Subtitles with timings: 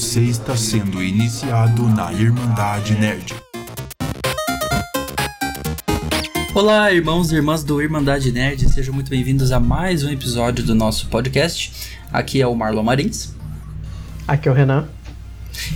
[0.00, 3.34] Você está sendo iniciado na Irmandade Nerd.
[6.54, 10.74] Olá, irmãos e irmãs do Irmandade Nerd, sejam muito bem-vindos a mais um episódio do
[10.74, 11.70] nosso podcast.
[12.10, 13.34] Aqui é o Marlon Marins.
[14.26, 14.88] Aqui é o Renan.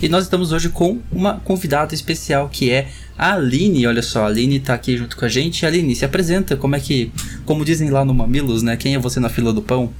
[0.01, 3.85] E nós estamos hoje com uma convidada especial que é a Aline.
[3.85, 5.67] Olha só, a Aline tá aqui junto com a gente.
[5.67, 7.11] Aline, se apresenta, como é que,
[7.45, 8.75] como dizem lá no Mamilos, né?
[8.75, 9.93] Quem é você na fila do pão?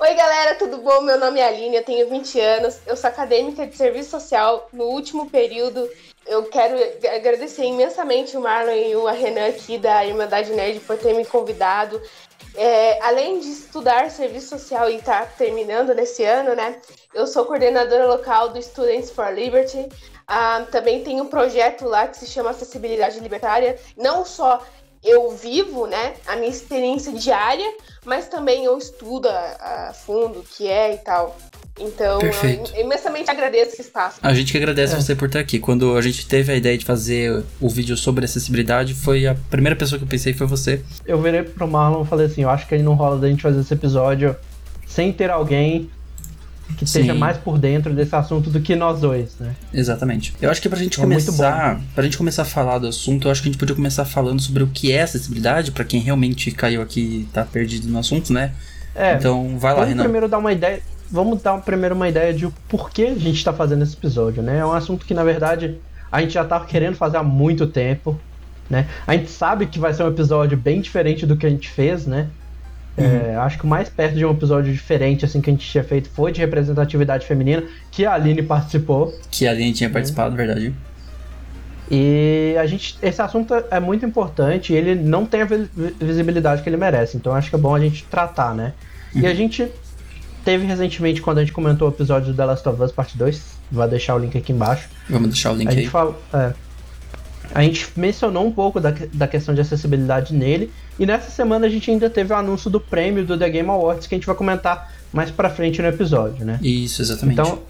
[0.00, 1.00] Oi, galera, tudo bom?
[1.00, 4.84] Meu nome é Aline, eu tenho 20 anos, eu sou acadêmica de serviço social no
[4.84, 5.90] último período.
[6.24, 6.76] Eu quero
[7.12, 12.00] agradecer imensamente o Marlon e o Renan aqui da Irmandade Nerd por ter me convidado.
[12.54, 16.80] É, além de estudar serviço social e estar tá terminando nesse ano, né?
[17.12, 19.88] Eu sou coordenadora local do Students for Liberty.
[20.28, 23.76] Ah, também tem um projeto lá que se chama Acessibilidade Libertária.
[23.96, 24.62] Não só
[25.04, 27.66] eu vivo, né, a minha experiência diária,
[28.04, 31.36] mas também eu estudo a, a fundo o que é e tal.
[31.80, 32.72] Então, Perfeito.
[32.74, 34.18] eu imensamente agradeço esse espaço.
[34.20, 34.96] A gente que agradece é.
[35.00, 35.58] você por estar aqui.
[35.60, 39.76] Quando a gente teve a ideia de fazer o vídeo sobre acessibilidade, foi a primeira
[39.76, 40.82] pessoa que eu pensei foi você.
[41.06, 43.42] Eu virei pro Marlon e falei assim, eu acho que ele não rola da gente
[43.42, 44.34] fazer esse episódio
[44.86, 45.88] sem ter alguém
[46.76, 49.54] que esteja mais por dentro desse assunto do que nós dois, né?
[49.72, 50.34] Exatamente.
[50.40, 53.32] Eu acho que pra gente é começar, pra gente começar a falar do assunto, eu
[53.32, 56.50] acho que a gente podia começar falando sobre o que é acessibilidade, para quem realmente
[56.50, 58.52] caiu aqui e tá perdido no assunto, né?
[58.94, 60.02] É, então, vai lá, vamos Renan.
[60.02, 63.52] primeiro dar uma ideia, vamos dar primeiro uma ideia de por que a gente tá
[63.52, 64.58] fazendo esse episódio, né?
[64.58, 65.78] É um assunto que, na verdade,
[66.10, 68.18] a gente já tava querendo fazer há muito tempo,
[68.68, 68.86] né?
[69.06, 72.06] A gente sabe que vai ser um episódio bem diferente do que a gente fez,
[72.06, 72.28] né?
[72.98, 73.42] É, uhum.
[73.42, 76.10] acho que o mais perto de um episódio diferente assim que a gente tinha feito
[76.10, 79.16] foi de representatividade feminina, que a Aline participou.
[79.30, 80.36] Que a Aline tinha participado, é.
[80.36, 80.74] verdade.
[81.90, 85.48] E a gente, esse assunto é muito importante e ele não tem a
[86.00, 87.16] visibilidade que ele merece.
[87.16, 88.74] Então acho que é bom a gente tratar, né?
[89.14, 89.22] Uhum.
[89.22, 89.36] E a uhum.
[89.36, 89.68] gente
[90.44, 93.42] teve recentemente, quando a gente comentou o episódio do The Last of Us Parte 2,
[93.70, 94.88] vai deixar o link aqui embaixo.
[95.08, 95.76] Vamos deixar o link a aí.
[95.76, 96.52] Gente fala, é,
[97.54, 100.70] a gente mencionou um pouco da, da questão de acessibilidade nele.
[100.98, 104.06] E nessa semana a gente ainda teve o anúncio do prêmio do The Game Awards,
[104.06, 106.58] que a gente vai comentar mais pra frente no episódio, né?
[106.62, 107.40] Isso, exatamente.
[107.40, 107.60] Então,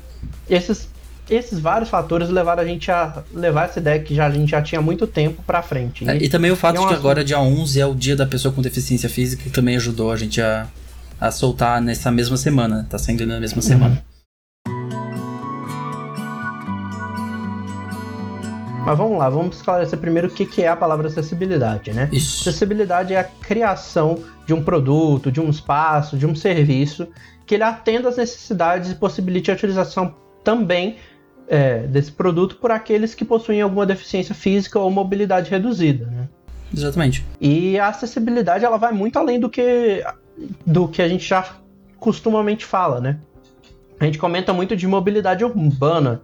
[0.48, 0.88] esses,
[1.30, 4.62] esses vários fatores levaram a gente a levar essa ideia que já, a gente já
[4.62, 6.08] tinha muito tempo pra frente.
[6.08, 8.26] É, e também o fato é de que agora, dia 11, é o dia da
[8.26, 10.66] pessoa com deficiência física, que também ajudou a gente a,
[11.20, 12.86] a soltar nessa mesma semana.
[12.90, 13.62] Tá saindo na mesma uhum.
[13.62, 14.04] semana.
[18.88, 22.08] Mas vamos lá, vamos esclarecer primeiro o que, que é a palavra acessibilidade, né?
[22.10, 22.48] Isso.
[22.48, 27.06] Acessibilidade é a criação de um produto, de um espaço, de um serviço
[27.44, 30.96] que ele atenda às necessidades e possibilite a utilização também
[31.46, 36.26] é, desse produto por aqueles que possuem alguma deficiência física ou mobilidade reduzida, né?
[36.74, 37.26] Exatamente.
[37.38, 40.02] E a acessibilidade ela vai muito além do que
[40.64, 41.46] do que a gente já
[41.98, 43.18] costumamente fala, né?
[44.00, 46.22] A gente comenta muito de mobilidade urbana,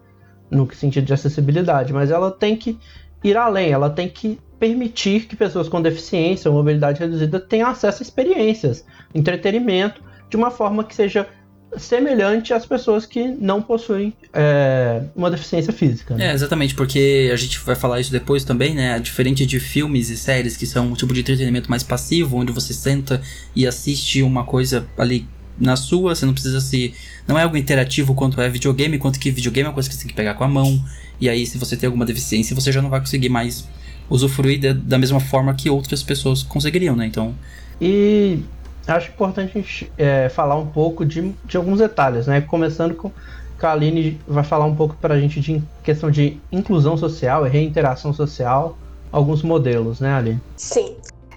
[0.50, 2.78] no sentido de acessibilidade, mas ela tem que
[3.22, 8.02] ir além, ela tem que permitir que pessoas com deficiência ou mobilidade reduzida tenham acesso
[8.02, 8.84] a experiências,
[9.14, 11.28] entretenimento, de uma forma que seja
[11.76, 16.14] semelhante às pessoas que não possuem é, uma deficiência física.
[16.14, 16.28] Né?
[16.28, 18.98] É, exatamente, porque a gente vai falar isso depois também, né?
[19.00, 22.72] Diferente de filmes e séries que são um tipo de entretenimento mais passivo, onde você
[22.72, 23.20] senta
[23.54, 25.26] e assiste uma coisa ali
[25.58, 26.94] na sua, você não precisa se.
[27.26, 30.02] Não é algo interativo quanto é videogame, quanto que videogame é uma coisa que você
[30.02, 30.82] tem que pegar com a mão.
[31.20, 33.66] E aí, se você tem alguma deficiência, você já não vai conseguir mais
[34.10, 37.06] usufruir de, da mesma forma que outras pessoas conseguiriam, né?
[37.06, 37.34] Então.
[37.80, 38.40] E
[38.86, 42.40] acho importante a gente é, falar um pouco de, de alguns detalhes, né?
[42.40, 43.10] Começando com
[43.62, 47.50] a Aline vai falar um pouco para a gente de questão de inclusão social e
[47.50, 48.76] reinteração social,
[49.10, 50.40] alguns modelos, né, Aline?
[50.56, 50.96] Sim.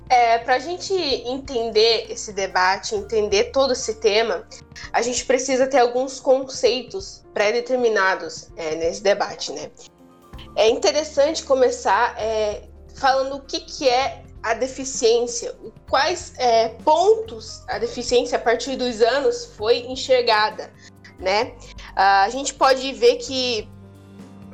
[0.09, 4.47] É, Para a gente entender esse debate, entender todo esse tema,
[4.93, 9.69] a gente precisa ter alguns conceitos pré-determinados é, nesse debate, né?
[10.55, 12.63] É interessante começar é,
[12.95, 15.53] falando o que, que é a deficiência,
[15.89, 20.71] quais é, pontos a deficiência a partir dos anos foi enxergada,
[21.19, 21.53] né?
[21.95, 23.69] A gente pode ver que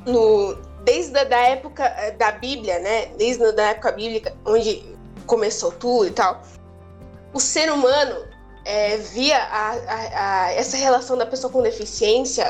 [0.06, 3.08] no, desde a da época é, da Bíblia, né?
[3.18, 4.93] Desde a época bíblica, onde
[5.26, 6.42] começou tudo e tal,
[7.34, 8.26] o ser humano
[8.66, 12.46] é, via a, a, a, essa relação da pessoa com deficiência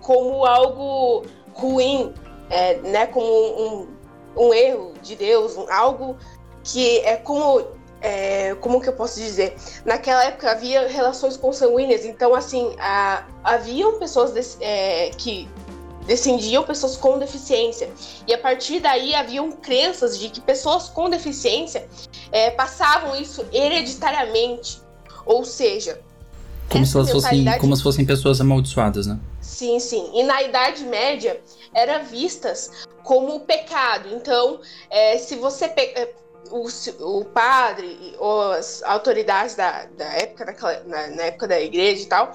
[0.00, 2.14] como algo ruim,
[2.50, 3.88] é, né, como um,
[4.36, 6.16] um, erro de Deus, um, algo
[6.62, 7.66] que é como
[8.00, 9.56] é, como que eu posso dizer?
[9.84, 12.76] Naquela época havia relações consanguíneas, então assim
[13.42, 15.48] haviam pessoas desse, é, que
[16.06, 17.90] descendiam pessoas com deficiência.
[18.26, 21.88] E a partir daí haviam crenças de que pessoas com deficiência
[22.32, 24.80] é, passavam isso hereditariamente.
[25.24, 26.00] Ou seja,
[26.70, 29.18] Como se, elas fossem, mentalidade- como se fossem pessoas amaldiçoadas, né?
[29.40, 30.10] Sim, sim.
[30.14, 31.40] E na Idade Média
[31.74, 32.70] era vistas
[33.02, 34.08] como pecado.
[34.12, 34.60] Então,
[34.90, 36.12] é, se você pe- é,
[36.50, 36.66] o,
[37.20, 42.32] o padre ou as autoridades da, da época, na, na época da igreja e tal,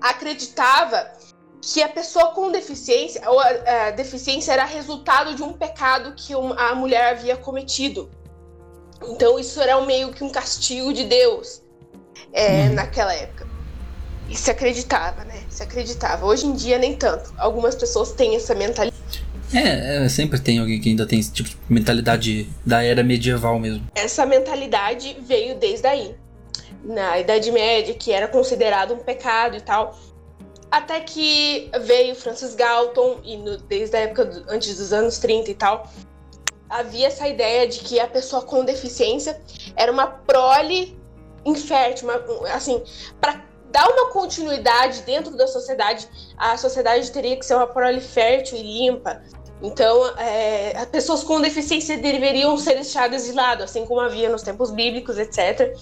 [0.00, 1.10] acreditava
[1.62, 3.48] que a pessoa com deficiência ou a,
[3.86, 8.10] a deficiência era resultado de um pecado que a mulher havia cometido.
[9.08, 11.62] Então, isso era meio que um castigo de Deus
[12.32, 12.74] é, Uhum.
[12.74, 13.46] naquela época.
[14.28, 15.42] E se acreditava, né?
[15.48, 16.24] Se acreditava.
[16.26, 17.32] Hoje em dia, nem tanto.
[17.38, 19.22] Algumas pessoas têm essa mentalidade.
[19.54, 23.58] É, é, sempre tem alguém que ainda tem esse tipo de mentalidade da era medieval
[23.58, 23.86] mesmo.
[23.94, 26.14] Essa mentalidade veio desde aí.
[26.82, 29.96] Na Idade Média, que era considerado um pecado e tal.
[30.72, 35.50] Até que veio Francis Galton, e no- desde a época do- antes dos anos 30
[35.50, 35.86] e tal,
[36.70, 39.38] havia essa ideia de que a pessoa com deficiência
[39.76, 40.98] era uma prole
[41.44, 42.82] infértil, uma- um- assim,
[43.20, 46.08] para dar uma continuidade dentro da sociedade,
[46.38, 49.22] a sociedade teria que ser uma prole fértil e limpa.
[49.62, 54.42] Então, é, as pessoas com deficiência deveriam ser deixadas de lado, assim como havia nos
[54.42, 55.76] tempos bíblicos, etc.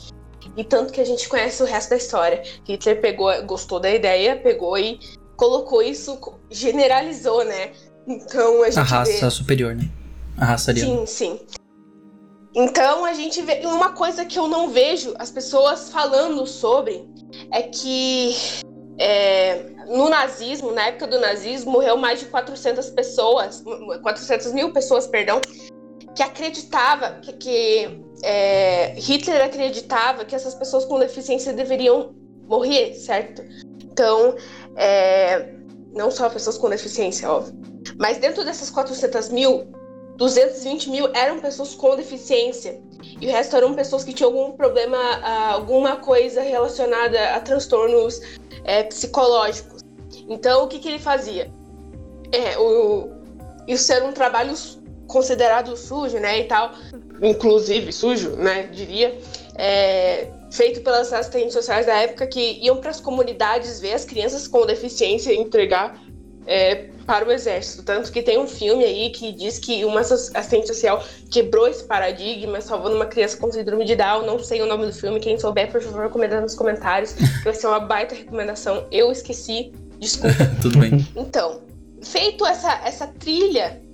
[0.61, 2.43] E tanto que a gente conhece o resto da história.
[2.69, 5.01] Hitler pegou, gostou da ideia, pegou e
[5.35, 6.21] colocou isso,
[6.51, 7.73] generalizou, né?
[8.07, 8.91] Então a gente A vê...
[8.91, 9.89] raça superior, né?
[10.37, 11.07] A raça ariana.
[11.07, 11.41] Sim, sim.
[12.55, 13.63] Então a gente vê.
[13.65, 17.09] Uma coisa que eu não vejo as pessoas falando sobre
[17.51, 18.35] é que
[18.99, 23.65] é, no nazismo, na época do nazismo, morreu mais de 400 pessoas,
[24.03, 25.41] 400 mil pessoas, perdão,
[26.21, 32.15] que acreditava que, que, é, Hitler acreditava que essas pessoas com deficiência deveriam
[32.47, 33.43] morrer, certo?
[33.83, 34.37] Então,
[34.77, 35.55] é,
[35.95, 37.59] não só pessoas com deficiência, óbvio.
[37.99, 39.67] Mas dentro dessas 400 mil,
[40.17, 42.79] 220 mil eram pessoas com deficiência.
[43.19, 48.21] E o resto eram pessoas que tinham algum problema, ah, alguma coisa relacionada a transtornos
[48.65, 49.83] é, psicológicos.
[50.29, 51.51] Então, o que, que ele fazia?
[52.31, 53.09] É, o,
[53.67, 54.53] isso era um trabalho
[55.11, 56.73] considerado sujo, né, e tal.
[57.21, 59.19] Inclusive sujo, né, diria.
[59.57, 64.49] É, feito pelas assistentes sociais da época que iam para as comunidades ver as crianças
[64.49, 66.01] com deficiência e entregar
[66.47, 67.83] é, para o exército.
[67.83, 72.61] Tanto que tem um filme aí que diz que uma assistente social quebrou esse paradigma,
[72.61, 74.25] salvando uma criança com síndrome de Down.
[74.25, 77.13] Não sei o nome do filme, quem souber, por favor, comenta nos comentários.
[77.13, 78.87] que Vai ser uma baita recomendação.
[78.91, 80.37] Eu esqueci, desculpa.
[80.63, 81.07] Tudo bem.
[81.15, 81.61] Então,
[82.03, 83.90] feito essa, essa trilha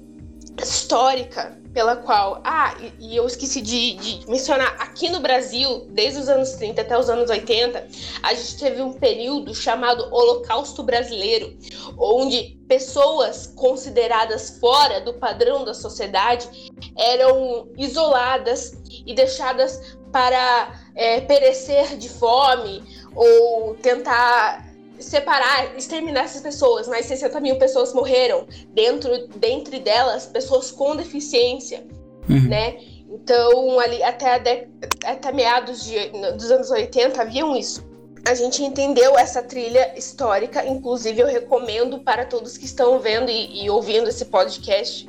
[0.63, 2.41] histórica pela qual.
[2.43, 6.99] Ah, e, eu esqueci de, de, mencionar, aqui no Brasil, desde os anos 30 até
[6.99, 7.87] os anos 80,
[8.23, 11.55] a gente teve um período chamado Holocausto Brasileiro,
[11.99, 16.49] onde pessoas consideradas fora do padrão da sociedade
[16.97, 22.83] eram isoladas e deixadas para é, perecer de fome
[23.15, 24.66] ou tentar
[24.99, 26.89] separar, exterminar essas pessoas.
[26.89, 31.87] Mais 60 mil pessoas morreram, dentro, dentre delas, pessoas com deficiência,
[32.29, 32.49] uhum.
[32.49, 32.77] né?
[33.09, 34.69] Então, ali até, de,
[35.05, 37.85] até meados de, dos anos 80 haviam isso.
[38.27, 43.65] A gente entendeu essa trilha histórica, inclusive eu recomendo para todos que estão vendo e,
[43.65, 45.09] e ouvindo esse podcast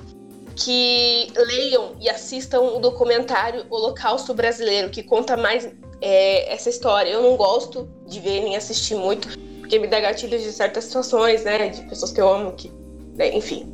[0.56, 5.70] que leiam e assistam o documentário Holocausto Brasileiro, que conta mais
[6.02, 7.10] é, essa história.
[7.10, 9.28] Eu não gosto de ver nem assistir muito,
[9.68, 11.68] porque me dá gatilhos de certas situações, né?
[11.68, 12.72] De pessoas que eu amo, que,
[13.16, 13.68] né, enfim.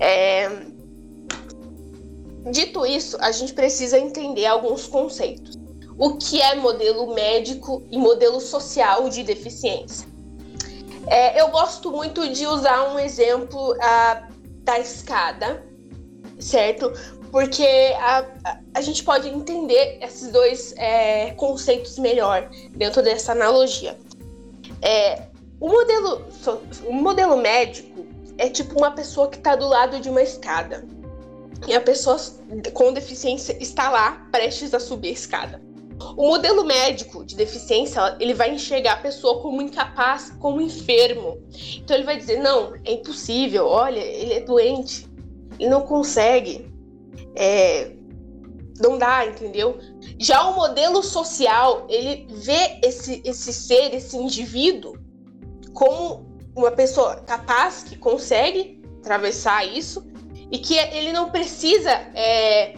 [0.00, 0.48] É...
[2.50, 5.58] Dito isso, a gente precisa entender alguns conceitos.
[5.98, 10.08] O que é modelo médico e modelo social de deficiência?
[11.06, 15.62] É, eu gosto muito de usar um exemplo uh, da escada,
[16.40, 16.92] certo?
[17.30, 17.66] Porque
[17.98, 23.96] a, a, a, gente pode entender esses dois é, conceitos melhor dentro dessa analogia.
[24.82, 25.25] É,
[25.60, 26.24] o, modelo,
[26.84, 28.06] o modelo médico
[28.38, 30.86] é tipo uma pessoa que está do lado de uma escada.
[31.66, 32.18] E a pessoa
[32.74, 35.62] com deficiência está lá, prestes a subir a escada.
[36.16, 41.38] O modelo médico de deficiência, ele vai enxergar a pessoa como incapaz, como enfermo.
[41.78, 45.08] Então ele vai dizer, não, é impossível, olha, ele é doente,
[45.58, 46.70] ele não consegue.
[47.34, 47.92] É,
[48.78, 49.78] não dá, entendeu?
[50.18, 54.98] Já o modelo social, ele vê esse, esse ser, esse indivíduo,
[55.76, 60.04] como uma pessoa capaz, que consegue atravessar isso,
[60.50, 62.74] e que ele não precisa é,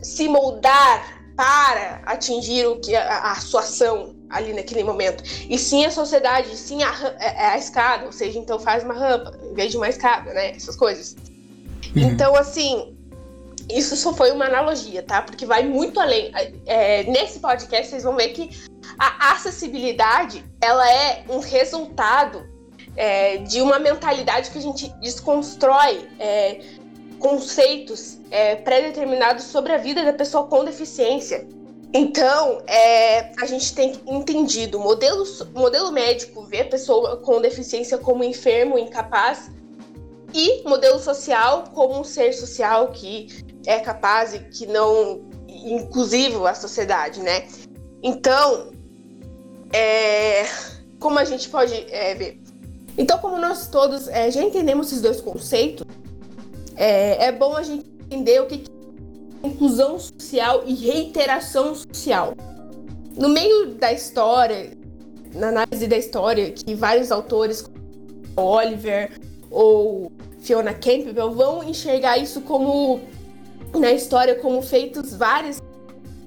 [0.00, 5.22] se moldar para atingir o que a, a, sua ação ali naquele momento.
[5.48, 9.38] E sim a sociedade, sim a, a, a, escada, ou seja, então faz uma rampa
[9.44, 10.52] em vez de uma escada, né?
[10.52, 11.16] Essas coisas.
[11.94, 12.02] Uhum.
[12.02, 12.96] Então, assim,
[13.70, 15.20] isso só foi uma analogia, tá?
[15.20, 16.32] Porque vai muito além.
[16.64, 18.50] É, nesse podcast vocês vão ver que
[18.98, 22.48] a acessibilidade ela é um resultado
[22.96, 26.60] é, de uma mentalidade que a gente desconstrói é,
[27.18, 31.46] conceitos é, pré-determinados sobre a vida da pessoa com deficiência.
[31.92, 37.96] Então, é, a gente tem entendido, o modelo, modelo médico vê a pessoa com deficiência
[37.96, 39.50] como enfermo, incapaz,
[40.34, 43.28] e modelo social como um ser social que
[43.66, 47.46] é capaz e que não inclusivo à sociedade, né?
[48.02, 48.70] Então,
[49.72, 50.44] é,
[50.98, 52.40] como a gente pode é, ver?
[52.96, 55.86] Então, como nós todos é, já entendemos esses dois conceitos,
[56.76, 58.64] é, é bom a gente entender o que
[59.44, 62.34] inclusão social e reiteração social.
[63.16, 64.76] No meio da história,
[65.34, 67.78] na análise da história, que vários autores, como
[68.36, 69.12] Oliver
[69.50, 70.10] ou
[70.40, 73.00] Fiona Campbell, vão enxergar isso como,
[73.74, 75.62] na história, como feitos várias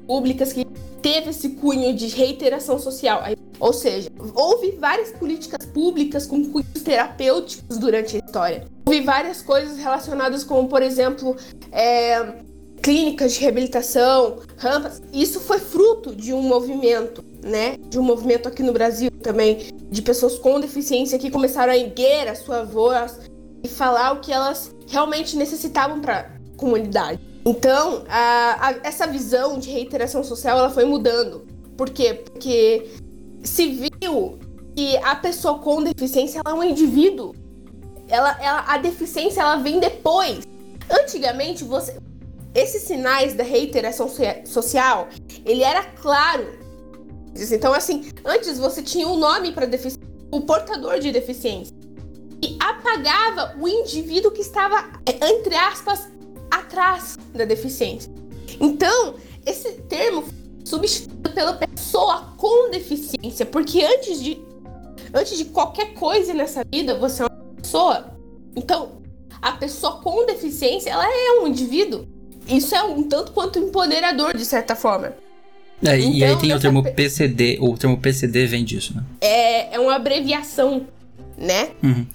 [0.07, 0.65] públicas que
[1.11, 3.21] teve esse cunho de reiteração social.
[3.59, 8.65] Ou seja, houve várias políticas públicas com cunhos terapêuticos durante a história.
[8.85, 11.35] Houve várias coisas relacionadas como, por exemplo,
[11.69, 12.35] é,
[12.81, 15.01] clínicas de reabilitação, rampas.
[15.11, 17.75] Isso foi fruto de um movimento, né?
[17.89, 22.29] De um movimento aqui no Brasil também, de pessoas com deficiência que começaram a erguer
[22.29, 23.19] a sua voz
[23.61, 27.30] e falar o que elas realmente necessitavam para comunidade.
[27.45, 31.47] Então, a, a, essa visão de reiteração social ela foi mudando.
[31.75, 32.13] Por quê?
[32.13, 32.91] Porque
[33.43, 34.37] se viu
[34.75, 37.33] que a pessoa com deficiência ela é um indivíduo.
[38.07, 40.45] Ela, ela, a deficiência ela vem depois.
[40.89, 41.97] Antigamente, você,
[42.53, 44.07] esses sinais da reiteração
[44.45, 45.07] social,
[45.45, 46.59] ele era claro.
[47.35, 51.73] Então, assim, antes você tinha um nome para deficiência, o portador de deficiência.
[52.43, 56.10] E apagava o indivíduo que estava, entre aspas,
[56.51, 58.11] atrás da deficiência.
[58.59, 59.15] Então,
[59.45, 60.25] esse termo
[60.63, 64.39] substituído pela pessoa com deficiência, porque antes de
[65.13, 68.17] antes de qualquer coisa nessa vida, você é uma pessoa.
[68.55, 69.01] Então,
[69.41, 72.07] a pessoa com deficiência, ela é um indivíduo
[72.47, 75.13] isso é um tanto quanto empoderador, de certa forma.
[75.83, 79.03] É, então, e aí então, tem o termo PCD, o termo PCD vem disso, né?
[79.19, 80.85] É, é uma abreviação,
[81.37, 81.71] né?
[81.81, 82.05] Uhum.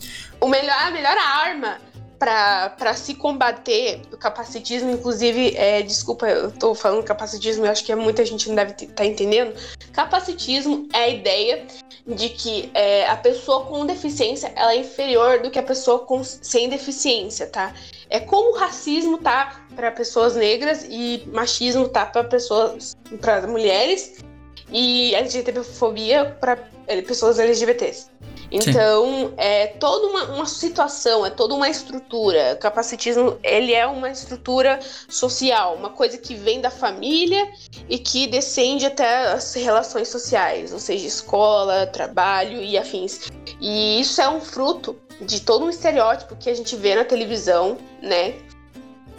[0.40, 1.78] O melhor, a melhor arma
[2.18, 7.94] para se combater o capacitismo, inclusive, é, desculpa, eu tô falando capacitismo, eu acho que
[7.94, 9.54] muita gente não deve estar tá entendendo.
[9.92, 11.66] Capacitismo é a ideia
[12.06, 16.22] de que é, a pessoa com deficiência ela é inferior do que a pessoa com,
[16.22, 17.74] sem deficiência, tá?
[18.08, 24.24] É como o racismo tá para pessoas negras e machismo tá para pessoas, para mulheres
[24.70, 28.15] e LGBTfobia para é, pessoas LGBTs.
[28.50, 29.34] Então, Sim.
[29.36, 32.54] é toda uma, uma, situação, é toda uma estrutura.
[32.54, 37.50] O capacitismo, ele é uma estrutura social, uma coisa que vem da família
[37.88, 43.30] e que descende até as relações sociais, ou seja, escola, trabalho e afins.
[43.60, 47.78] E isso é um fruto de todo um estereótipo que a gente vê na televisão,
[48.02, 48.34] né?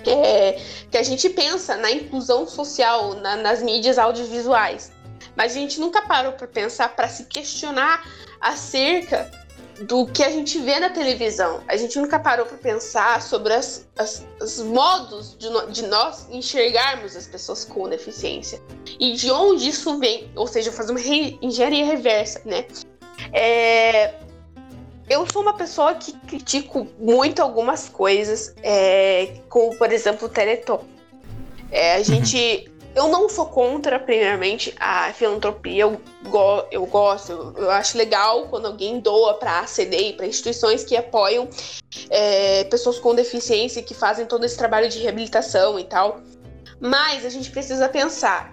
[0.06, 4.92] É, que a gente pensa na inclusão social na, nas mídias audiovisuais.
[5.36, 8.04] Mas a gente nunca parou para pensar, para se questionar
[8.40, 9.30] acerca
[9.82, 11.62] do que a gente vê na televisão.
[11.68, 16.28] A gente nunca parou para pensar sobre as, as, os modos de, no, de, nós
[16.32, 18.62] enxergarmos as pessoas com deficiência
[19.00, 22.66] e de onde isso vem, ou seja, fazer uma re, engenharia reversa, né?
[23.34, 24.16] É,
[25.10, 30.84] eu sou uma pessoa que critico muito algumas coisas, é, como por exemplo o Teleton.
[31.72, 35.84] É, a gente eu não sou contra, primeiramente, a filantropia.
[35.84, 40.26] Eu, go eu gosto, eu, eu, acho legal quando alguém doa para a CDI, para
[40.26, 41.48] instituições que apoiam
[42.10, 46.22] é, pessoas com deficiência que fazem todo esse trabalho de reabilitação e tal.
[46.80, 48.52] Mas a gente precisa pensar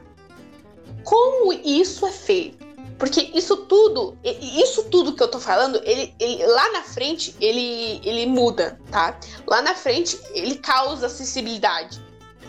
[1.04, 2.64] como isso é feito.
[2.98, 7.98] Porque isso tudo, isso tudo que eu tô falando, ele, ele, lá na frente ele,
[8.04, 9.18] ele muda, tá?
[9.46, 12.00] Lá na frente ele causa acessibilidade.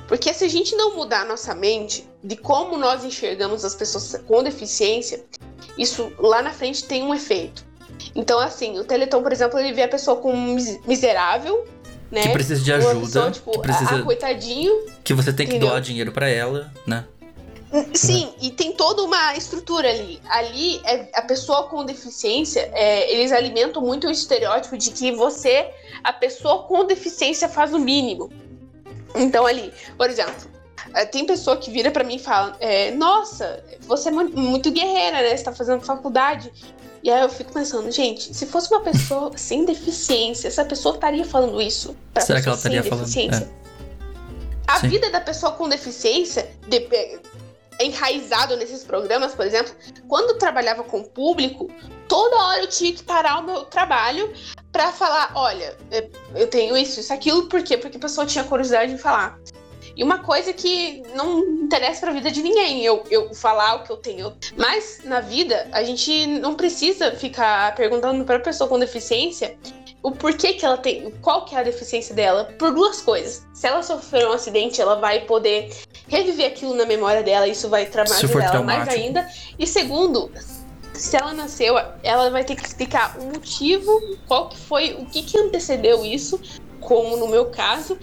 [0.07, 4.21] Porque se a gente não mudar a nossa mente de como nós enxergamos as pessoas
[4.27, 5.24] com deficiência,
[5.77, 7.65] isso lá na frente tem um efeito.
[8.13, 11.65] Então, assim, o Teleton, por exemplo, ele vê a pessoa como miserável,
[12.12, 12.21] né?
[12.24, 13.00] Que precisa de ajuda.
[13.00, 13.95] Pessoa, tipo, que precisa...
[13.95, 14.85] Ah, coitadinho.
[15.03, 15.69] Que você tem que entendeu?
[15.69, 17.05] doar dinheiro para ela, né?
[17.93, 20.21] Sim, e tem toda uma estrutura ali.
[20.29, 25.69] Ali, é, a pessoa com deficiência, é, eles alimentam muito o estereótipo de que você,
[26.03, 28.31] a pessoa com deficiência, faz o mínimo.
[29.15, 30.34] Então, ali, por exemplo,
[30.93, 35.22] eh, tem pessoa que vira para mim e fala: é, Nossa, você é muito guerreira,
[35.22, 35.36] né?
[35.36, 36.51] Você tá fazendo faculdade.
[37.03, 41.24] E aí eu fico pensando, gente, se fosse uma pessoa sem deficiência, essa pessoa estaria
[41.24, 43.07] falando isso pra Será que ela estaria falando?
[43.07, 43.48] É.
[44.67, 44.88] A Sim.
[44.88, 46.79] vida da pessoa com deficiência, de,
[47.79, 49.74] enraizado nesses programas, por exemplo,
[50.07, 51.69] quando trabalhava com o público,
[52.07, 54.33] toda hora eu tinha que parar o meu trabalho
[54.71, 55.77] para falar, olha,
[56.35, 57.77] eu tenho isso, isso, aquilo, por quê?
[57.77, 59.39] Porque a pessoa tinha curiosidade de falar.
[59.95, 63.91] E uma coisa que não interessa pra vida de ninguém, eu, eu falar o que
[63.91, 64.35] eu tenho.
[64.57, 69.57] Mas na vida, a gente não precisa ficar perguntando pra pessoa com deficiência
[70.03, 73.43] o porquê que ela tem, qual que é a deficiência dela, por duas coisas.
[73.55, 75.71] Se ela sofrer um acidente, ela vai poder
[76.07, 79.27] reviver aquilo na memória dela, isso vai traumatizar ela mais ainda.
[79.57, 80.31] E segundo,
[80.95, 85.21] se ela nasceu, ela vai ter que explicar o motivo, qual que foi, o que
[85.23, 86.39] que antecedeu isso,
[86.79, 87.97] como no meu caso,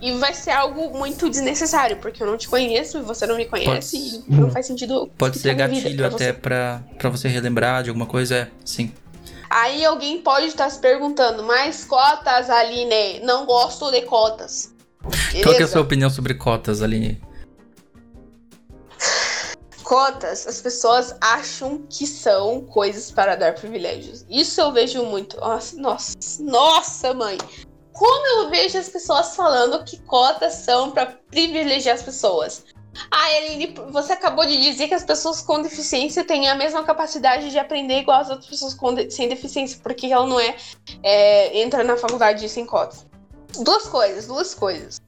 [0.00, 3.46] e vai ser algo muito desnecessário, porque eu não te conheço e você não me
[3.46, 5.10] conhece pode, e não faz sentido.
[5.16, 8.92] Pode ser gatilho pra até pra, pra você relembrar de alguma coisa, é, sim.
[9.48, 13.20] Aí alguém pode estar se perguntando, mas cotas, Aline?
[13.20, 14.74] Não gosto de cotas.
[15.02, 15.42] Beleza?
[15.42, 17.20] Qual é a sua opinião sobre cotas, Aline?
[19.86, 24.26] Cotas, as pessoas acham que são coisas para dar privilégios.
[24.28, 25.38] Isso eu vejo muito.
[25.38, 27.38] Nossa, nossa, nossa, mãe
[27.96, 32.64] como eu vejo as pessoas falando que cotas são para privilegiar as pessoas.
[33.10, 37.50] Ah, Eline, você acabou de dizer que as pessoas com deficiência têm a mesma capacidade
[37.50, 40.56] de aprender igual as outras pessoas de sem deficiência, porque ela não é,
[41.02, 43.06] é entra na faculdade sem cotas.
[43.62, 45.00] Duas coisas, duas coisas.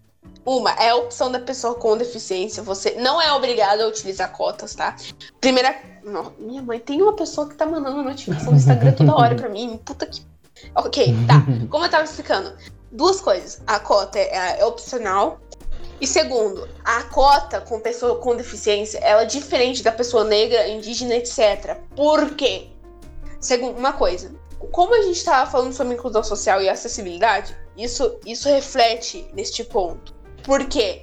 [0.48, 2.62] Uma é a opção da pessoa com deficiência.
[2.62, 4.96] Você não é obrigado a utilizar cotas, tá?
[5.42, 5.78] Primeira.
[6.02, 9.50] Não, minha mãe tem uma pessoa que tá mandando notificação no Instagram toda hora pra
[9.50, 9.78] mim.
[9.84, 10.22] Puta que.
[10.74, 11.44] Ok, tá.
[11.68, 12.56] Como eu tava explicando
[12.90, 13.60] duas coisas.
[13.66, 15.38] A cota é, é opcional.
[16.00, 21.14] E segundo, a cota com pessoa com deficiência, ela é diferente da pessoa negra, indígena,
[21.16, 21.76] etc.
[21.94, 22.68] Por quê?
[23.38, 24.32] Segundo, uma coisa.
[24.72, 30.16] Como a gente estava falando sobre inclusão social e acessibilidade, isso, isso reflete neste ponto.
[30.48, 31.02] Por quê?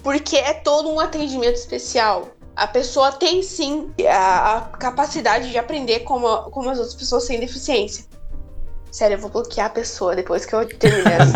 [0.00, 2.28] Porque é todo um atendimento especial.
[2.54, 7.40] A pessoa tem sim a, a capacidade de aprender como, como as outras pessoas sem
[7.40, 8.04] deficiência.
[8.92, 11.32] Sério, eu vou bloquear a pessoa depois que eu terminar essa.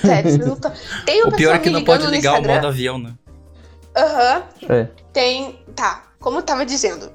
[0.00, 0.72] Sério, não tá...
[1.04, 3.12] Tem uma o pior é que não pode ligar o modo avião, né?
[3.94, 4.44] Aham.
[4.62, 4.74] Uhum.
[4.74, 4.88] É.
[5.12, 5.62] Tem.
[5.76, 7.12] Tá, como eu tava dizendo.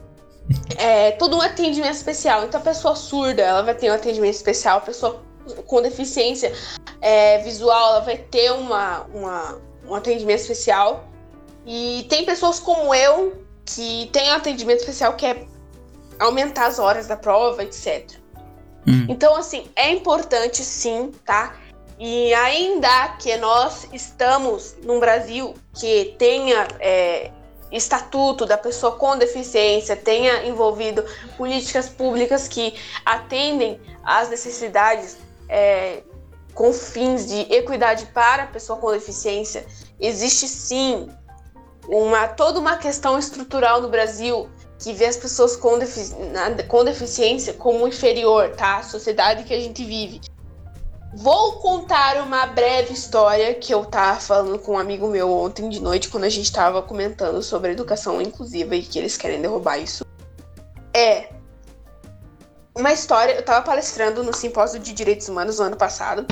[0.77, 2.43] É todo um atendimento especial.
[2.43, 4.77] Então a pessoa surda, ela vai ter um atendimento especial.
[4.77, 5.23] A pessoa
[5.65, 6.53] com deficiência
[7.01, 11.06] é, visual, ela vai ter uma, uma, um atendimento especial.
[11.65, 15.45] E tem pessoas como eu que tem um atendimento especial que é
[16.19, 18.12] aumentar as horas da prova, etc.
[18.88, 19.06] Hum.
[19.10, 21.56] Então, assim, é importante sim, tá?
[21.99, 27.32] E ainda que nós estamos num Brasil que tenha é,
[27.71, 31.06] estatuto da pessoa com deficiência, tenha envolvido
[31.38, 32.73] políticas públicas que
[33.06, 35.17] atendem às necessidades
[35.49, 36.03] é,
[36.53, 39.65] com fins de equidade para a pessoa com deficiência,
[39.99, 41.10] existe sim
[41.88, 46.13] uma toda uma questão estrutural no Brasil que vê as pessoas com, defici
[46.67, 48.77] com deficiência como inferior, tá?
[48.77, 50.19] A sociedade que a gente vive.
[51.15, 55.79] Vou contar uma breve história que eu tava falando com um amigo meu ontem de
[55.79, 60.03] noite, quando a gente tava comentando sobre educação inclusiva e que eles querem derrubar isso.
[60.93, 61.29] É
[62.75, 63.33] uma história.
[63.33, 66.25] Eu tava palestrando no simpósio de direitos humanos no ano passado,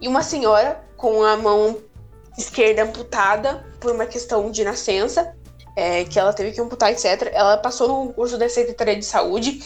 [0.00, 1.78] e uma senhora com a mão
[2.36, 5.34] esquerda amputada por uma questão de nascença
[5.74, 7.30] é, que ela teve que amputar, etc.
[7.32, 9.60] Ela passou no curso da Secretaria de Saúde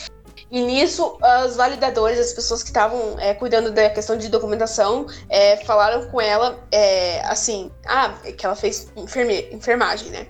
[0.51, 5.57] e nisso, os validadores, as pessoas que estavam é, cuidando da questão de documentação, é,
[5.64, 10.27] falaram com ela, é, assim, ah, que ela fez enferme enfermagem, né?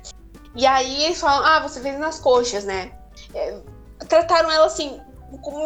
[0.55, 2.93] E aí eles falam, ah, você fez nas coxas, né?
[3.35, 3.59] É,
[4.09, 5.01] trataram ela assim,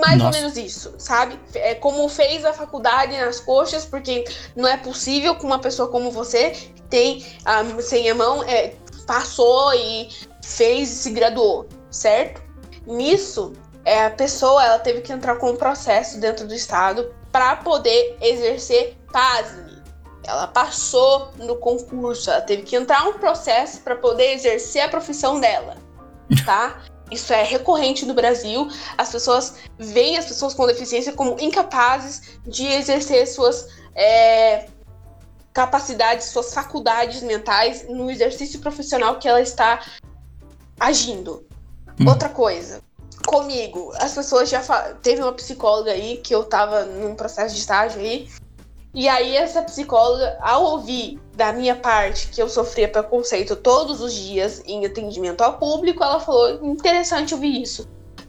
[0.01, 0.25] mais Nossa.
[0.25, 1.39] ou menos isso, sabe?
[1.55, 4.25] É como fez a faculdade nas coxas, porque
[4.55, 8.75] não é possível que uma pessoa como você tem ah, sem a mão, é,
[9.07, 10.09] passou e
[10.43, 12.43] fez e se graduou, certo?
[12.87, 13.53] Nisso,
[13.85, 18.17] é, a pessoa ela teve que entrar com um processo dentro do estado para poder
[18.21, 19.77] exercer pasme.
[20.25, 25.39] Ela passou no concurso, ela teve que entrar um processo para poder exercer a profissão
[25.39, 25.77] dela,
[26.45, 26.83] tá?
[27.11, 28.69] Isso é recorrente no Brasil.
[28.99, 34.67] As pessoas veem as pessoas com deficiência como incapazes de exercer suas é,
[35.53, 39.81] capacidades, suas faculdades mentais no exercício profissional que ela está
[40.79, 41.47] agindo.
[41.99, 42.09] Hum.
[42.09, 42.83] Outra coisa,
[43.27, 44.61] comigo, as pessoas já
[45.03, 48.29] teve uma psicóloga aí que eu tava num processo de estágio aí.
[48.97, 54.15] E aí essa psicóloga, ao ouvir da minha parte que eu sofria preconceito todos os
[54.15, 57.87] dias em atendimento ao público, ela falou: "Interessante ouvir isso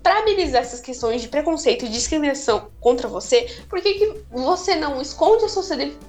[0.07, 5.01] para amenizar essas questões de preconceito e discriminação contra você, por que, que você não
[5.01, 5.63] esconde a sua,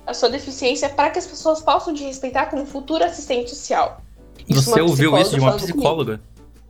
[0.06, 4.00] a sua deficiência para que as pessoas possam te respeitar como futuro assistente social?
[4.48, 6.20] Você ouviu isso de uma psicóloga?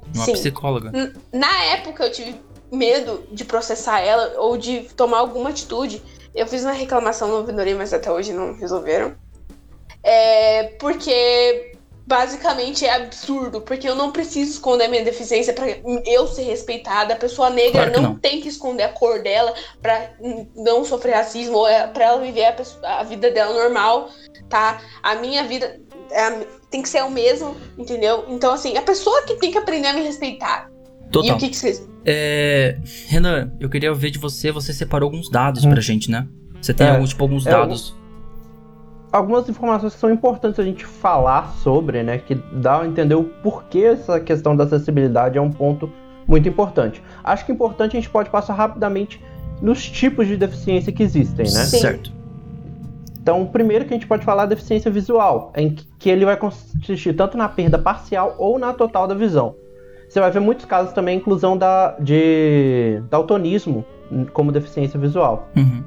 [0.06, 0.32] De uma Sim.
[0.32, 0.90] psicóloga.
[1.30, 2.34] Na época eu tive
[2.72, 6.02] medo de processar ela ou de tomar alguma atitude.
[6.38, 9.14] Eu fiz uma reclamação no Vindoria, mas até hoje não resolveram.
[10.04, 11.72] É, porque
[12.06, 15.66] basicamente é absurdo, porque eu não preciso esconder minha deficiência pra
[16.06, 17.12] eu ser respeitada.
[17.14, 18.18] A pessoa negra Claro não, não.
[18.18, 22.20] tem que esconder a cor dela pra hum, não sofrer racismo ou é pra ela
[22.20, 24.08] viver a, pessoa- a vida dela normal,
[24.48, 24.80] tá?
[25.02, 25.78] A minha vida
[26.10, 28.24] é a- tem que ser o mesmo, entendeu?
[28.28, 30.70] Então, assim, a pessoa que tem que aprender a me respeitar.
[31.08, 31.36] E Total.
[31.36, 31.88] o que, que vocês.
[32.04, 35.70] É, Renan, eu queria ver de você, você separou alguns dados Hum.
[35.70, 36.26] pra gente, né?
[36.60, 37.94] Você tem É, algum, tipo, alguns é, dados.
[39.12, 42.18] algumas informações que são importantes a gente falar sobre, né?
[42.18, 45.90] Que dá a entender o porquê essa questão da acessibilidade é um ponto
[46.26, 47.02] muito importante.
[47.24, 49.20] Acho que é importante a gente pode passar rapidamente
[49.62, 51.64] nos tipos de deficiência que existem, né?
[51.64, 51.78] Sim.
[51.80, 52.12] Certo.
[53.20, 56.24] Então, o primeiro que a gente pode falar é a deficiência visual, em que ele
[56.24, 59.54] vai consistir tanto na perda parcial ou na total da visão.
[60.08, 63.84] Você vai ver muitos casos também inclusão da, de daltonismo
[64.32, 65.48] como deficiência visual.
[65.56, 65.82] Uhum.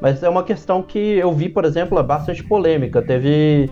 [0.00, 3.02] Mas é uma questão que eu vi, por exemplo, é bastante polêmica.
[3.02, 3.70] Teve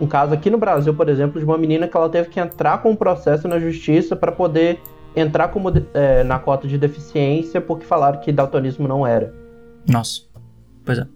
[0.00, 2.78] um caso aqui no Brasil, por exemplo, de uma menina que ela teve que entrar
[2.78, 4.80] com um processo na justiça para poder
[5.14, 9.34] entrar como é, na cota de deficiência porque falaram que daltonismo não era.
[9.88, 10.22] Nossa.
[10.84, 11.06] Pois é.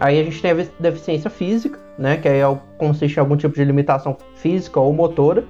[0.00, 3.54] Aí a gente tem a deficiência física, né, que aí é consiste em algum tipo
[3.54, 5.44] de limitação física ou motora,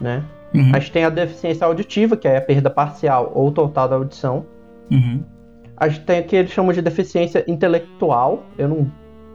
[0.00, 0.24] né?
[0.56, 0.70] Uhum.
[0.74, 4.46] A gente tem a deficiência auditiva, que é a perda parcial ou total da audição.
[4.90, 5.22] Uhum.
[5.76, 8.44] A gente tem o que eles chamam de deficiência intelectual.
[8.56, 8.92] Eu não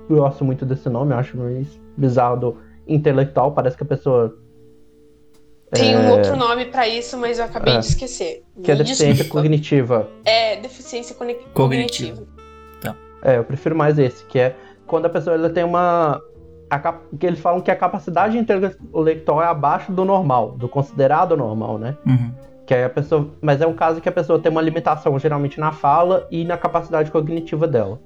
[0.10, 2.58] gosto muito desse nome, eu acho meio bizarro do
[2.88, 3.52] intelectual.
[3.52, 4.36] Parece que a pessoa.
[5.72, 7.80] Tem um é, outro nome pra isso, mas eu acabei É.
[7.80, 8.44] de esquecer.
[8.62, 9.42] Que é Me deficiência desculpa.
[9.42, 10.10] cognitiva.
[10.26, 12.18] É, deficiência cogni- Cognitiva.
[12.18, 12.42] cognitiva.
[13.24, 14.56] É, eu prefiro mais esse, que é
[14.88, 16.20] quando a pessoa ela tem uma.
[16.72, 21.36] A, cap- que eles falam que a capacidade intelectual é abaixo do normal, do considerado
[21.36, 21.98] normal, né?
[22.08, 22.32] Uhum.
[22.66, 23.28] Que aí a pessoa.
[23.42, 26.58] Mas é um caso que a pessoa tem uma limitação, geralmente na fala e na
[26.58, 28.00] capacidade cognitiva dela.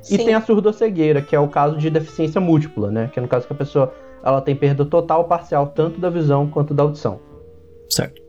[0.00, 0.24] E Sim.
[0.24, 3.10] tem a surdocegueira, que é o caso de deficiência múltipla, né?
[3.12, 3.92] Que é no caso que a pessoa
[4.24, 7.20] ela tem perda total ou parcial tanto da visão quanto da audição.
[7.90, 8.22] Certo.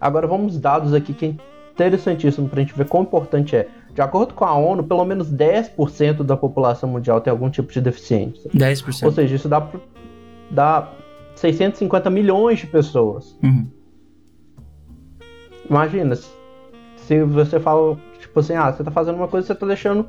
[0.00, 1.34] Agora vamos dados aqui que é
[1.72, 3.66] interessantíssimo pra gente ver quão importante é.
[3.94, 7.80] De acordo com a ONU, pelo menos 10% da população mundial tem algum tipo de
[7.80, 8.50] deficiência.
[8.52, 9.04] 10%.
[9.06, 9.66] Ou seja, isso dá,
[10.50, 10.90] dá
[11.36, 13.38] 650 milhões de pessoas.
[13.42, 13.66] Uhum.
[15.70, 20.08] Imagina, se- você fala, tipo assim, ah, você tá fazendo uma coisa, você tá deixando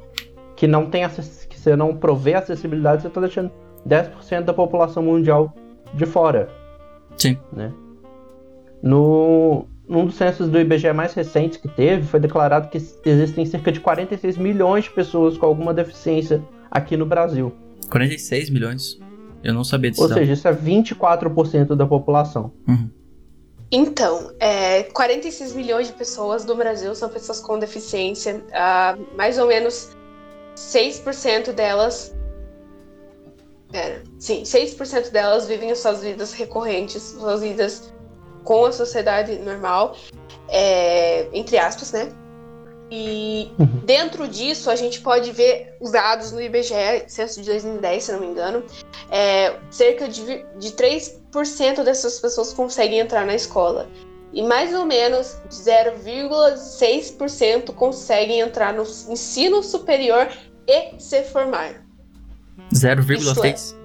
[0.56, 1.04] que não tem
[1.50, 3.52] que você não provê acessibilidade, você tá deixando
[3.88, 5.54] 10% da população mundial
[5.94, 6.50] de fora.
[7.18, 7.38] Sim.
[7.54, 7.72] Né?
[8.82, 13.72] No, num dos censos do IBGE mais recentes que teve, foi declarado que existem cerca
[13.72, 17.54] de 46 milhões de pessoas com alguma deficiência aqui no Brasil.
[17.90, 19.00] 46 milhões.
[19.44, 20.02] Eu não sabia disso.
[20.02, 22.52] Ou seja, isso é 24% da população.
[22.68, 22.90] Uhum.
[23.72, 28.44] Então, é, 46 milhões de pessoas do Brasil são pessoas com deficiência.
[28.54, 29.96] Ah, mais ou menos
[30.56, 32.16] 6% delas.
[33.72, 37.94] Pera, sim, 6% delas vivem as suas vidas recorrentes, suas vidas
[38.46, 39.98] com a sociedade normal,
[40.48, 42.10] é, entre aspas, né?
[42.92, 43.82] E Uhum.
[43.84, 48.20] dentro disso a gente pode ver os dados no IBGE, censo de 2010, se não
[48.20, 48.64] me engano,
[49.10, 53.90] é, cerca de, de 3% dessas pessoas conseguem entrar na escola.
[54.32, 60.28] E mais ou menos 0,6% conseguem entrar no ensino superior
[60.68, 61.84] e se formar.
[62.74, 63.76] 0,6?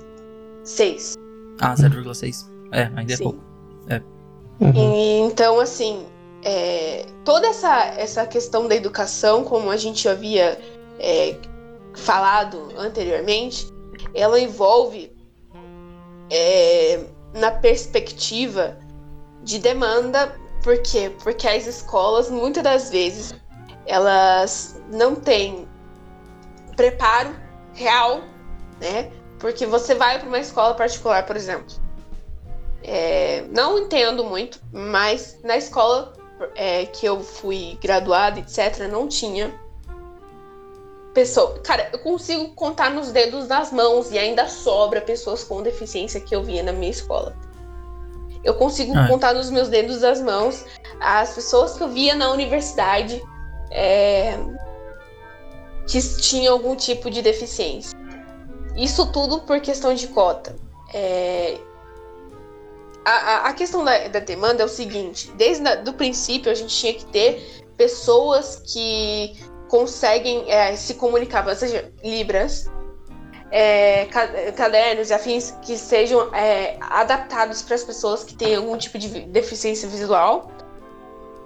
[0.65, 1.15] 6.
[1.61, 2.47] Ah, 0,6.
[2.73, 3.25] É, ainda é Sim.
[4.61, 4.79] Pouco.
[4.79, 6.07] E, então, assim,
[6.43, 10.59] é, toda essa, essa questão da educação, como a gente havia
[10.99, 11.37] é,
[11.97, 13.67] falado anteriormente,
[14.15, 15.13] ela envolve
[16.31, 18.79] é, na perspectiva
[19.43, 21.13] de demanda, por quê?
[21.23, 23.35] Porque as escolas, muitas das vezes,
[23.87, 25.67] elas não têm
[26.77, 27.35] preparo
[27.75, 28.21] real,
[28.81, 29.11] né?
[29.39, 31.75] Porque você vai para uma escola particular, por exemplo.
[32.83, 36.15] É, não entendo muito, mas na escola
[36.55, 39.53] é, que eu fui graduada, etc., não tinha
[41.13, 41.59] pessoa.
[41.61, 46.35] Cara, eu consigo contar nos dedos das mãos e ainda sobra pessoas com deficiência que
[46.35, 47.37] eu via na minha escola.
[48.43, 49.07] Eu consigo Ah.
[49.07, 50.65] contar nos meus dedos das mãos
[51.01, 53.23] as pessoas que eu via na universidade
[53.71, 54.39] é,
[55.87, 57.99] que tinham algum tipo de deficiência.
[58.77, 60.57] Isso tudo por questão de cota.
[60.95, 61.59] É,
[63.05, 66.75] a, a- a questão da, da demanda é o seguinte: desde o princípio a gente
[66.75, 72.67] tinha que ter pessoas que conseguem é, se comunicar, ou seja, Libras,
[73.51, 74.07] é,
[74.57, 79.09] cadernos e afins que sejam é, adaptados para as pessoas que têm algum tipo de
[79.27, 80.51] deficiência visual.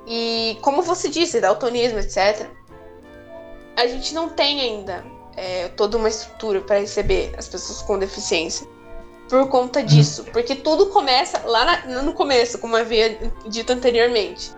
[0.06, 2.46] E como você disse, daltonismo, etc.
[3.76, 5.04] A gente não tem ainda
[5.36, 8.66] é, toda uma estrutura para receber as pessoas com deficiência
[9.34, 10.24] por conta disso.
[10.32, 14.52] Porque tudo começa lá na, no começo, como havia dito anteriormente.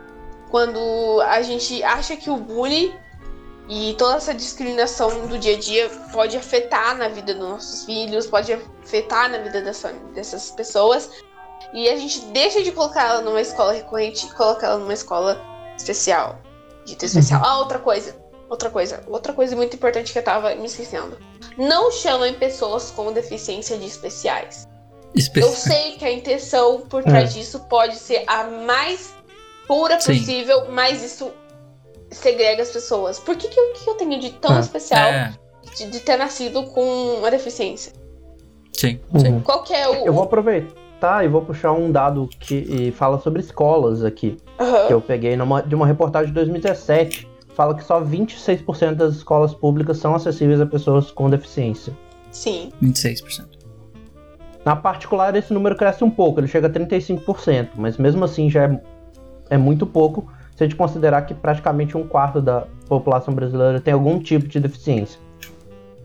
[0.51, 2.95] Quando a gente acha que o bullying
[3.69, 8.27] e toda essa discriminação do dia a dia pode afetar na vida dos nossos filhos,
[8.27, 11.11] pode afetar na vida dessa, dessas pessoas.
[11.73, 15.43] E a gente deixa de colocar ela numa escola recorrente e coloca ela numa escola
[15.77, 16.39] especial.
[16.85, 17.43] Dita especial.
[17.45, 18.15] Ah, outra coisa.
[18.49, 19.03] Outra coisa.
[19.09, 21.19] Outra coisa muito importante que eu tava me esquecendo.
[21.59, 24.69] Não chamem pessoas com deficiência de especiais.
[25.15, 27.39] Espe eu sei que a intenção por trás é.
[27.39, 29.15] disso pode ser a mais
[29.67, 30.19] pura Sim.
[30.19, 31.33] possível, mas isso
[32.11, 33.19] segrega as pessoas.
[33.19, 34.61] Por que, que, eu, que eu tenho de tão é.
[34.61, 35.35] especial é.
[35.75, 37.93] de, de, ter nascido com uma deficiência?
[38.73, 39.01] Sim.
[39.19, 39.41] Sim.
[39.41, 40.07] Qual que é o.
[40.07, 44.37] Eu vou aproveitar e vou puxar um dado que fala sobre escolas aqui.
[44.61, 44.87] Uhum.
[44.87, 47.36] Que eu peguei numa, de uma reportagem de 2017.
[47.57, 51.97] Fala que só 26% das escolas públicas são acessíveis a pessoas com deficiência.
[52.31, 52.71] Sim.
[52.83, 53.47] 26%.
[54.63, 58.65] Na particular, esse número cresce um pouco, ele chega a 35%, mas mesmo assim já
[58.65, 58.81] é,
[59.49, 63.95] é muito pouco se a gente considerar que praticamente um quarto da população brasileira tem
[63.95, 65.19] algum tipo de deficiência.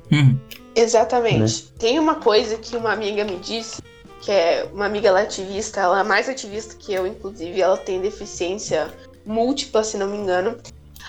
[0.10, 0.38] Hum.
[0.74, 1.64] Exatamente.
[1.64, 1.70] Né?
[1.78, 3.82] Tem uma coisa que uma amiga me disse,
[4.22, 7.76] que é uma amiga ela é ativista, ela é mais ativista que eu, inclusive, ela
[7.76, 8.88] tem deficiência
[9.26, 10.56] múltipla, se não me engano.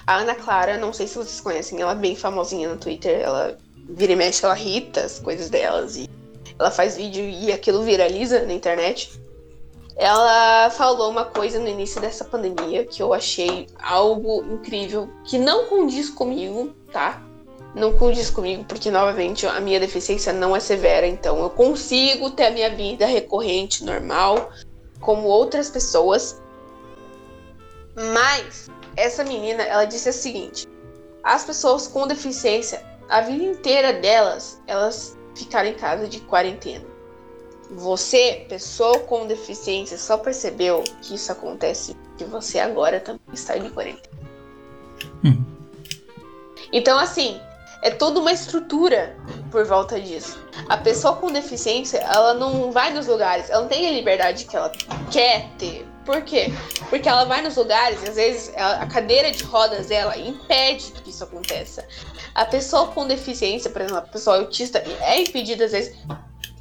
[0.07, 3.57] A Ana Clara, não sei se vocês conhecem, ela é bem famosinha no Twitter, ela
[3.89, 6.11] vira e mexe, ela irrita as coisas delas e
[6.59, 9.21] ela faz vídeo e aquilo viraliza na internet.
[9.97, 15.67] Ela falou uma coisa no início dessa pandemia que eu achei algo incrível, que não
[15.67, 17.23] condiz comigo, tá?
[17.75, 22.47] Não condiz comigo, porque novamente a minha deficiência não é severa, então eu consigo ter
[22.47, 24.51] a minha vida recorrente, normal,
[25.01, 26.41] como outras pessoas.
[27.95, 30.67] Mas essa menina, ela disse o seguinte:
[31.23, 36.85] as pessoas com deficiência, a vida inteira delas, elas ficaram em casa de quarentena.
[37.71, 43.71] Você, pessoa com deficiência, só percebeu que isso acontece que você agora também está de
[43.71, 44.19] quarentena.
[45.25, 45.43] Hum.
[46.71, 47.41] Então, assim,
[47.83, 49.17] é toda uma estrutura
[49.51, 50.39] por volta disso.
[50.69, 54.57] A pessoa com deficiência, ela não vai nos lugares, ela não tem a liberdade que
[54.57, 54.71] ela
[55.11, 55.87] quer ter.
[56.05, 56.53] Por quê?
[56.91, 61.11] Porque ela vai nos lugares e às vezes a cadeira de rodas dela impede que
[61.11, 61.87] isso aconteça.
[62.35, 65.97] A pessoa com deficiência, por exemplo, a pessoa autista, é impedida às vezes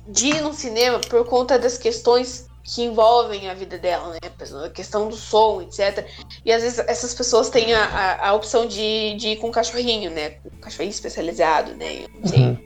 [0.07, 4.19] de ir no cinema por conta das questões que envolvem a vida dela, né?
[4.65, 6.05] A questão do som, etc.
[6.45, 9.51] E às vezes essas pessoas têm a, a, a opção de, de ir com um
[9.51, 10.37] cachorrinho, né?
[10.45, 12.05] Um cachorrinho especializado, né?
[12.23, 12.57] Uhum.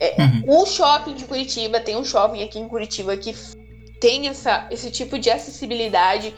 [0.00, 0.62] É, uhum.
[0.62, 3.34] O shopping de Curitiba, tem um shopping aqui em Curitiba que
[4.04, 6.34] tem essa, esse tipo de acessibilidade.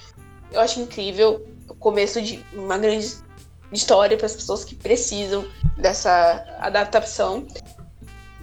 [0.53, 1.45] Eu acho incrível.
[1.69, 3.13] O começo de uma grande
[3.73, 5.45] história para as pessoas que precisam
[5.77, 7.45] dessa adaptação.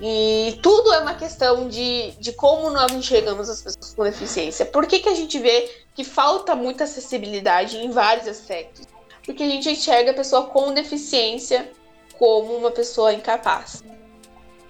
[0.02, 4.66] E tudo é uma questão de, de como nós enxergamos as pessoas com deficiência.
[4.66, 8.86] Por que, que a gente vê que falta muita acessibilidade em vários aspectos?
[9.26, 11.72] Porque a gente enxerga a pessoa com deficiência
[12.20, 13.86] como uma pessoa incapaz.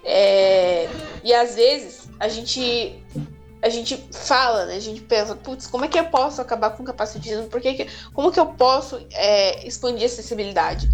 [0.04, 0.88] É,
[1.24, 3.02] e às vezes a gente
[3.64, 4.76] a gente fala, né?
[4.76, 7.46] A gente pensa, putz, como é que eu posso acabar com o capacitismo?
[7.46, 10.88] Por que, que como que eu posso é, expandir a acessibilidade?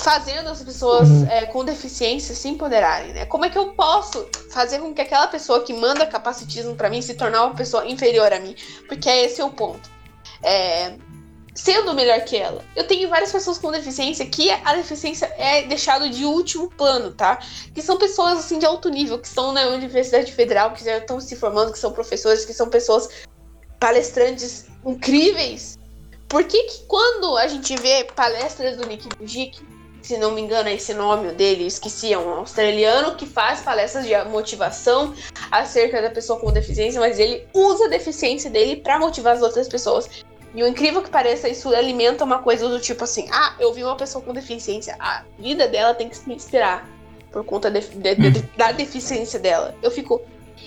[0.00, 1.26] fazendo as pessoas uhum.
[1.26, 3.26] é, com deficiência se empoderarem, né?
[3.26, 7.02] Como é que eu posso fazer com que aquela pessoa que manda capacitismo para mim
[7.02, 8.54] se tornar uma pessoa inferior a mim?
[8.86, 9.90] Porque é esse o ponto.
[10.40, 10.94] É,
[11.58, 12.64] sendo melhor que ela.
[12.76, 17.40] Eu tenho várias pessoas com deficiência que a deficiência é deixado de último plano, tá?
[17.74, 21.20] Que são pessoas assim de alto nível, que estão na Universidade Federal, que já estão
[21.20, 23.08] se formando, que são professores, que são pessoas
[23.80, 25.76] palestrantes incríveis.
[26.28, 29.60] Por que, que quando a gente vê palestras do Nick Vujicic,
[30.00, 34.06] se não me engano, é esse nome dele, esqueci, é um australiano que faz palestras
[34.06, 35.12] de motivação
[35.50, 39.68] acerca da pessoa com deficiência, mas ele usa a deficiência dele para motivar as outras
[39.68, 40.08] pessoas.
[40.54, 43.84] E o incrível que pareça, isso alimenta uma coisa do tipo assim: ah, eu vi
[43.84, 46.88] uma pessoa com deficiência, a vida dela tem que se inspirar
[47.30, 49.74] por conta de, de, de, da deficiência dela.
[49.82, 50.20] Eu fico.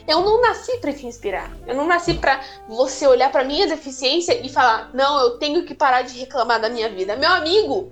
[0.08, 1.52] Eu não nasci para te inspirar.
[1.68, 5.74] Eu não nasci para você olhar para minha deficiência e falar: "Não, eu tenho que
[5.74, 7.16] parar de reclamar da minha vida".
[7.16, 7.92] Meu amigo,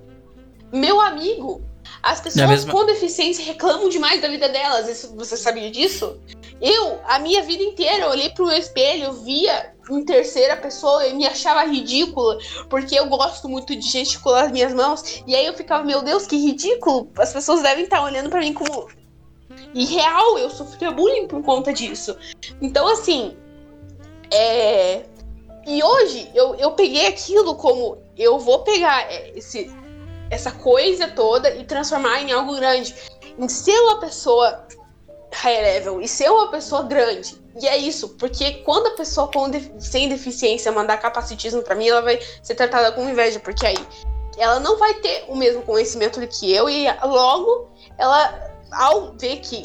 [0.72, 1.62] meu amigo,
[2.02, 2.72] as pessoas mesma...
[2.72, 5.10] com deficiência reclamam demais da vida delas.
[5.14, 6.18] você sabia disso?
[6.60, 11.06] Eu, a minha vida inteira, eu olhei pro meu espelho, eu via em terceira pessoa
[11.06, 15.22] e me achava ridícula, porque eu gosto muito de gesticular as minhas mãos.
[15.26, 17.10] E aí eu ficava, meu Deus, que ridículo!
[17.16, 18.88] As pessoas devem estar olhando para mim como.
[19.74, 22.16] E real, eu sofria bullying por conta disso.
[22.60, 23.36] Então, assim,
[24.30, 25.04] é.
[25.66, 29.70] E hoje eu, eu peguei aquilo como eu vou pegar esse,
[30.30, 32.94] essa coisa toda e transformar em algo grande.
[33.38, 34.66] Em ser uma pessoa
[35.32, 37.38] high level e ser uma pessoa grande.
[37.60, 42.00] E é isso, porque quando a pessoa com sem deficiência mandar capacitismo para mim, ela
[42.00, 43.78] vai ser tratada com inveja, porque aí
[44.38, 49.38] ela não vai ter o mesmo conhecimento do que eu e logo ela ao ver
[49.40, 49.64] que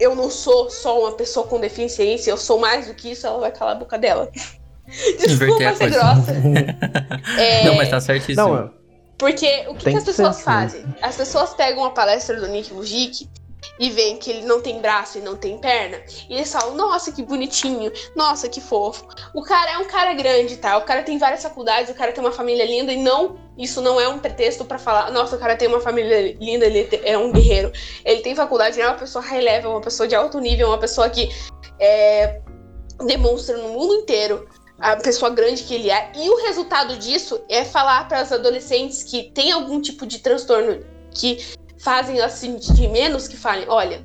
[0.00, 3.38] eu não sou só uma pessoa com deficiência, eu sou mais do que isso, ela
[3.38, 4.28] vai calar a boca dela.
[5.18, 6.32] Desculpa ser grossa.
[7.38, 7.64] é...
[7.64, 8.48] Não, mas tá certíssimo.
[8.48, 8.81] Não,
[9.22, 10.42] porque o que, que as pessoas assim.
[10.42, 10.84] fazem?
[11.00, 13.30] As pessoas pegam a palestra do Nick Vujicic
[13.78, 17.12] e veem que ele não tem braço e não tem perna, e eles falam: Nossa,
[17.12, 19.06] que bonitinho, nossa, que fofo.
[19.32, 20.76] O cara é um cara grande, tá?
[20.76, 24.00] O cara tem várias faculdades, o cara tem uma família linda, e não, isso não
[24.00, 27.30] é um pretexto para falar: Nossa, o cara tem uma família linda, ele é um
[27.30, 27.70] guerreiro.
[28.04, 30.78] Ele tem faculdade, ele é uma pessoa high level, uma pessoa de alto nível, uma
[30.78, 31.30] pessoa que
[31.78, 32.40] é,
[33.06, 34.48] demonstra no mundo inteiro
[34.82, 36.10] a pessoa grande que ele é.
[36.16, 40.84] E o resultado disso é falar para os adolescentes que têm algum tipo de transtorno
[41.12, 41.38] que
[41.78, 44.04] fazem elas sentir menos que falem, olha,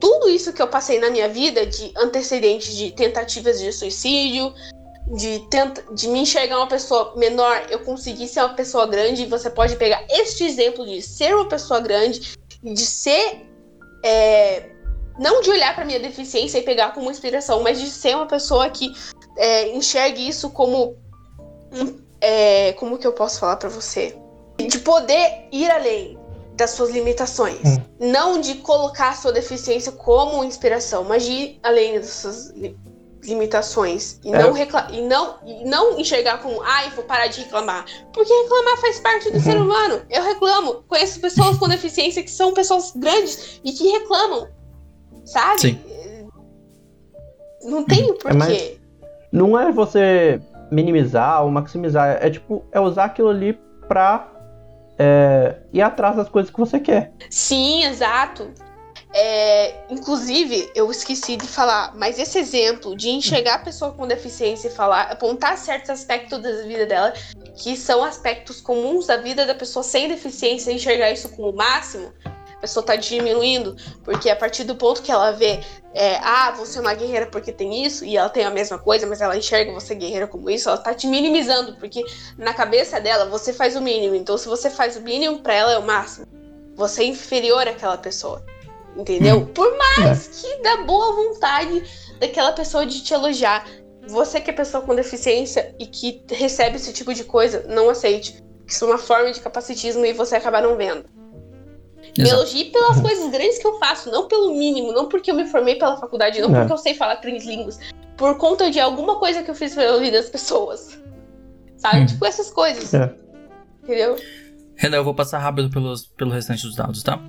[0.00, 4.52] tudo isso que eu passei na minha vida de antecedentes de tentativas de suicídio,
[5.14, 9.26] de, tenta, de me enxergar uma pessoa menor, eu consegui ser uma pessoa grande, e
[9.26, 13.46] você pode pegar este exemplo de ser uma pessoa grande, de ser.
[14.04, 14.70] É,
[15.18, 18.70] não de olhar para minha deficiência e pegar como inspiração, mas de ser uma pessoa
[18.70, 18.92] que
[19.38, 20.96] é, enxergue isso como.
[22.20, 24.16] É, como que eu posso falar para você?
[24.58, 26.18] De poder ir além,
[26.54, 27.60] das suas limitações.
[27.64, 27.78] Hum.
[28.00, 32.76] Não de colocar a sua deficiência como inspiração, mas de ir além das suas li
[33.22, 34.20] limitações.
[34.24, 34.38] E, é.
[34.38, 37.84] não e, não, e não enxergar como, ai, vou parar de reclamar.
[38.12, 39.42] Porque reclamar faz parte do uhum.
[39.42, 40.02] ser humano.
[40.08, 40.84] Eu reclamo.
[40.88, 44.48] Conheço pessoas com deficiência que são pessoas grandes e que reclamam.
[45.24, 45.60] Sabe?
[45.60, 45.80] Sim.
[47.64, 48.28] Não tem porquê.
[48.28, 48.77] É mais,
[49.32, 52.18] não é você minimizar ou maximizar.
[52.20, 54.30] É tipo, é usar aquilo ali pra
[54.98, 57.12] é, ir atrás das coisas que você quer.
[57.30, 58.50] Sim, exato.
[59.14, 64.68] É, inclusive, eu esqueci de falar, mas esse exemplo de enxergar a pessoa com deficiência
[64.68, 67.14] e falar, apontar certos aspectos da vida dela,
[67.56, 72.12] que são aspectos comuns da vida da pessoa sem deficiência, enxergar isso como o máximo,
[72.58, 75.60] a pessoa tá diminuindo, porque a partir do ponto que ela vê,
[75.94, 79.06] é, ah, você é uma guerreira porque tem isso, e ela tem a mesma coisa,
[79.06, 82.04] mas ela enxerga você guerreira como isso, ela tá te minimizando, porque
[82.36, 85.72] na cabeça dela você faz o mínimo, então se você faz o mínimo, pra ela
[85.72, 86.26] é o máximo.
[86.74, 88.44] Você é inferior àquela pessoa.
[88.96, 89.38] Entendeu?
[89.38, 89.46] Hum.
[89.46, 90.56] Por mais é.
[90.56, 91.84] que da boa vontade
[92.18, 93.64] daquela pessoa de te elogiar,
[94.08, 98.42] você que é pessoa com deficiência e que recebe esse tipo de coisa, não aceite.
[98.66, 101.04] Isso é uma forma de capacitismo e você acaba não vendo.
[102.16, 105.46] Me elogie pelas coisas grandes que eu faço, não pelo mínimo, não porque eu me
[105.46, 106.60] formei pela faculdade, não é.
[106.60, 107.78] porque eu sei falar três línguas,
[108.16, 111.00] por conta de alguma coisa que eu fiz pela vida das pessoas.
[111.76, 112.00] Sabe?
[112.00, 112.06] Hum.
[112.06, 112.92] Tipo essas coisas.
[112.92, 113.14] É.
[113.82, 114.16] Entendeu?
[114.74, 117.20] Renan, eu vou passar rápido pelos, pelo restante dos dados, tá?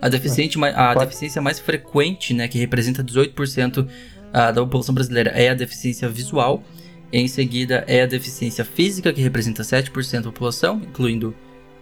[0.00, 3.88] A, deficiente, a deficiência mais frequente, né, que representa 18%
[4.32, 6.62] da população brasileira, é a deficiência visual.
[7.10, 11.34] Em seguida, é a deficiência física, que representa 7% da população, incluindo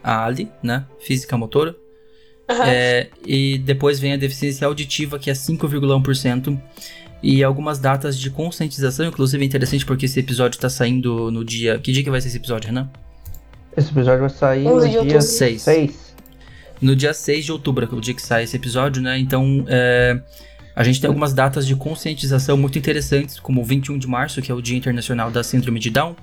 [0.03, 1.75] a Ali, né, física motora.
[2.49, 2.63] Uhum.
[2.65, 6.59] É, e depois vem a deficiência auditiva, que é 5,1%.
[7.23, 11.79] E algumas datas de conscientização, inclusive é interessante porque esse episódio está saindo no dia.
[11.79, 12.89] Que dia que vai ser esse episódio, Renan?
[13.77, 15.63] Esse episódio vai sair no dia 6.
[15.63, 16.15] 6.
[16.81, 19.19] No dia 6 de outubro, que é o dia que sai esse episódio, né?
[19.19, 20.21] Então, é,
[20.75, 24.53] a gente tem algumas datas de conscientização muito interessantes, como o 21 de março, que
[24.53, 26.15] é o Dia Internacional da Síndrome de Down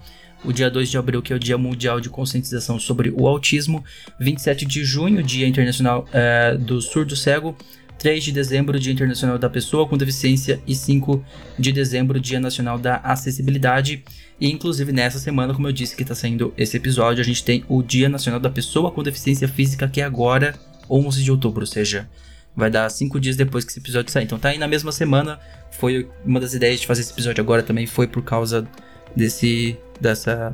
[0.43, 3.84] o dia 2 de abril, que é o Dia Mundial de Conscientização sobre o Autismo,
[4.19, 7.56] 27 de junho, Dia Internacional é, do Surdo Cego,
[8.03, 10.62] 3 de dezembro, Dia Internacional da Pessoa com Deficiência.
[10.67, 11.23] E 5
[11.58, 14.03] de dezembro, Dia Nacional da Acessibilidade.
[14.41, 17.63] E inclusive nessa semana, como eu disse que está saindo esse episódio, a gente tem
[17.69, 20.53] o Dia Nacional da Pessoa com Deficiência Física, que é agora,
[20.89, 22.10] 11 de outubro, ou seja,
[22.53, 24.25] vai dar 5 dias depois que esse episódio sair.
[24.25, 25.39] Então tá aí na mesma semana,
[25.71, 28.67] foi uma das ideias de fazer esse episódio agora também, foi por causa
[29.15, 30.51] desse dessa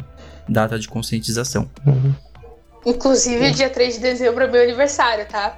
[0.47, 1.69] data de conscientização.
[1.85, 2.13] Uhum.
[2.85, 5.57] Inclusive, dia 3 de dezembro é meu aniversário, tá?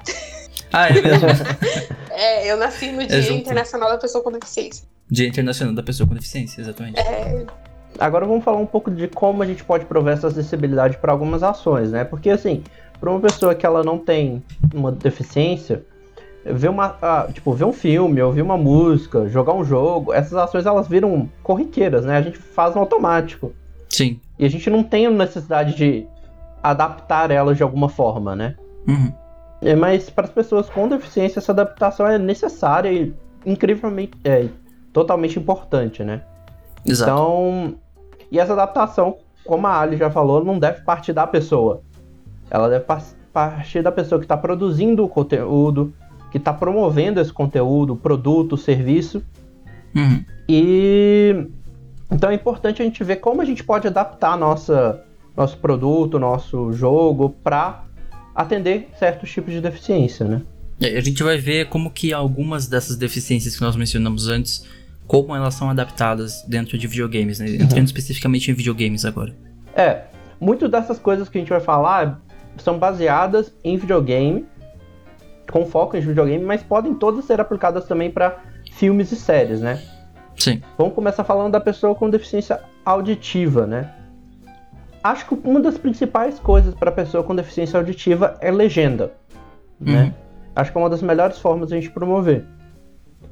[0.73, 1.27] Ah, é mesmo?
[2.09, 4.85] é, eu nasci no Dia é Internacional da Pessoa com Deficiência.
[5.09, 6.99] Dia Internacional da Pessoa com Deficiência, exatamente.
[6.99, 7.45] É...
[7.99, 11.43] Agora vamos falar um pouco de como a gente pode prover essa acessibilidade para algumas
[11.43, 12.05] ações, né?
[12.05, 12.63] Porque assim,
[12.99, 14.41] para uma pessoa que ela não tem
[14.73, 15.83] uma deficiência,
[16.45, 20.65] ver uma, ah, tipo, ver um filme, ouvir uma música, jogar um jogo, essas ações
[20.65, 22.17] elas viram corriqueiras, né?
[22.17, 23.53] A gente faz no automático.
[23.89, 24.19] Sim.
[24.39, 26.07] E a gente não tem necessidade de
[26.63, 28.55] adaptar elas de alguma forma, né?
[28.87, 29.11] Uhum.
[29.61, 33.13] É, mas para as pessoas com deficiência, essa adaptação é necessária e
[33.45, 34.47] incrivelmente, é,
[34.91, 36.21] totalmente importante, né?
[36.85, 37.11] Exato.
[37.11, 37.75] Então,
[38.31, 41.81] e essa adaptação, como a Ali já falou, não deve partir da pessoa.
[42.49, 45.93] Ela deve par- partir da pessoa que está produzindo o conteúdo,
[46.31, 49.21] que está promovendo esse conteúdo, produto, serviço.
[49.93, 50.23] Uhum.
[50.47, 51.47] E
[52.11, 55.03] então é importante a gente ver como a gente pode adaptar nossa,
[55.35, 57.85] nosso produto, nosso jogo para
[58.35, 60.41] atender certos tipos de deficiência, né?
[60.79, 64.65] É, A gente vai ver como que algumas dessas deficiências que nós mencionamos antes,
[65.07, 67.49] como elas são adaptadas dentro de videogames, né?
[67.55, 69.33] Entrando especificamente em videogames agora.
[69.75, 70.03] É,
[70.39, 72.21] muitas dessas coisas que a gente vai falar
[72.57, 74.45] são baseadas em videogame,
[75.51, 78.39] com foco em videogame, mas podem todas ser aplicadas também para
[78.71, 79.79] filmes e séries, né?
[80.37, 80.61] Sim.
[80.77, 83.93] Vamos começar falando da pessoa com deficiência auditiva, né?
[85.03, 89.11] Acho que uma das principais coisas para pessoa com deficiência auditiva é legenda,
[89.79, 90.05] né?
[90.05, 90.13] Uhum.
[90.55, 92.45] Acho que é uma das melhores formas de a gente promover.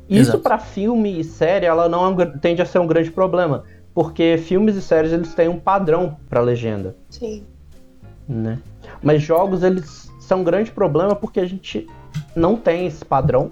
[0.09, 3.63] Isso para filme e série, ela não é um tende a ser um grande problema,
[3.93, 7.45] porque filmes e séries eles têm um padrão para legenda, Sim.
[8.27, 8.57] né?
[9.03, 11.87] Mas jogos eles são um grande problema porque a gente
[12.35, 13.51] não tem esse padrão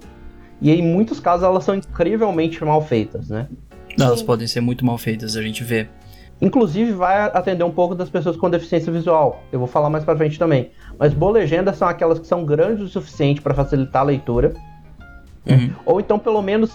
[0.61, 3.47] e em muitos casos elas são incrivelmente mal feitas, né?
[3.99, 4.25] Elas Sim.
[4.25, 5.87] podem ser muito mal feitas, a gente vê.
[6.39, 9.41] Inclusive vai atender um pouco das pessoas com deficiência visual.
[9.51, 10.69] Eu vou falar mais pra frente também.
[10.99, 14.53] Mas boas legendas são aquelas que são grandes o suficiente para facilitar a leitura.
[15.49, 15.71] Uhum.
[15.83, 16.71] Ou então, pelo menos,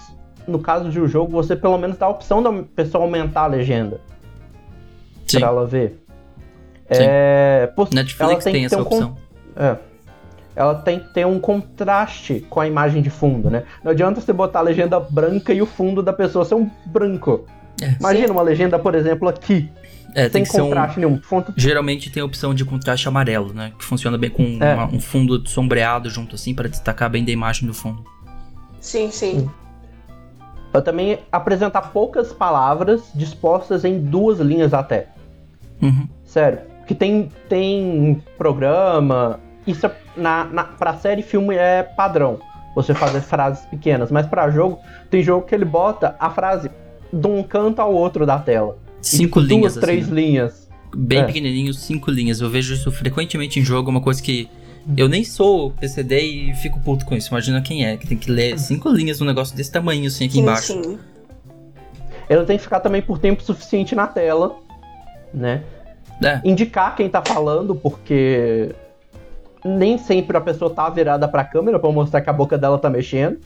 [0.48, 3.46] no caso de um jogo, você pelo menos dá a opção da pessoa aumentar a
[3.46, 4.00] legenda
[5.28, 5.38] Sim.
[5.38, 6.02] pra ela ver.
[6.90, 7.02] Sim.
[7.04, 9.16] É, pô, ela Netflix tem, que essa um con- opção.
[9.54, 9.76] É.
[10.55, 13.64] Ela tem que ter um contraste com a imagem de fundo, né?
[13.82, 17.46] Não adianta você botar a legenda branca e o fundo da pessoa ser um branco.
[17.80, 17.94] É.
[17.98, 19.70] Imagina uma legenda, por exemplo, aqui,
[20.14, 21.20] É, tem sem ser um, contraste nenhum.
[21.57, 23.72] Geralmente tem a opção de contraste amarelo, né?
[23.78, 24.74] Que funciona bem com É.
[24.74, 28.05] uma- um fundo sombreado junto assim para destacar bem da imagem do fundo.
[28.78, 29.48] Sim, sim.
[30.70, 35.09] Pra também apresentar poucas palavras dispostas em duas linhas até.
[35.80, 36.07] Uhum.
[36.24, 36.61] Sério.
[36.86, 39.40] Que tem, tem programa.
[39.66, 42.40] Isso é, na, na, pra série e filme é padrão.
[42.74, 44.10] Você fazer frases pequenas.
[44.10, 44.78] Mas pra jogo,
[45.10, 46.70] tem jogo que ele bota a frase
[47.12, 48.78] de um canto ao outro da tela.
[49.02, 50.14] E, Cinco tipo, linhas, Duas, três assim.
[50.14, 50.68] linhas.
[50.94, 51.24] Bem É.
[51.24, 52.40] pequenininho, cinco linhas.
[52.40, 54.48] Eu vejo isso frequentemente em jogo, é uma coisa que
[54.96, 57.28] eu nem sou PCD e fico puto com isso.
[57.30, 60.34] Imagina quem é, que tem que ler cinco linhas num negócio desse tamanho assim aqui
[60.34, 60.72] Sim, embaixo.
[60.82, 60.98] sim.
[62.28, 64.56] Ele tem que ficar também por tempo suficiente na tela.
[65.32, 65.62] Né?
[66.24, 68.74] É, indicar quem tá falando, porque
[69.64, 72.90] nem sempre a pessoa tá virada pra câmera pra mostrar que a boca dela tá
[72.90, 73.38] mexendo.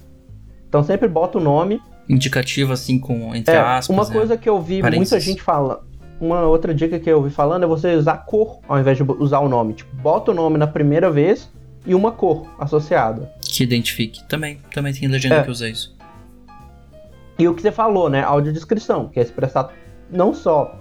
[0.68, 1.80] Então sempre bota o nome.
[2.08, 3.88] indicativo assim com entre É, aspas.
[3.88, 4.12] uma né?
[4.12, 5.10] coisa que eu vi Parênteses.
[5.12, 5.84] muita gente fala.
[6.20, 9.40] Uma outra dica que eu vi falando é você usar cor ao invés de usar
[9.40, 9.74] o nome.
[9.74, 11.50] Tipo, bota o nome na primeira vez
[11.86, 13.30] e uma cor associada.
[13.42, 14.22] que identifique.
[14.28, 15.42] Também, também tem legenda É.
[15.42, 15.94] que usa isso.
[17.38, 18.22] E o que você falou, né?
[18.22, 19.70] Audiodescrição, que é expressar
[20.10, 20.74] não só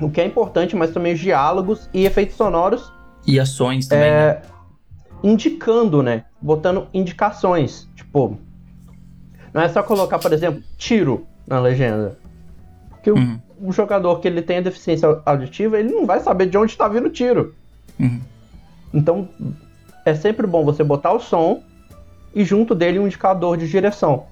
[0.00, 2.90] o que é importante, mas também os diálogos e efeitos sonoros
[3.26, 4.16] E ações também, né?
[4.28, 4.42] é,
[5.22, 6.24] indicando, né?
[6.40, 7.88] Botando indicações.
[7.94, 8.38] Tipo,
[9.52, 12.18] não é só colocar, por exemplo, tiro na legenda.
[12.90, 16.46] Porque o- Uhum, o, jogador que ele tem a deficiência auditiva, ele não vai saber
[16.46, 17.54] de onde está vindo o tiro.
[17.98, 18.20] uhum.
[18.92, 19.28] Então,
[20.04, 21.62] é sempre bom você botar o som
[22.34, 24.26] e junto dele um indicador de direção.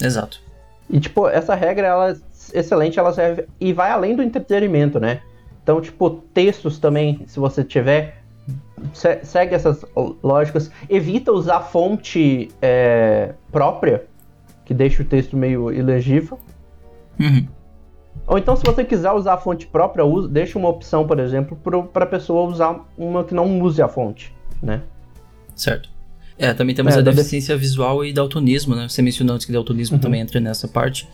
[0.00, 0.40] Exato.
[0.88, 2.16] E, tipo, essa regra, ela é
[2.58, 5.20] excelente, ela serve e vai além do entretenimento, né?
[5.62, 8.22] Então, tipo, textos também, se você tiver,
[8.92, 9.84] se- segue essas
[10.22, 10.70] lógicas.
[10.88, 14.04] Evita usar fonte é, própria,
[14.64, 16.38] que deixa o texto meio ilegível.
[17.20, 17.46] Uhum.
[18.26, 21.56] Ou então, se você quiser usar a fonte própria, usa, deixa uma opção, por exemplo,
[21.92, 24.82] para a pessoa usar uma que não use a fonte, né?
[25.54, 25.88] Certo.
[26.38, 28.88] É, também temos É, a deficiência visual e daltonismo, né?
[28.88, 30.00] Você mencionou antes que daltonismo Uhum.
[30.02, 31.08] também entra nessa parte.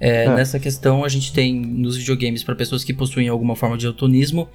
[0.00, 0.34] É, É.
[0.34, 4.48] Nessa questão, a gente tem nos videogames para pessoas que possuem alguma forma de daltonismo,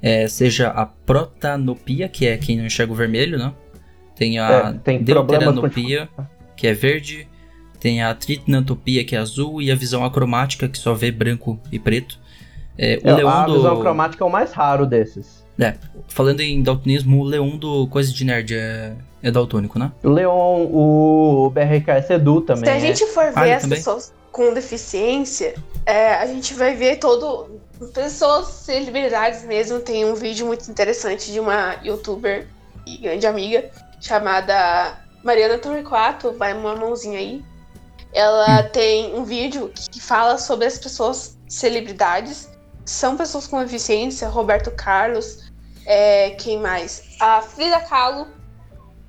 [0.00, 3.52] é, seja a protanopia, que é quem não enxerga o vermelho, né?
[4.14, 6.08] Tem a É, tem deuteranopia,
[6.56, 7.28] que é verde.
[7.80, 9.62] Tem a tritnantopia, que é azul.
[9.62, 12.18] E a visão acromática, que só vê branco e preto.
[12.76, 13.54] É, o É, leão a do...
[13.54, 15.44] visão cromática é o mais raro desses.
[15.58, 15.74] É,
[16.08, 19.90] falando em daltonismo, o leão do Coisa de Nerd é, é daltônico, né?
[20.02, 22.64] O Leon, o BRKS Edu também.
[22.64, 22.80] Se a é.
[22.80, 23.78] gente for ver Ah, as também?
[23.78, 25.54] pessoas com deficiência,
[25.84, 27.58] é, a gente vai ver todo.
[27.92, 29.80] Pessoas, celebridades mesmo.
[29.80, 32.48] Tem um vídeo muito interessante de uma youtuber
[32.86, 36.32] e grande amiga chamada Mariana Torquato.
[36.32, 37.44] Vai uma mãozinha aí.
[38.12, 42.48] Ela tem um vídeo que fala sobre as pessoas celebridades.
[42.84, 45.50] São pessoas com deficiência, Roberto Carlos,
[45.84, 47.16] é, quem mais?
[47.20, 48.26] A Frida Kahlo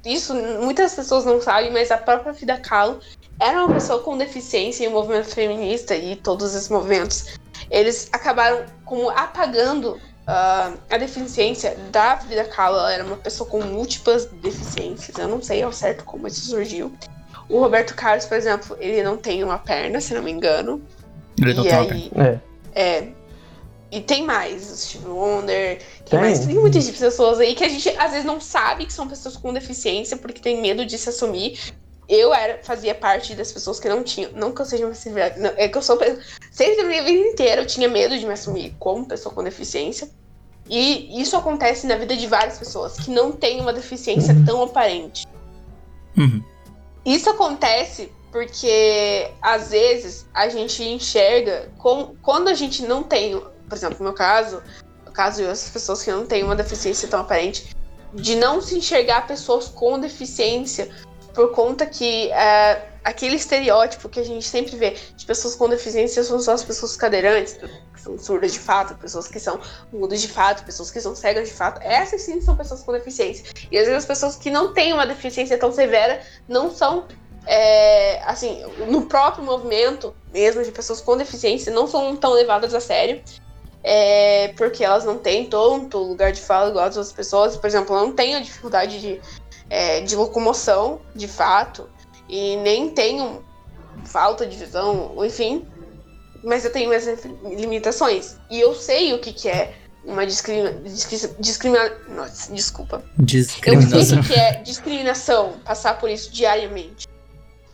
[0.05, 2.99] isso muitas pessoas não sabem, mas a própria Frida Kahlo
[3.39, 7.37] era uma pessoa com deficiência em o movimento feminista e todos esses movimentos,
[7.69, 12.77] eles acabaram como apagando uh, a deficiência da Frida Kahlo.
[12.77, 15.17] Ela era uma pessoa com múltiplas deficiências.
[15.17, 16.91] Eu não sei ao certo como isso surgiu.
[17.47, 20.81] O Roberto Carlos, por exemplo, ele não tem uma perna, se não me engano.
[21.41, 22.39] Ele não e tem uma aí, É.
[22.75, 23.18] é.
[23.91, 26.19] E tem mais, o Steve Wonder, tem, Tem.
[26.19, 29.35] mais, tem muitas pessoas aí que a gente às vezes não sabe que são pessoas
[29.35, 31.59] com deficiência porque tem medo de se assumir.
[32.07, 34.93] Eu era, fazia parte das pessoas que não tinham, não que eu seja uma
[35.37, 35.97] não, é que eu sou
[36.51, 40.09] sempre na minha vida inteira eu tinha medo de me assumir como pessoa com deficiência.
[40.69, 44.45] E isso acontece na vida de várias pessoas que não têm uma deficiência Uhum.
[44.45, 45.25] tão aparente.
[46.15, 46.43] Uhum.
[47.03, 53.77] Isso acontece porque às vezes a gente enxerga como, quando a gente não tem, por
[53.77, 54.61] exemplo, no meu caso,
[55.05, 57.75] no caso das pessoas que não têm uma deficiência tão aparente,
[58.13, 60.89] de não se enxergar pessoas com deficiência
[61.33, 66.23] por conta que é, aquele estereótipo que a gente sempre vê de pessoas com deficiência
[66.23, 67.53] são só as pessoas cadeirantes,
[67.93, 69.59] que são surdas de fato, pessoas que são
[69.93, 71.81] mudas de fato, pessoas que são cegas de fato.
[71.83, 73.45] Essas sim são pessoas com deficiência.
[73.71, 77.05] E às vezes as pessoas que não têm uma deficiência tão severa não são
[77.45, 82.79] é, assim, no próprio movimento mesmo de pessoas com deficiência não são tão levadas a
[82.79, 83.21] sério.
[83.83, 87.57] É, porque elas não têm tanto lugar de fala igual as outras pessoas.
[87.57, 89.21] Por exemplo, eu não tenho dificuldade de,
[89.69, 91.89] é, de locomoção, de fato,
[92.27, 93.43] e nem tenho
[94.05, 95.65] falta de visão, enfim.
[96.43, 97.05] Mas eu tenho minhas
[97.43, 98.37] limitações.
[98.49, 99.73] E eu sei o que, que é
[100.05, 100.81] uma discriminação.
[101.39, 101.77] Discrimi
[102.09, 103.03] Nossa, desculpa.
[103.17, 104.19] Eu sei Discriminação.
[104.19, 107.07] o que é discriminação, passar por isso diariamente.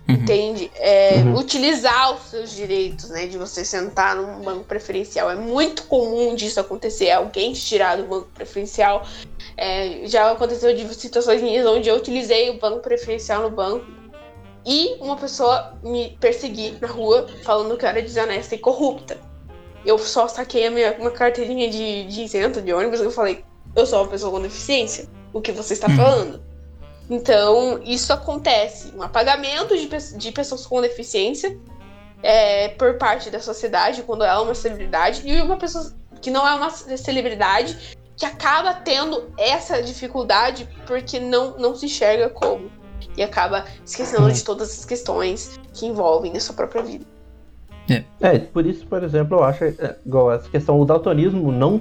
[0.07, 0.15] Uhum.
[0.15, 0.71] Entende?
[0.75, 1.35] É, Uhum.
[1.37, 3.25] Utilizar os seus direitos, né?
[3.25, 5.31] De você sentar num banco preferencial.
[5.31, 7.09] É muito comum disso acontecer.
[7.11, 9.03] Alguém te tirar do banco preferencial.
[9.57, 13.85] É, já aconteceu de situações minhas onde eu utilizei o banco preferencial no banco
[14.65, 19.17] e uma pessoa me perseguir na rua falando que eu era desonesta e corrupta.
[19.85, 23.43] Eu só saquei a minha uma carteirinha de, de isento de ônibus e eu falei,
[23.75, 25.07] eu sou uma pessoa com deficiência.
[25.31, 25.95] O que você está Uhum.
[25.95, 26.41] falando?
[27.09, 28.91] Então, isso acontece.
[28.95, 29.87] Um apagamento de,
[30.17, 31.57] de pessoas com deficiência
[32.23, 36.47] é, por parte da sociedade, quando ela é uma celebridade, e uma pessoa que não
[36.47, 42.71] é uma celebridade que acaba tendo essa dificuldade porque não, não se enxerga como.
[43.15, 47.05] E acaba esquecendo de todas as questões que envolvem a sua própria vida.
[48.19, 51.79] É, por isso, por exemplo, eu acho é, igual essa questão, o daltonismo não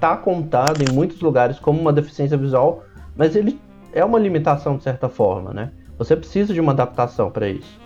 [0.00, 2.84] tá contado em muitos lugares como uma deficiência visual,
[3.14, 3.60] mas ele
[3.96, 5.72] é uma limitação de certa forma, né?
[5.98, 7.80] Você precisa de uma adaptação para isso.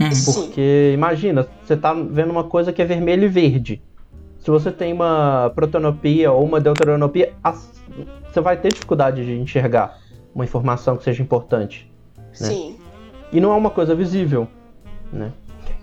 [0.00, 0.12] Uhum.
[0.12, 0.32] Sim.
[0.32, 3.82] Porque imagina, você tá vendo uma coisa que é vermelho e verde.
[4.38, 7.82] Se você tem uma protonopia ou uma deuteranopia, as-
[8.30, 9.98] você vai ter dificuldade de enxergar
[10.32, 11.90] uma informação que seja importante.
[12.32, 12.76] Sim.
[13.32, 14.46] E não é uma coisa visível,
[15.12, 15.32] né?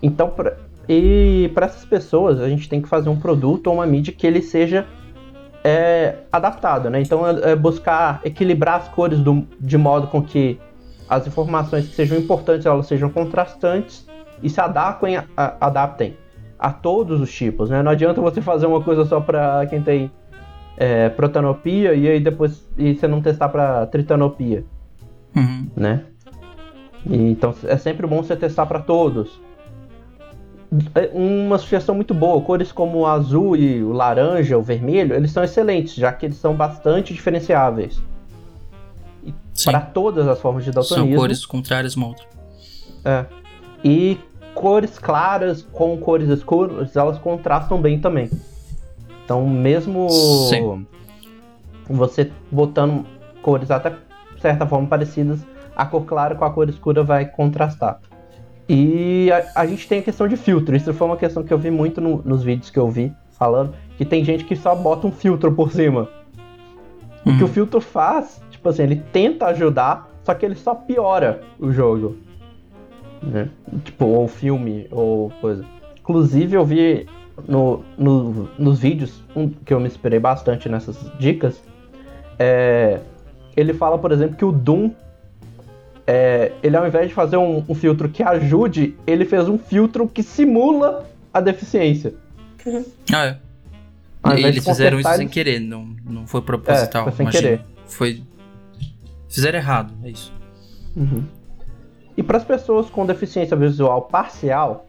[0.02, 0.56] Então, pra,
[0.88, 4.26] e para essas pessoas, a gente tem que fazer um produto ou uma mídia que
[4.26, 4.86] ele seja
[5.68, 7.00] é, adaptado, né?
[7.00, 10.60] Então, é, é buscar equilibrar as cores do- de modo com que
[11.08, 14.06] as informações que sejam importantes elas sejam contrastantes
[14.42, 16.16] e se adaptem a, a- adaptem
[16.58, 17.82] a todos os tipos, né?
[17.82, 20.10] Não adianta você fazer uma coisa só para quem tem
[20.76, 24.64] é, protanopia e aí depois e você não testar para tritanopia
[25.34, 25.66] Uhum.
[25.76, 26.04] né?
[27.04, 29.40] E, então é sempre bom você testar para todos.
[30.94, 35.30] É Uma sugestão muito boa, cores como o azul e o laranja, o vermelho, eles
[35.30, 38.00] são excelentes, já que eles são bastante diferenciáveis
[39.64, 41.16] para todas as formas de São daltonismo.
[41.16, 42.24] cores contrárias uma outra.
[43.04, 43.24] É.
[43.84, 44.18] E
[44.54, 48.30] cores claras com cores escuras, elas contrastam bem também.
[49.24, 50.86] Então, mesmo Sim.
[51.88, 53.04] você botando
[53.42, 53.92] cores até
[54.40, 55.40] certa forma parecidas,
[55.74, 58.00] a cor clara com a cor escura vai contrastar.
[58.68, 60.74] E a, a gente tem a questão de filtro.
[60.76, 63.72] Isso foi uma questão que eu vi muito no- nos vídeos que eu vi falando,
[63.96, 66.08] que tem gente que só bota um filtro por cima.
[67.24, 67.52] O que o Uhum.
[67.52, 72.16] filtro faz, tipo assim, ele tenta ajudar, só que ele só piora o jogo.
[73.22, 73.48] Né?
[73.84, 75.64] Tipo, ou filme, ou coisa.
[76.00, 77.06] Inclusive, eu vi
[77.48, 81.60] no, no- nos vídeos, um que eu me inspirei bastante nessas dicas,
[82.38, 83.00] é,
[83.56, 84.90] ele fala, por exemplo, que o Doom,
[86.06, 90.06] é, ele ao invés de fazer um, um filtro que ajude, ele fez um filtro
[90.08, 92.14] que simula a deficiência.
[93.12, 93.38] Ah, é.
[94.22, 97.02] Ao E eles fizeram isso consertar, sem eles- querer, não, não foi proposital.
[97.08, 97.60] É, foi sem querer.
[97.86, 98.22] Foi.
[99.28, 100.32] Fizeram errado, é isso.
[100.96, 101.22] Uhum.
[102.16, 104.86] E para as pessoas com deficiência visual parcial,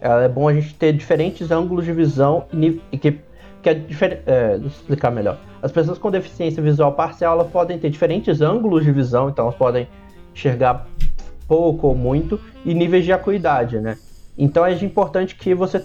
[0.00, 3.18] é bom a gente ter diferentes ângulos de visão e, que,
[3.62, 4.22] que é diferente.
[4.24, 5.38] deixa eu explicar melhor.
[5.62, 9.56] As pessoas com deficiência visual parcial elas podem ter diferentes ângulos de visão, então elas
[9.56, 9.88] podem
[10.38, 10.86] enxergar
[11.46, 13.96] pouco ou muito, e níveis de acuidade, né?
[14.36, 15.84] Então é importante que você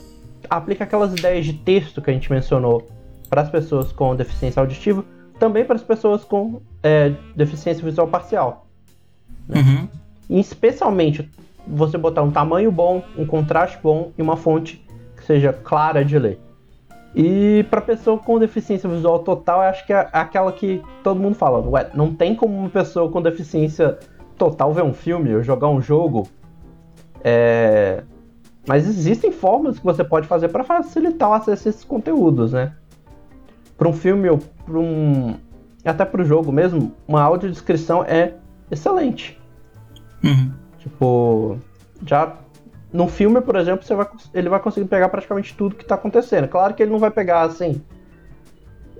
[0.50, 2.88] aplique aquelas ideias de texto que a gente mencionou
[3.30, 5.04] para as pessoas com deficiência auditiva,
[5.40, 8.68] também para as pessoas com é, deficiência visual parcial.
[9.48, 9.60] Né?
[9.60, 9.88] Uhum.
[10.30, 11.30] E especialmente
[11.66, 14.86] você botar um tamanho bom, um contraste bom e uma fonte
[15.16, 16.40] que seja clara de ler.
[17.16, 21.60] E para pessoa com deficiência visual total, acho que é aquela que todo mundo fala,
[21.70, 24.00] ué, não tem como uma pessoa com deficiência
[24.38, 26.28] total ver um filme ou jogar um jogo.
[27.24, 28.04] É...
[28.68, 32.74] Mas existem formas que você pode fazer para facilitar o acesso a esses conteúdos, né?
[33.78, 35.36] Para um filme ou para um
[35.84, 38.36] até para o jogo mesmo, uma audiodescrição é
[38.72, 39.38] excelente.
[40.24, 40.54] Uhum.
[40.80, 41.58] Tipo,
[42.06, 42.38] já
[42.92, 46.48] no filme, por exemplo, você vai, ele vai conseguir pegar praticamente tudo que está acontecendo.
[46.48, 47.82] Claro que ele não vai pegar assim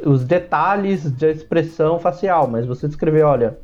[0.06, 3.58] os detalhes de expressão facial, mas você descrever, olha,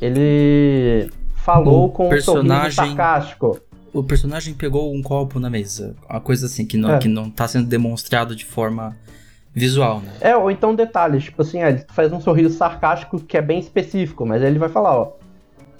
[0.00, 3.60] ele falou o com personagem, um sorriso sarcástico.
[3.92, 6.98] O personagem pegou um copo na mesa, uma coisa assim que não é.
[6.98, 8.96] que não está sendo demonstrado de forma
[9.54, 10.12] visual, né?
[10.20, 14.26] É, ou então detalhes, tipo assim, ele faz um sorriso sarcástico que é bem específico,
[14.26, 15.12] mas aí ele vai falar, ó,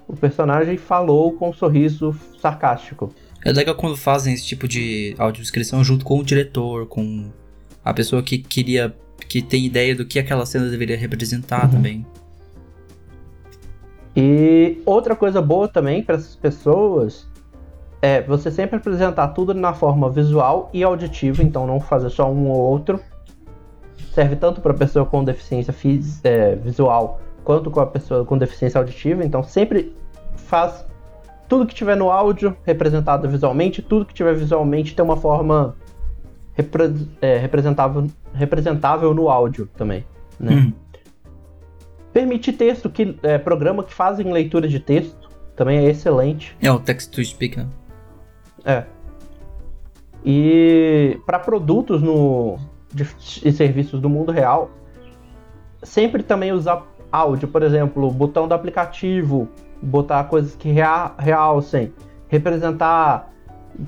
[0.09, 3.13] o personagem falou com um sorriso sarcástico.
[3.45, 7.31] É legal quando fazem esse tipo de audiodescrição junto com o diretor, com
[7.85, 8.95] a pessoa que queria.
[9.29, 11.71] que tem ideia do que aquela cena deveria representar uhum.
[11.71, 12.07] também.
[14.17, 17.29] E outra coisa boa também para essas pessoas
[18.01, 22.49] é você sempre apresentar tudo na forma visual e auditiva, então não fazer só um
[22.49, 22.99] ou outro.
[24.15, 25.75] Serve tanto para pessoa com deficiência
[26.25, 29.95] é, visual quanto com a pessoa com deficiência auditiva, então sempre
[30.35, 30.85] faz
[31.49, 35.77] tudo que tiver no áudio representado visualmente, tudo que tiver visualmente tem uma forma
[36.55, 40.05] repre é, representável, representável no áudio também,
[40.41, 40.55] né?
[40.55, 40.73] Hum.
[42.17, 46.57] Permite texto, que é, programa que fazem leitura de texto, também é excelente.
[46.63, 47.69] É o text to speak, né?
[48.65, 48.85] É.
[50.25, 52.57] E para produtos no
[52.91, 53.07] de,
[53.45, 54.71] e serviços do mundo real,
[55.83, 59.47] sempre também usar áudio, por exemplo, botão do aplicativo,
[59.83, 61.93] botar coisas que rea realcem,
[62.29, 63.31] representar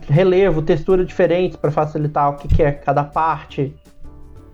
[0.07, 3.75] relevo, textura diferentes para facilitar o que, que é cada parte.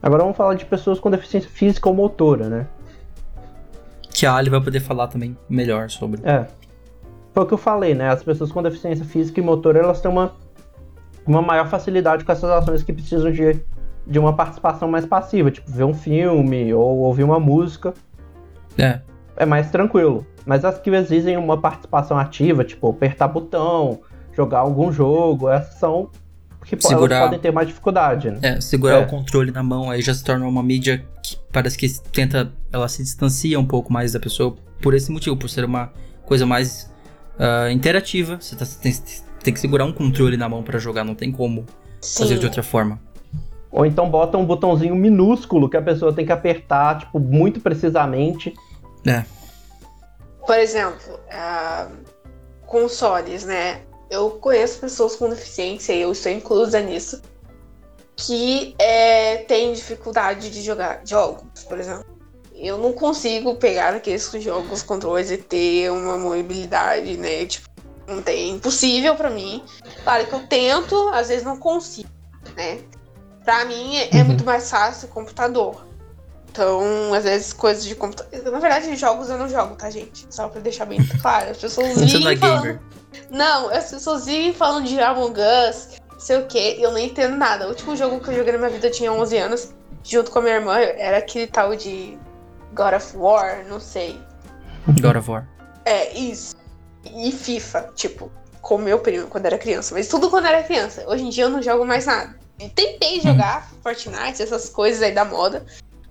[0.00, 2.68] Agora vamos falar de pessoas com deficiência física ou motora, né?
[4.14, 6.22] Que a Ali vai poder falar também melhor sobre.
[6.24, 6.46] É.
[7.32, 8.08] Foi o que eu falei, né?
[8.08, 10.32] As pessoas com deficiência física e motora, elas têm uma,
[11.26, 13.60] uma maior facilidade com essas ações que precisam de,
[14.06, 17.92] de uma participação mais passiva, tipo ver um filme ou ouvir uma música.
[18.78, 19.00] É.
[19.36, 20.24] É mais tranquilo.
[20.46, 24.00] Mas as que exigem uma participação ativa, tipo apertar botão,
[24.32, 26.10] jogar algum jogo, essas são
[26.64, 28.38] que segurar, elas podem ter mais dificuldade, né?
[28.42, 29.04] É, segurar é.
[29.04, 32.88] o controle na mão aí já se torna uma mídia que parece que tenta, ela
[32.88, 35.92] se distancia um pouco mais da pessoa por esse motivo, por ser uma
[36.26, 36.90] coisa mais
[37.38, 38.38] uh, interativa.
[38.40, 38.92] Você tá, tem,
[39.42, 41.64] tem, que segurar um controle na mão para jogar, não tem como
[42.00, 42.22] Sim.
[42.22, 42.98] fazer de outra forma.
[43.70, 48.54] Ou então bota um botãozinho minúsculo que a pessoa tem que apertar, tipo, muito precisamente.
[49.06, 49.24] É.
[50.46, 51.90] Por exemplo, uh,
[52.66, 53.80] consoles, né?
[54.10, 57.20] Eu conheço pessoas com deficiência e eu estou inclusa nisso
[58.16, 62.06] que é, tem dificuldade de jogar jogos, por exemplo.
[62.54, 67.44] Eu não consigo pegar aqueles jogos controles e ter uma mobilidade, né?
[67.46, 67.68] Tipo,
[68.06, 69.64] não tem, é impossível para mim.
[70.04, 72.08] Claro que eu tento, às vezes não consigo,
[72.56, 72.80] né?
[73.44, 74.26] Pra mim é, é uhum.
[74.26, 75.84] muito mais fácil o computador.
[76.54, 78.52] Então, às vezes, coisas de computador.
[78.52, 80.24] Na verdade, jogos eu não jogo, tá, gente?
[80.30, 81.50] Só pra deixar bem claro.
[81.50, 82.06] As pessoas vivem.
[82.08, 82.62] Você não é falando...
[82.62, 82.80] gamer.
[83.28, 85.36] Não, as pessoas vivem falando de Among
[85.68, 87.66] Us, sei o quê, eu não entendo nada.
[87.66, 89.74] O último jogo que eu joguei na minha vida eu tinha 11 anos,
[90.04, 92.16] junto com a minha irmã, era aquele tal de
[92.72, 94.20] God of War, não sei.
[94.86, 95.48] God of War.
[95.84, 96.54] É, isso.
[97.04, 98.30] E FIFA, tipo,
[98.60, 99.92] com meu primo quando era criança.
[99.92, 101.04] Mas tudo quando era criança.
[101.08, 102.38] Hoje em dia eu não jogo mais nada.
[102.60, 103.78] Eu tentei jogar hum.
[103.82, 105.66] Fortnite, essas coisas aí da moda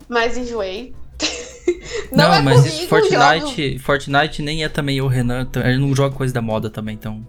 [0.08, 0.95] mas enjoei.
[2.12, 6.16] não, não é mas comigo, Fortnite, Fortnite nem é também o Renan, ele não joga
[6.16, 7.26] coisa da moda também, então.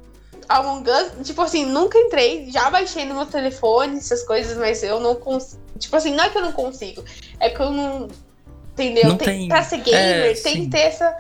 [0.49, 5.01] Among Us, tipo assim, nunca entrei, já baixei no meu telefone essas coisas, mas eu
[5.01, 5.63] não consigo.
[5.79, 7.05] Tipo assim, não é que eu não consigo,
[7.41, 8.09] é que eu não.
[8.73, 9.09] Entendeu?
[9.09, 9.49] Não tem, tem...
[9.49, 11.17] Pra ser gamer, é, tem que ter essa.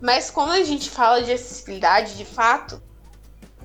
[0.00, 2.80] Mas quando a gente fala de acessibilidade, de fato,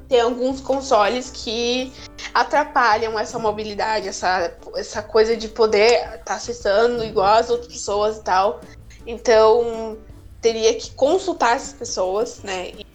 [0.07, 1.91] tem alguns consoles que
[2.33, 8.17] atrapalham essa mobilidade, essa, essa coisa de poder estar tá acessando igual as outras pessoas
[8.17, 8.61] e tal.
[9.05, 9.97] Então,
[10.41, 12.69] teria que consultar essas pessoas, né?
[12.69, 12.85] E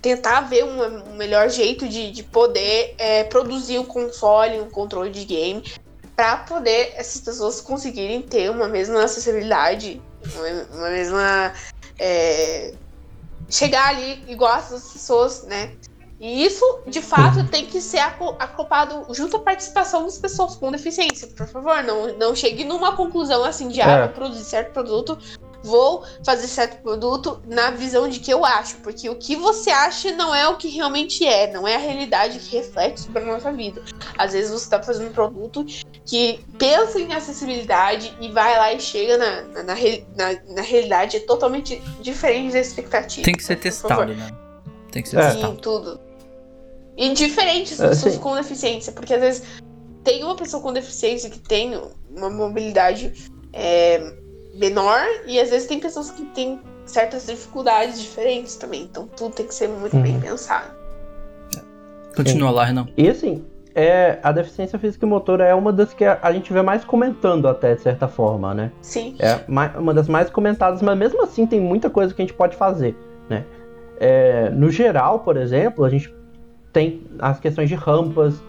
[0.00, 5.10] tentar ver um, um melhor jeito de, de poder é, produzir um console, um controle
[5.10, 5.62] de game
[6.14, 10.00] para poder essas pessoas conseguirem ter uma mesma acessibilidade,
[10.34, 11.52] uma, uma mesma.
[11.98, 12.74] É,
[13.48, 15.72] chegar ali igual as pessoas, né?
[16.24, 21.28] E isso, de fato, tem que ser acoplado junto à participação das pessoas com deficiência.
[21.28, 24.00] Por favor, não, não chegue numa conclusão assim de, ah, é.
[24.04, 25.18] vou produzir certo produto,
[25.62, 28.76] vou fazer certo produto na visão de que eu acho.
[28.76, 32.38] Porque o que você acha não é o que realmente é, não é a realidade
[32.38, 33.82] que reflete sobre a nossa vida.
[34.16, 35.62] Às vezes você está fazendo um produto
[36.06, 41.18] que pensa em acessibilidade e vai lá e chega na, na, na, na, na realidade
[41.18, 43.26] é totalmente diferente da expectativa.
[43.26, 44.30] Tem que ser testado, né?
[44.90, 45.32] Tem que ser é.
[45.32, 46.03] Sim, tudo.
[46.96, 49.42] E diferentes é, pessoas com deficiência, porque às vezes
[50.04, 51.80] tem uma pessoa com deficiência que tem
[52.14, 53.12] uma mobilidade
[53.52, 54.14] é,
[54.54, 58.82] menor e às vezes tem pessoas que têm certas dificuldades diferentes também.
[58.82, 60.02] Então tudo tem que ser muito uhum.
[60.02, 60.70] bem pensado.
[62.14, 62.86] Continua lá, Renan.
[62.96, 66.52] E assim, é, a deficiência física e motora é uma das que a, a, gente
[66.52, 68.70] vê mais comentando até, de certa forma, né?
[68.80, 69.16] Sim.
[69.18, 72.56] É uma das mais comentadas, mas mesmo assim tem muita coisa que a gente pode
[72.56, 72.96] fazer,
[73.28, 73.44] né?
[73.98, 76.12] É, no geral, por exemplo, a gente
[76.74, 78.42] tem as questões de rampas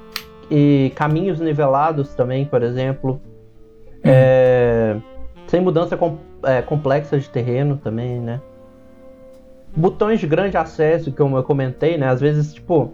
[0.51, 3.21] e caminhos nivelados também, por exemplo.
[3.84, 4.01] Uhum.
[4.03, 4.97] É,
[5.47, 8.41] sem mudança com, é, complexa de terreno também, né?
[9.76, 12.07] Botões de grande acesso, como eu comentei, né?
[12.07, 12.93] Às vezes, tipo,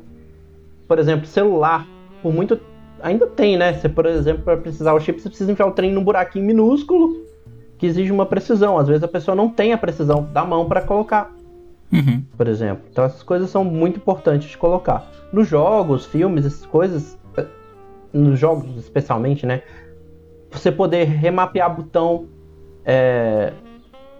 [0.88, 1.88] por exemplo, celular,
[2.22, 2.60] por muito.
[3.02, 3.74] Ainda tem, né?
[3.74, 7.26] Você, por exemplo, para precisar o chip, você precisa enfiar o trem num buraquinho minúsculo
[7.78, 8.78] que exige uma precisão.
[8.78, 11.32] Às vezes a pessoa não tem a precisão da mão para colocar
[11.92, 12.24] uhum.
[12.38, 12.84] por exemplo.
[12.92, 15.10] Então essas coisas são muito importantes de colocar.
[15.32, 17.46] Nos jogos, filmes, essas coisas, eh,
[18.14, 19.62] nos jogos especialmente, né?
[20.52, 22.28] Você poder remapear botão,
[22.86, 23.54] é,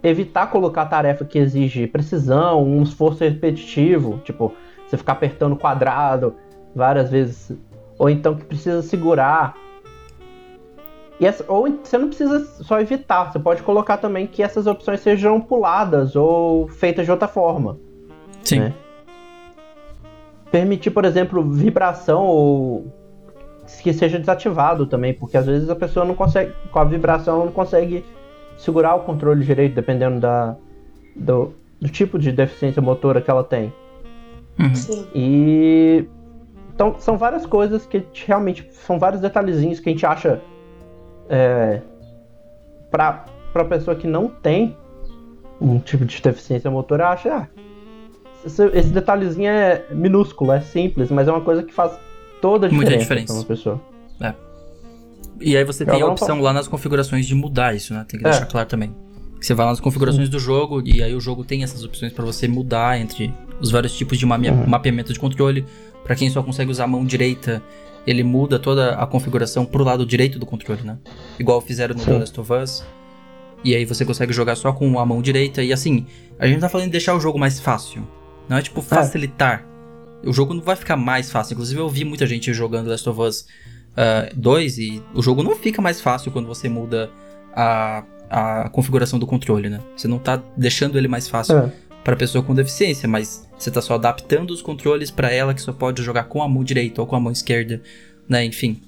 [0.02, 4.52] evitar colocar tarefa que exige precisão, um esforço repetitivo, tipo,
[4.86, 6.34] você ficar apertando quadrado
[6.74, 7.52] várias vezes,
[7.98, 9.54] ou então que precisa segurar
[11.26, 15.40] essa, ou você não precisa só evitar, você pode colocar também que essas opções sejam
[15.40, 17.78] puladas ou feitas de outra forma.
[18.42, 18.60] Sim.
[18.60, 18.74] Né?
[20.50, 22.86] Permitir, por exemplo, vibração ou
[23.82, 27.44] que seja desativado também, porque às vezes a pessoa não consegue, com a vibração, ela
[27.46, 28.04] não consegue
[28.56, 30.56] segurar o controle direito, dependendo da,
[31.16, 33.72] do, do tipo de deficiência motora que ela tem.
[34.58, 34.74] Uhum.
[34.74, 35.06] Sim.
[35.14, 36.04] E
[36.74, 40.40] então são várias coisas que realmente são vários detalhezinhos que a gente acha
[41.32, 41.80] é,
[42.90, 43.24] para
[43.54, 44.76] a pessoa que não tem
[45.58, 47.46] um tipo de deficiência motora, acha, ah,
[48.44, 51.92] esse, esse, detalhezinho é minúsculo, é simples, mas é uma coisa que faz
[52.42, 53.32] toda a diferença, Muita diferença.
[53.32, 53.80] para uma pessoa.
[54.20, 54.34] É.
[55.40, 58.04] E aí você tem a opção lá nas configurações de mudar isso, né?
[58.06, 58.46] Tem que deixar é.
[58.46, 58.94] claro também.
[59.40, 60.32] Você vai lá nas configurações Sim.
[60.32, 63.96] do jogo e aí o jogo tem essas opções para você mudar entre os vários
[63.96, 64.66] tipos de uhum.
[64.68, 65.64] mapeamento de controle.
[66.04, 67.62] Para quem só consegue usar a mão direita,
[68.06, 70.98] ele muda toda a configuração pro lado direito do controle, né?
[71.38, 72.84] Igual fizeram no The Last of Us.
[73.64, 75.62] E aí você consegue jogar só com a mão direita.
[75.62, 76.06] E assim,
[76.38, 78.06] a gente tá falando de deixar o jogo mais fácil.
[78.48, 78.82] Não é tipo é.
[78.82, 79.64] facilitar.
[80.24, 80.28] É.
[80.28, 81.54] O jogo não vai ficar mais fácil.
[81.54, 83.46] Inclusive eu vi muita gente jogando Last of Us
[83.92, 87.10] uh, 2 e o jogo não fica mais fácil quando você muda
[87.54, 89.80] a, a configuração do controle, né?
[89.96, 91.56] Você não tá deixando ele mais fácil.
[91.58, 95.62] É para pessoa com deficiência, mas você tá só adaptando os controles para ela que
[95.62, 97.80] só pode jogar com a mão direita ou com a mão esquerda,
[98.28, 98.44] né?
[98.44, 98.80] Enfim.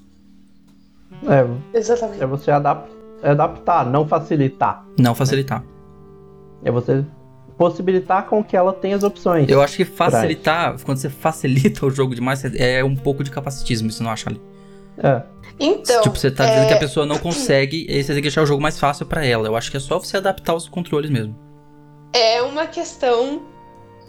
[1.27, 2.21] É, Exatamente.
[2.21, 2.89] É você adap
[3.23, 4.85] é adaptar, não facilitar.
[4.99, 5.63] Não facilitar.
[6.63, 7.03] É você
[7.57, 9.47] possibilitar com que ela tenha as opções.
[9.49, 13.89] Eu acho que facilitar, quando você facilita o jogo demais, é um pouco de capacitismo,
[13.89, 14.41] você não acha ali?
[14.97, 15.21] É.
[15.57, 16.01] Então.
[16.01, 16.49] Tipo, você tá é...
[16.49, 18.77] dizendo que a pessoa não consegue, e aí você tem que deixar o jogo mais
[18.77, 19.47] fácil para ela.
[19.47, 21.44] Eu acho que é só você adaptar os controles mesmo
[22.15, 23.45] é uma questão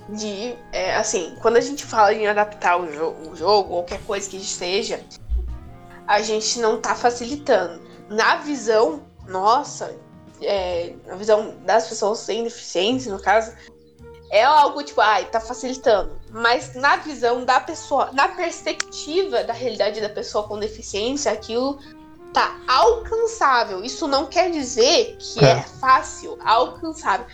[0.09, 0.57] de.
[0.73, 4.39] É, assim, quando a gente fala em adaptar o, jo o jogo, qualquer coisa que
[4.39, 5.01] seja,
[6.07, 7.83] a gente não tá facilitando.
[8.09, 9.93] Na visão nossa,
[10.41, 13.53] é, na visão das pessoas sem deficiência, no caso,
[14.31, 16.13] é algo tipo, ai, tá facilitando.
[16.31, 21.81] Mas na visão da pessoa, na perspectiva da realidade da pessoa com deficiência, aquilo
[22.33, 23.83] tá alcançável.
[23.83, 27.27] Isso não quer dizer que é, é fácil, alcançável.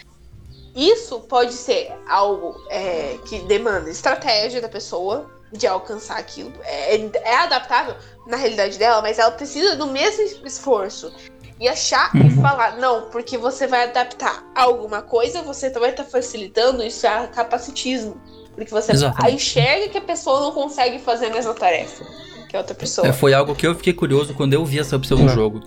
[0.75, 6.53] Isso pode ser algo é, que demanda estratégia da pessoa de alcançar aquilo.
[6.65, 7.95] É, é, adaptável
[8.27, 11.13] na realidade dela, mas ela precisa do mesmo esforço.
[11.61, 12.27] E achar uhum.
[12.27, 17.07] e falar, não, porque você vai adaptar alguma coisa, você vai estar tá facilitando, isso
[17.07, 18.21] é capacitismo.
[18.55, 18.93] Porque você
[19.31, 22.05] enxerga que a pessoa não consegue fazer a mesma tarefa
[22.53, 23.09] que a outra pessoa.
[23.09, 25.61] É, foi algo que eu fiquei curioso quando eu vi essa opção no jogo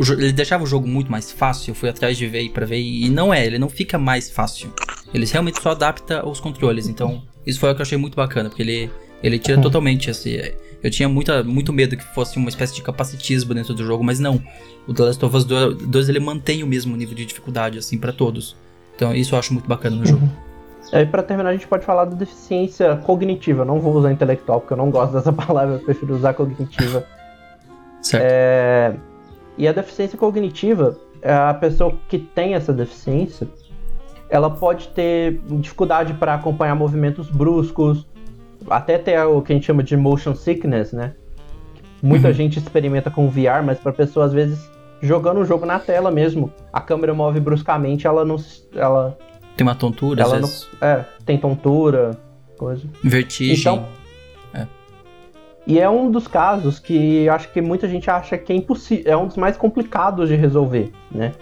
[0.00, 1.70] ele deixava o jogo muito mais fácil.
[1.70, 4.72] Eu fui atrás de ver para ver e não é, ele não fica mais fácil.
[5.14, 6.88] Ele realmente só adapta os controles.
[6.88, 8.90] Então, isso foi o que eu achei muito bacana, porque ele
[9.22, 9.62] Ele tira Uhum.
[9.62, 10.54] totalmente esse.
[10.82, 14.20] Eu tinha muita, muito medo que fosse uma espécie de capacitismo dentro do jogo, mas
[14.20, 14.40] não.
[14.86, 18.12] O The Last of Us 2 ele mantém o mesmo nível de dificuldade, assim, pra
[18.12, 18.54] todos.
[18.94, 20.28] Então isso eu acho muito bacana no jogo.
[20.92, 23.64] Aí, pra terminar, a gente pode falar da deficiência cognitiva.
[23.64, 27.04] Não vou usar intelectual, porque eu não gosto dessa palavra, eu prefiro usar cognitiva.
[28.02, 28.22] Certo.
[28.24, 28.94] É,
[29.58, 33.48] E a deficiência cognitiva, é a pessoa que tem essa deficiência,
[34.28, 38.06] ela pode ter dificuldade para acompanhar movimentos bruscos,
[38.68, 41.14] até ter o que a gente chama de motion sickness, né?
[42.02, 42.34] Muita Uhum.
[42.34, 46.52] gente experimenta com VR, mas para pessoa às vezes jogando o jogo na tela mesmo,
[46.72, 49.16] a câmera move bruscamente, ela não, se- ela,
[49.56, 50.68] Tem uma tontura, às ela não, vezes.
[50.80, 52.18] é, tem tontura,
[52.58, 52.82] coisa.
[53.02, 53.58] Vertigem.
[53.60, 53.86] Então.
[55.66, 59.16] E é um dos casos que acho que muita gente acha que é impossível, é
[59.16, 61.32] um dos mais complicados de resolver, né?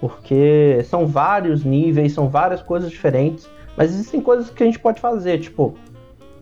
[0.00, 5.00] Porque são vários níveis, são várias coisas diferentes, mas existem coisas que a gente pode
[5.00, 5.74] fazer, tipo,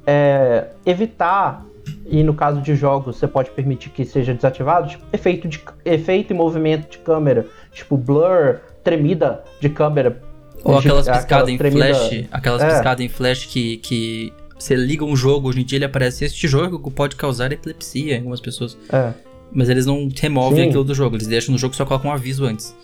[0.06, 1.64] é, evitar,
[2.06, 6.32] e no caso de jogos você pode permitir que seja desativado, tipo, efeito, de, efeito
[6.32, 10.20] e movimento de câmera, tipo blur, tremida de câmera.
[10.64, 12.24] Ou aquelas Aquela piscadas em tremida- flash.
[12.30, 12.68] Aquelas É.
[12.68, 14.32] piscadas em flash que, que
[14.62, 16.24] você liga um jogo, hoje em dia ele aparece.
[16.24, 18.78] Este jogo pode causar epilepsia em algumas pessoas.
[18.90, 19.12] É.
[19.52, 20.68] Mas eles não removem Sim.
[20.68, 22.74] aquilo do jogo, eles deixam no jogo e só colocam um aviso antes.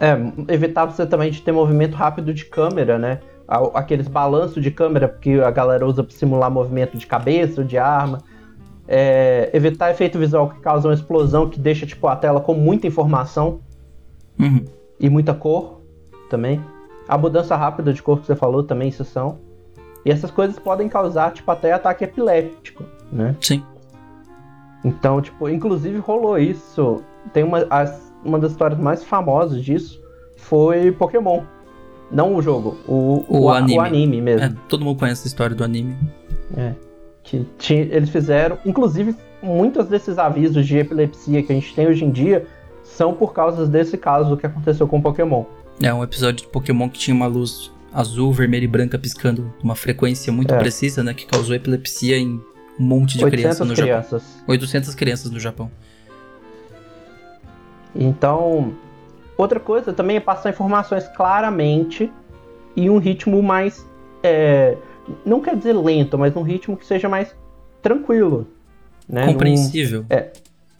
[0.00, 0.14] É,
[0.52, 3.20] evitar você também de ter movimento rápido de câmera, né?
[3.72, 8.18] Aqueles balanços de câmera que a galera usa para simular movimento de cabeça, de arma.
[8.88, 12.86] É, evitar efeito visual que causa uma explosão que deixa tipo, a tela com muita
[12.86, 13.60] informação
[14.38, 14.64] Uhum.
[15.00, 15.80] e muita cor
[16.28, 16.60] também.
[17.08, 19.38] A mudança rápida de cor que você falou também, isso são.
[20.06, 23.34] E essas coisas podem causar, tipo, até ataque epiléptico, né?
[23.40, 23.62] Sim.
[24.84, 27.02] Então, tipo, inclusive rolou isso.
[27.32, 30.00] Tem uma, as- uma das histórias mais famosas disso
[30.36, 31.42] foi Pokémon.
[32.10, 33.78] Não o jogo, o, O a- anime.
[33.78, 34.46] o anime mesmo.
[34.46, 35.96] É, todo mundo conhece a história do anime.
[36.56, 36.72] É.
[37.24, 38.58] Que ti- eles fizeram.
[38.64, 42.46] Inclusive, muitos desses avisos de epilepsia que a gente tem hoje em dia
[42.84, 45.44] são por causa desse caso que aconteceu com Pokémon.
[45.82, 49.74] É um episódio de Pokémon que tinha uma luz azul, vermelha e branca piscando uma
[49.74, 50.58] frequência muito É.
[50.58, 51.14] precisa, né?
[51.14, 52.40] Que causou epilepsia em
[52.78, 53.86] um monte de 800 crianças no Japão.
[53.92, 54.22] crianças.
[54.46, 55.70] 800 crianças no Japão.
[57.94, 58.74] Então,
[59.36, 62.12] outra coisa também é passar informações claramente
[62.74, 63.86] e um ritmo mais.
[64.22, 64.76] é,
[65.24, 67.34] não quer dizer lento, mas um ritmo que seja mais
[67.80, 68.46] tranquilo.
[69.08, 69.24] Né?
[69.26, 70.00] Compreensível.
[70.00, 70.06] Num-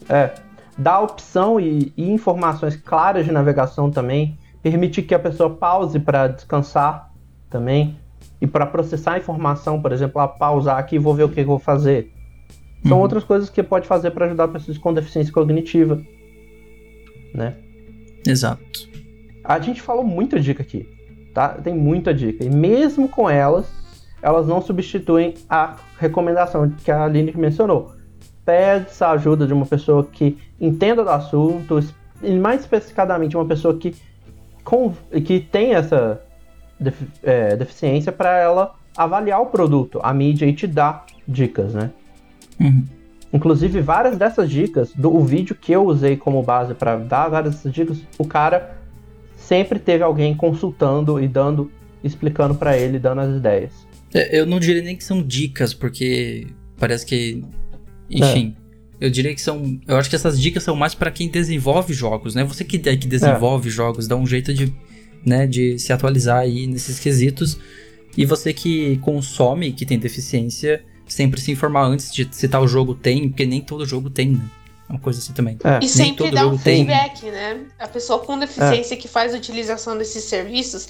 [0.09, 0.33] é,
[0.77, 4.37] dar opção e, e informações claras de navegação também.
[4.61, 7.06] Permitir que a pessoa pause para descansar
[7.49, 7.97] também.
[8.39, 11.39] E para processar a informação, por exemplo, ah, pausar aqui e vou ver o que
[11.39, 12.11] eu vou fazer.
[12.87, 13.03] São Uhum.
[13.03, 15.99] outras coisas que pode fazer para ajudar pessoas com deficiência cognitiva.
[17.33, 17.55] Né?
[18.25, 18.61] Exato.
[19.43, 20.87] A gente falou muita dica aqui,
[21.33, 21.49] tá?
[21.49, 22.43] Tem muita dica.
[22.43, 23.65] E mesmo com elas,
[24.21, 27.91] elas não substituem a recomendação que a Aline mencionou.
[28.45, 31.79] Pede a ajuda de uma pessoa que entenda do assunto,
[32.21, 33.95] e mais especificadamente uma pessoa que,
[35.25, 36.21] que tem essa
[36.79, 41.91] defi- é, deficiência para ela avaliar o produto, a mídia e te dar dicas, né?
[42.59, 42.83] Uhum.
[43.33, 47.55] Inclusive, várias dessas dicas, do o vídeo que eu usei como base para dar várias
[47.55, 48.77] dessas dicas, o cara
[49.35, 51.71] sempre teve alguém consultando e dando,
[52.03, 53.71] explicando para ele, dando as ideias.
[54.13, 56.47] É, Eu não diria nem que são dicas, porque
[56.79, 57.43] parece que.
[58.09, 58.55] Enfim.
[58.99, 59.79] Eu diria que são.
[59.87, 62.43] Eu acho que essas dicas são mais pra quem desenvolve jogos, né?
[62.45, 64.73] Você que, que desenvolve jogos, dá um jeito de,
[65.27, 67.59] né, de se atualizar aí nesses quesitos.
[68.15, 72.95] E você que consome, que tem deficiência, sempre se informar antes de se tal jogo
[72.95, 74.45] tem, porque nem todo jogo tem, né?
[74.89, 75.57] É uma coisa assim também.
[75.63, 76.85] É, E sempre dá um jogo tem.
[76.85, 77.65] feedback, né?
[77.77, 80.87] A pessoa com deficiência que faz a utilização desses serviços,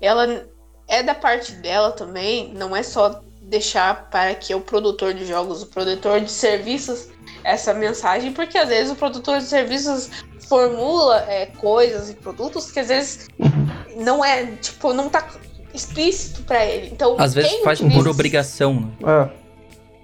[0.00, 0.46] ela
[0.88, 5.62] é da parte dela também, não é só deixar para que o produtor de jogos,
[5.62, 7.08] o produtor de serviços,
[7.44, 10.10] essa mensagem, porque às vezes o produtor de serviços
[10.48, 13.28] formula é, coisas e produtos que às vezes
[13.96, 15.26] não é, tipo, não tá
[15.72, 16.88] explícito para ele.
[16.92, 19.30] Então, Às vezes faz utiliza por obrigação, né?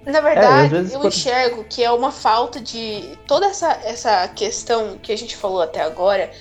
[0.05, 3.17] é, na verdade, às vezes eu quando- enxergo que é uma falta de.
[3.27, 6.31] Toda essa, essa questão que a gente falou até agora,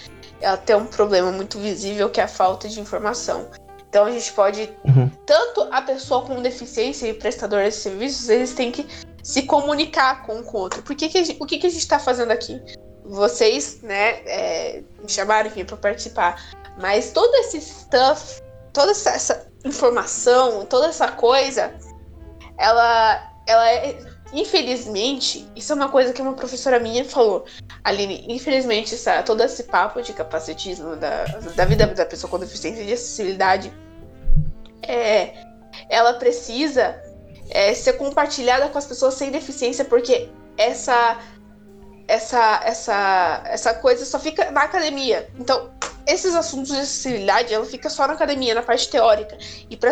[0.41, 3.49] ela tem um problema muito visível que é a falta de informação.
[3.89, 4.71] Então a gente pode.
[4.85, 5.11] Uhum.
[5.27, 8.87] Tanto a pessoa com deficiência e o prestador de serviços, eles têm que
[9.27, 10.83] se comunicar com com o outro.
[10.83, 12.63] Por que que gente- o que, que a gente está fazendo aqui?
[13.05, 16.41] Vocês, né, é, me chamaram para participar.
[16.81, 18.41] Mas todo esse stuff,
[18.73, 21.75] toda essa, essa informação, toda essa coisa,
[22.57, 23.99] ela, ela é,
[24.33, 27.47] infelizmente, isso é uma coisa que uma professora minha falou.
[27.83, 31.25] Aline, infelizmente, essa, todo esse papo de capacitismo da,
[31.57, 33.73] da vida da pessoa com deficiência de acessibilidade,
[34.83, 35.35] é,
[35.91, 37.03] ela precisa
[37.51, 41.19] é, ser compartilhada com as pessoas sem deficiência, porque essa
[42.09, 45.29] essa essa essa coisa só fica na academia.
[45.39, 45.71] Então,
[46.07, 49.37] esses assuntos de acessibilidade, ela fica só na academia, na parte teórica.
[49.69, 49.91] E para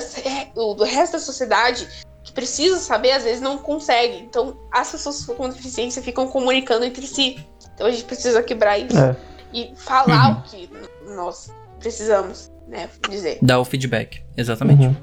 [0.55, 1.89] o resto da sociedade
[2.23, 4.19] que precisa saber, às vezes não consegue.
[4.19, 7.45] Então, as pessoas com deficiência ficam comunicando entre si.
[7.75, 9.17] Então, a gente precisa quebrar isso É.
[9.53, 10.39] e falar Uhum.
[10.39, 10.71] o que
[11.17, 11.51] nós
[11.81, 13.39] precisamos, né, dizer.
[13.43, 14.23] Dar o feedback.
[14.37, 14.87] Exatamente.
[14.87, 14.97] Uhum.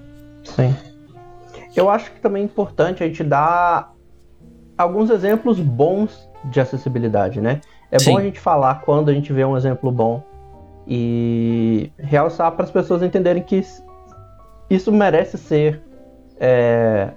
[0.56, 0.91] Sim.
[1.76, 3.94] Eu acho que também é importante a gente dar
[4.78, 7.62] alguns exemplos bons de acessibilidade, né?
[7.92, 8.12] É Sim.
[8.12, 10.24] bom a gente falar quando a gente vê um exemplo bom
[10.88, 13.84] e realçar para as pessoas entenderem que is-
[14.70, 15.82] isso merece ser.
[16.44, 17.12] é,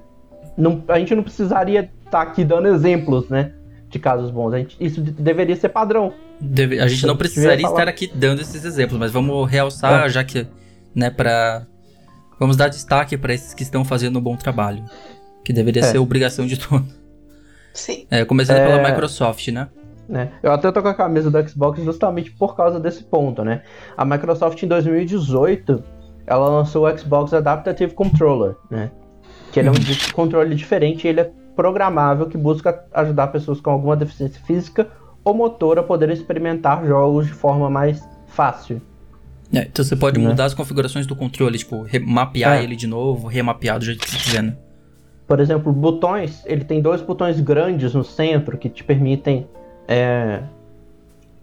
[0.54, 3.52] não- a gente não precisaria estar aqui dando exemplos, né?
[3.88, 4.52] De casos bons.
[4.52, 6.12] Gente- isso de- deveria ser padrão.
[6.38, 10.08] Deve- a gente não precisaria estar aqui dando esses exemplos, mas vamos realçar, É.
[10.10, 10.46] já que,
[10.94, 11.66] né, pra.
[12.38, 14.84] Vamos dar destaque para esses que estão fazendo um bom trabalho.
[15.44, 15.86] Que deveria É.
[15.86, 16.94] ser obrigação de todos.
[17.72, 18.06] Sim.
[18.10, 18.66] É, começando É.
[18.66, 19.68] pela Microsoft, né?
[20.08, 20.30] né?
[20.42, 23.62] Eu até tô com a camisa do Xbox justamente por causa desse ponto, né?
[23.96, 25.82] A Microsoft em 2018,
[26.26, 28.90] ela lançou o Xbox Adaptative Controller, né?
[29.52, 33.60] Que ele é um di- controle diferente, e ele é programável que busca ajudar pessoas
[33.60, 34.88] com alguma deficiência física
[35.24, 38.80] ou motora a poderem experimentar jogos de forma mais fácil.
[39.54, 40.26] É, então você pode Né?
[40.28, 42.62] mudar as configurações do controle, tipo, remapear É.
[42.64, 44.56] ele de novo, remapear do jeito que você quiser, né?
[45.26, 49.46] Por exemplo, botões, ele tem dois botões grandes no centro que te permitem
[49.88, 50.42] é,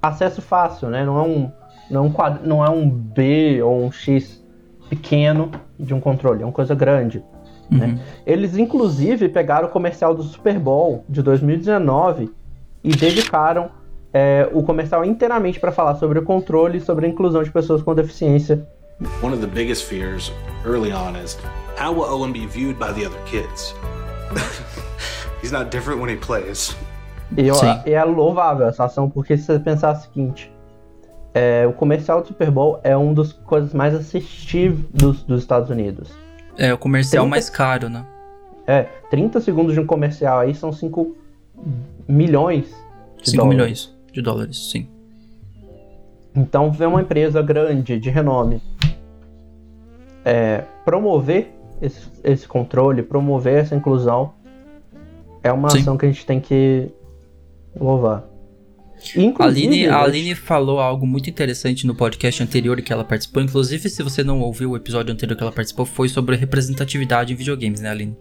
[0.02, 1.06] acesso fácil, né?
[1.06, 1.52] Não é um
[1.90, 4.42] não é um, quad- não é um B ou um X
[4.90, 7.22] pequeno de um controle, é uma coisa grande.
[7.70, 7.86] Né?
[7.88, 8.00] Uhum.
[8.26, 12.30] Eles inclusive pegaram o comercial do Super Bowl de 2019
[12.84, 13.70] e dedicaram
[14.14, 17.82] é, o comercial inteiramente para falar sobre o controle e sobre a inclusão de pessoas
[17.82, 18.66] com deficiência.
[19.24, 20.32] One of the biggest fears
[20.66, 21.38] early on is
[21.80, 23.74] how will Owen be viewed by the other kids?
[25.42, 26.76] He's not different when he plays.
[27.36, 27.44] E
[27.90, 30.52] e é louvável essa ação, porque se você pensar o seguinte,
[31.34, 35.70] é, o comercial do Super Bowl é um dos coisas mais assistidos dos, dos Estados
[35.70, 36.12] Unidos.
[36.58, 38.06] É o comercial Trinta- mais caro, né?
[38.68, 41.16] É, 30 segundos de um comercial aí são 5
[42.08, 42.66] milhões
[43.22, 43.58] de 5 dólares.
[43.58, 44.88] milhões de dólares, sim.
[46.36, 48.62] Então, ver uma empresa grande, de renome,
[50.24, 51.52] é, promover
[51.82, 54.34] esse, esse controle, promover essa inclusão,
[55.44, 55.80] é uma Sim.
[55.80, 56.90] ação que a gente tem que
[57.76, 58.24] louvar.
[59.16, 63.42] A Inclusive, Aline, a Aline falou algo muito interessante no podcast anterior que ela participou.
[63.42, 67.36] Inclusive, se você não ouviu o episódio anterior que ela participou, foi sobre representatividade em
[67.36, 68.16] videogames, né, Aline?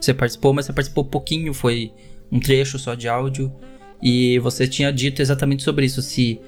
[0.00, 1.92] Você participou, mas você participou pouquinho, foi
[2.32, 3.52] um trecho só de áudio.
[4.04, 6.02] E você tinha dito exatamente sobre isso.
[6.02, 6.38] Se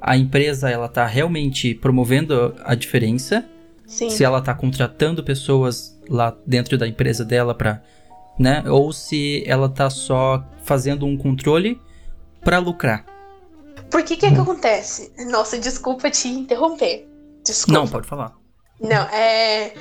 [0.00, 3.44] a empresa ela tá realmente promovendo a diferença,
[3.86, 4.10] Sim.
[4.10, 7.82] se ela tá contratando pessoas lá dentro da empresa dela pra,
[8.38, 11.80] né, ou se ela tá só fazendo um controle
[12.42, 13.06] pra lucrar.
[13.90, 15.12] Por que que é que acontece?
[15.30, 17.08] Nossa, desculpa te interromper.
[17.44, 17.80] Desculpa.
[17.80, 18.36] Não, pode falar.
[18.80, 19.72] Não, é.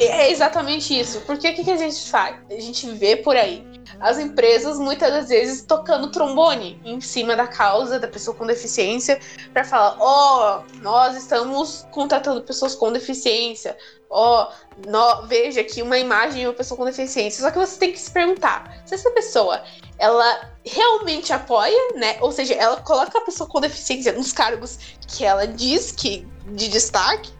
[0.00, 1.20] É exatamente isso.
[1.22, 2.36] Porque o que, que a gente faz?
[2.50, 3.64] A gente vê por aí
[4.00, 9.20] as empresas muitas das vezes tocando trombone em cima da causa da pessoa com deficiência
[9.52, 13.76] para falar: ó, nós estamos contratando pessoas com deficiência.
[14.10, 14.50] Ó,
[14.86, 17.42] nó- veja aqui uma imagem de uma pessoa com deficiência.
[17.42, 19.62] Só que você tem que se perguntar se essa pessoa
[19.98, 22.16] ela realmente apoia, né?
[22.20, 26.68] Ou seja, ela coloca a pessoa com deficiência nos cargos que ela diz que de
[26.68, 27.30] destaque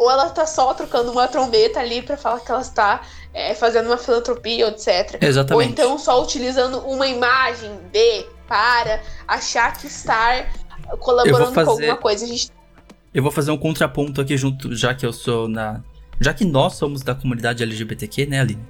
[0.00, 3.02] ou ela tá só trocando uma trombeta ali pra falar que ela está
[3.34, 5.18] é, fazendo uma filantropia, etc.
[5.20, 5.72] Ou Exatamente.
[5.72, 10.50] então só utilizando uma imagem de para achar que estar
[10.98, 12.24] colaborando fazer- com alguma coisa.
[12.24, 12.50] A gente
[13.12, 15.82] Eu vou fazer um contraponto aqui junto, já que eu sou na.
[16.18, 18.64] Já que nós somos da comunidade LGBTQ, né, Aline?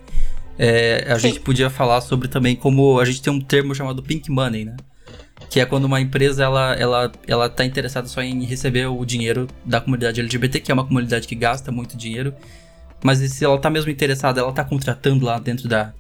[0.59, 1.29] É, a Sim.
[1.29, 4.77] gente podia falar sobre também como a gente tem um termo chamado pink money, né?
[5.51, 9.49] Que é quando uma empresa ela, ela, ela tá interessada só em receber o dinheiro
[9.65, 12.33] da comunidade LGBT, que é uma comunidade que gasta muito dinheiro.
[13.03, 15.93] Mas se ela tá mesmo interessada, ela tá contratando lá dentro da,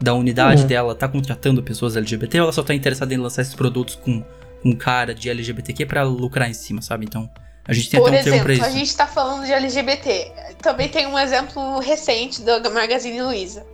[0.00, 0.68] da unidade Uhum.
[0.68, 4.24] dela, tá contratando pessoas LGBT, ou ela só tá interessada em lançar esses produtos com
[4.64, 7.04] um cara de LGBTQ pra lucrar em cima, sabe?
[7.04, 7.28] Então,
[7.68, 8.76] a gente tem Por até um termo pra exemplo, isso.
[8.76, 10.32] a gente tá falando de LGBT.
[10.62, 13.66] Também tem um exemplo recente da Magazine Luiza,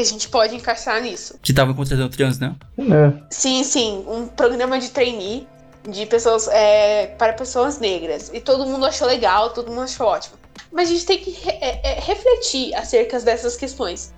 [0.00, 1.38] que a gente pode encaixar nisso.
[1.42, 2.56] Que tava contratando trans, né?
[2.78, 5.46] É, Sim, sim, um programa de trainee
[5.88, 8.30] de pessoas é, para pessoas negras.
[8.32, 10.36] E todo mundo achou legal, todo mundo achou ótimo.
[10.72, 14.12] Mas a gente tem que re- é, é, refletir acerca dessas questões.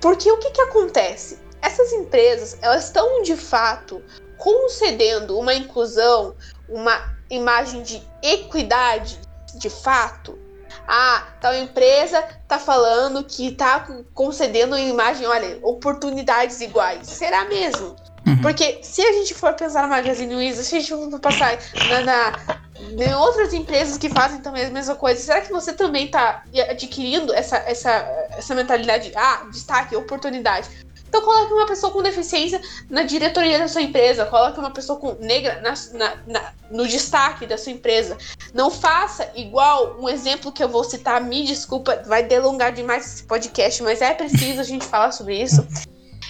[0.00, 1.38] Porque o que, que acontece?
[1.62, 4.02] Essas empresas, elas estão de fato
[4.36, 6.34] concedendo uma inclusão,
[6.68, 9.20] uma imagem de equidade
[9.56, 10.38] de fato.
[10.86, 17.06] Ah, tal empresa tá falando que tá concedendo imagem, olha, oportunidades iguais.
[17.06, 17.96] Será mesmo?
[18.26, 18.42] Uhum.
[18.42, 21.58] Porque se a gente for pensar na Magazine Luiza, se a gente for passar
[21.88, 26.06] na, na, em outras empresas que fazem também a mesma coisa, será que você também
[26.06, 29.12] está adquirindo essa, essa, essa mentalidade?
[29.16, 30.68] Ah, destaque, oportunidade.
[31.08, 35.14] Então coloque uma pessoa com deficiência na diretoria da sua empresa, coloque uma pessoa com
[35.14, 38.16] negra na, na, na, no destaque da sua empresa.
[38.52, 43.22] Não faça igual um exemplo que eu vou citar, me desculpa, vai delongar demais esse
[43.24, 45.66] podcast, mas é preciso a gente falar sobre isso.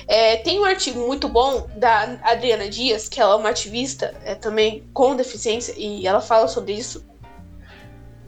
[0.07, 4.35] É, tem um artigo muito bom da Adriana Dias, que ela é uma ativista é,
[4.35, 7.05] também com deficiência, e ela fala sobre isso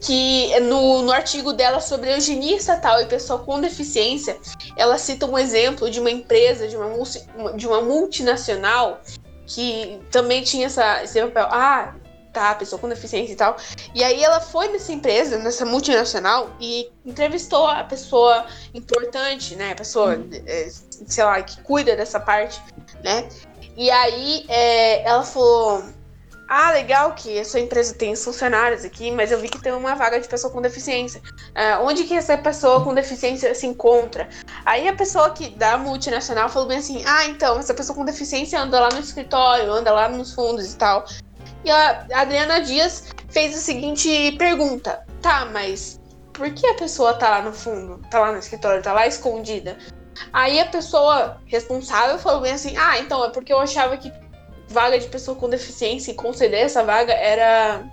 [0.01, 4.39] que no, no artigo dela sobre eugenia estatal e pessoa com deficiência,
[4.77, 9.01] ela cita um exemplo de uma empresa, de uma, de uma multinacional,
[9.47, 11.49] que também tinha essa, esse papel.
[11.51, 11.95] Ah,
[12.33, 13.57] tá, pessoa com deficiência e tal.
[13.95, 19.73] E aí ela foi nessa empresa, nessa multinacional, e entrevistou a pessoa importante, né?
[19.73, 20.15] A pessoa,
[20.47, 20.69] é,
[21.07, 22.63] sei lá, que cuida dessa parte,
[23.03, 23.29] né?
[23.77, 25.85] E aí é, ela falou
[26.53, 29.95] ah, legal que a sua empresa tem funcionários aqui, mas eu vi que tem uma
[29.95, 31.23] vaga de pessoa com deficiência.
[31.51, 34.29] Uh, onde que essa pessoa com deficiência se encontra?
[34.67, 38.61] Aí a pessoa que da multinacional falou bem assim: ah, então, essa pessoa com deficiência
[38.61, 41.05] anda lá no escritório, anda lá nos fundos e tal.
[41.65, 46.01] E a Adriana Dias fez a seguinte pergunta: tá, mas
[46.33, 49.79] por que a pessoa tá lá no fundo, tá lá no escritório, tá lá escondida?
[50.33, 54.13] Aí a pessoa responsável falou bem assim: ah, então é porque eu achava que
[54.71, 57.85] vaga de pessoa com deficiência e conceder essa vaga era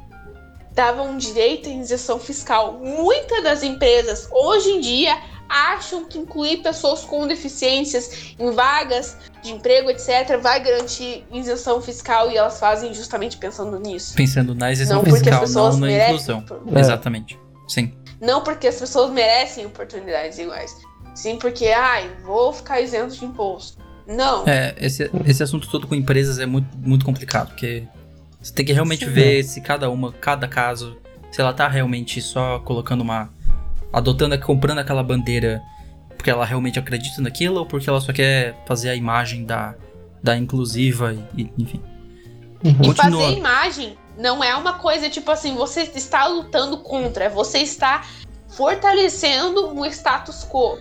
[0.74, 2.74] dava um direito à isenção fiscal.
[2.74, 5.18] Muitas das empresas hoje em dia
[5.50, 12.30] acham que incluir pessoas com deficiências em vagas de emprego, etc., vai garantir isenção fiscal
[12.30, 14.14] e elas fazem justamente pensando nisso.
[14.14, 16.46] Pensando na isenção não fiscal, não na inclusão.
[16.76, 16.80] É.
[16.80, 17.40] Exatamente.
[17.68, 17.94] Sim.
[18.22, 20.76] Não porque as pessoas merecem oportunidades iguais.
[21.16, 23.87] Sim, porque, ai, vou ficar isento de imposto.
[24.08, 24.48] Não.
[24.48, 27.84] É, esse, esse assunto todo com empresas é muito, muito complicado, porque
[28.42, 29.12] você tem que realmente Sim.
[29.12, 30.98] ver se cada uma, cada caso,
[31.32, 33.30] se ela tá realmente só colocando uma.
[33.92, 35.62] adotando, comprando aquela bandeira
[36.18, 39.76] porque ela realmente acredita naquilo ou porque ela só quer fazer a imagem da,
[40.22, 41.82] da inclusiva e, enfim.
[42.64, 42.92] Uhum.
[42.92, 47.60] E fazer imagem não é uma coisa tipo assim, você está lutando contra, é você
[47.60, 48.04] está
[48.50, 50.80] fortalecendo um status quo.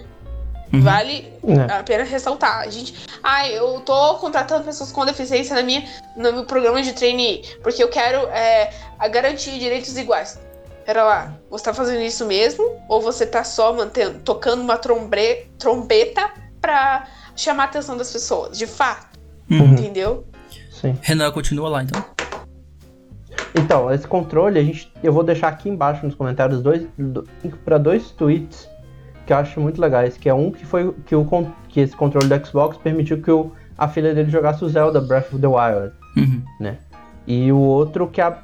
[0.72, 0.80] Uhum.
[0.82, 1.72] Vale é.
[1.72, 2.60] a pena ressaltar.
[2.60, 5.84] A gente, ah, eu tô contratando pessoas com deficiência na minha,
[6.16, 8.70] no meu programa de trainee, porque eu quero é,
[9.10, 10.40] garantir direitos iguais.
[10.84, 12.64] Pera lá, você tá fazendo isso mesmo?
[12.88, 18.56] Ou você tá só mantendo, tocando uma trombre, trombeta pra chamar a atenção das pessoas?
[18.56, 19.18] De fato.
[19.50, 19.72] Uhum.
[19.72, 20.24] Entendeu?
[20.70, 20.96] Sim.
[21.02, 22.04] Renan, continua lá então.
[23.54, 26.86] Então, esse controle, a gente, eu vou deixar aqui embaixo nos comentários dois,
[27.64, 28.68] para dois tweets
[29.26, 32.28] que eu acho muito legais, que é um que foi que, o, que esse controle
[32.28, 35.92] do Xbox permitiu que o, a filha dele jogasse o Zelda Breath of the Wild,
[36.16, 36.42] uhum.
[36.60, 36.78] né?
[37.26, 38.36] E o outro que é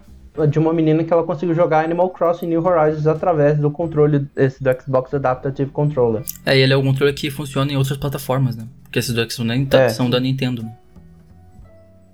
[0.48, 4.62] de uma menina que ela conseguiu jogar Animal Crossing New Horizons através do controle esse
[4.62, 6.22] do Xbox Adaptative Controller.
[6.44, 8.66] É, e ele é um controle que funciona em outras plataformas, né?
[8.82, 10.74] Porque esses do Xbox nem é, são da Nintendo, né?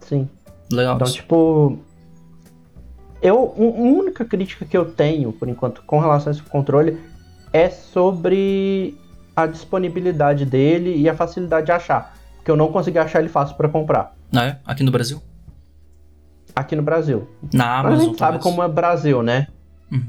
[0.00, 0.28] Sim.
[0.70, 0.96] Legal.
[0.96, 1.78] Então, tipo,
[3.22, 6.98] eu, a única crítica que eu tenho, por enquanto, com relação a esse controle
[7.52, 8.98] é sobre
[9.34, 12.14] a disponibilidade dele e a facilidade de achar.
[12.36, 14.14] Porque eu não consegui achar ele fácil para comprar.
[14.34, 14.58] Ah, é?
[14.64, 15.22] Aqui no Brasil?
[16.54, 17.28] Aqui no Brasil.
[17.52, 17.90] Na Amazon.
[17.90, 19.46] Mas a gente sabe como é Brasil, né?
[19.90, 20.02] Uhum.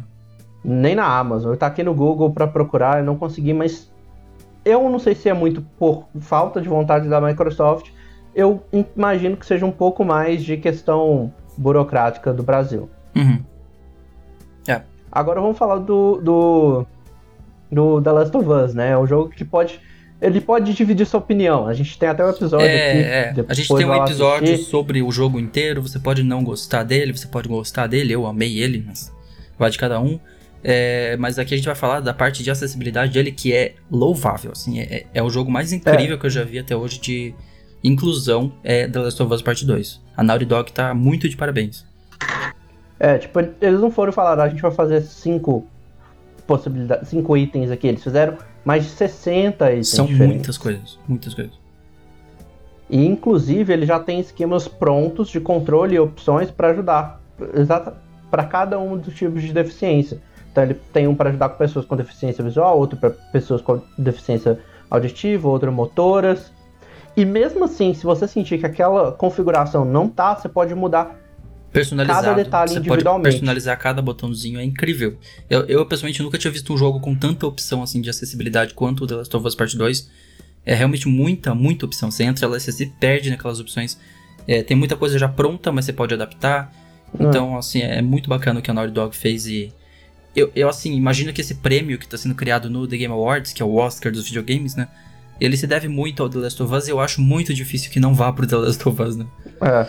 [0.63, 1.51] Nem na Amazon.
[1.51, 3.91] Eu tá aqui no Google para procurar, eu não consegui, mas
[4.65, 7.91] eu não sei se é muito por falta de vontade da Microsoft.
[8.35, 8.63] Eu
[8.95, 12.89] imagino que seja um pouco mais de questão burocrática do Brasil.
[13.15, 13.43] Uhum.
[14.67, 14.81] É.
[15.11, 16.85] Agora vamos falar do, do
[17.71, 18.91] do The Last of Us, né?
[18.91, 19.79] É um jogo que pode.
[20.21, 21.65] Ele pode dividir sua opinião.
[21.65, 23.39] A gente tem até um episódio é, aqui.
[23.39, 23.45] É.
[23.47, 24.69] A gente tem um episódio assistir.
[24.69, 25.81] sobre o jogo inteiro.
[25.81, 28.13] Você pode não gostar dele, você pode gostar dele.
[28.13, 29.13] Eu amei ele, mas
[29.57, 30.19] vai de cada um.
[30.61, 34.51] É, mas aqui a gente vai falar da parte de acessibilidade dele que é louvável.
[34.51, 36.19] Assim, é, é o jogo mais incrível é.
[36.19, 37.33] que eu já vi até hoje de
[37.83, 40.01] inclusão é The Last of Us Part 2.
[40.17, 41.85] A Naughty Dog tá muito de parabéns.
[42.99, 45.65] É, tipo, eles não foram falar, a gente vai fazer cinco
[46.49, 47.87] possibilidades, cinco itens aqui.
[47.87, 48.35] Eles fizeram
[48.65, 49.89] mais de 60 itens.
[49.89, 50.35] São diferentes.
[50.35, 51.53] muitas coisas, muitas coisas.
[52.89, 57.21] E inclusive ele já tem esquemas prontos de controle e opções para ajudar
[58.31, 60.19] para cada um dos tipos de deficiência.
[60.51, 63.79] Então ele tem um para ajudar com pessoas com deficiência visual, outro para pessoas com
[63.95, 64.59] deficiência
[64.89, 66.51] auditiva, outro motoras.
[67.15, 71.15] E mesmo assim, se você sentir que aquela configuração não tá, você pode mudar
[71.71, 72.25] personalizado.
[72.25, 73.33] cada detalhe você pode individualmente.
[73.33, 75.17] personalizar cada botãozinho, é incrível.
[75.49, 79.03] Eu, eu, pessoalmente, nunca tinha visto um jogo com tanta opção assim de acessibilidade quanto
[79.03, 80.09] o The Last of Us Part 2.
[80.65, 82.11] É realmente muita, muita opção.
[82.11, 83.97] Você entra lá, você se perde naquelas opções.
[84.47, 86.73] É, tem muita coisa já pronta, mas você pode adaptar.
[87.17, 87.29] Não.
[87.29, 89.73] Então, assim, é muito bacana o que a Naughty Dog fez e...
[90.35, 93.51] Eu, eu, assim, imagino que esse prêmio que está sendo criado no The Game Awards,
[93.51, 94.87] que é o Oscar dos videogames, né?
[95.41, 97.99] Ele se deve muito ao The Last of Us e eu acho muito difícil que
[97.99, 99.25] não vá pro The Last of Us, né?
[99.61, 99.87] É,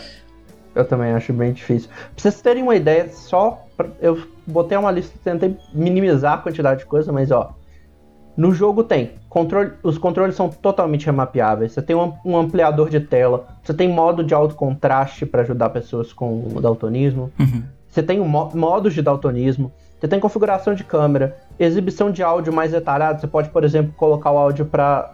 [0.74, 1.88] eu também acho bem difícil.
[1.88, 3.64] Pra vocês terem uma ideia, só.
[3.76, 7.54] pra- eu botei uma lista, tentei minimizar a quantidade de coisa, mas ó.
[8.36, 9.12] No jogo tem.
[9.28, 11.72] Controle, os controles são totalmente remapeáveis.
[11.72, 13.46] Você tem um, um ampliador de tela.
[13.62, 17.30] Você tem modo de alto contraste para ajudar pessoas com daltonismo.
[17.38, 17.62] Uhum.
[17.88, 19.72] Você tem um mo- modos de daltonismo.
[19.98, 23.20] Você tem configuração de câmera, exibição de áudio mais detalhado.
[23.20, 25.10] Você pode, por exemplo, colocar o áudio para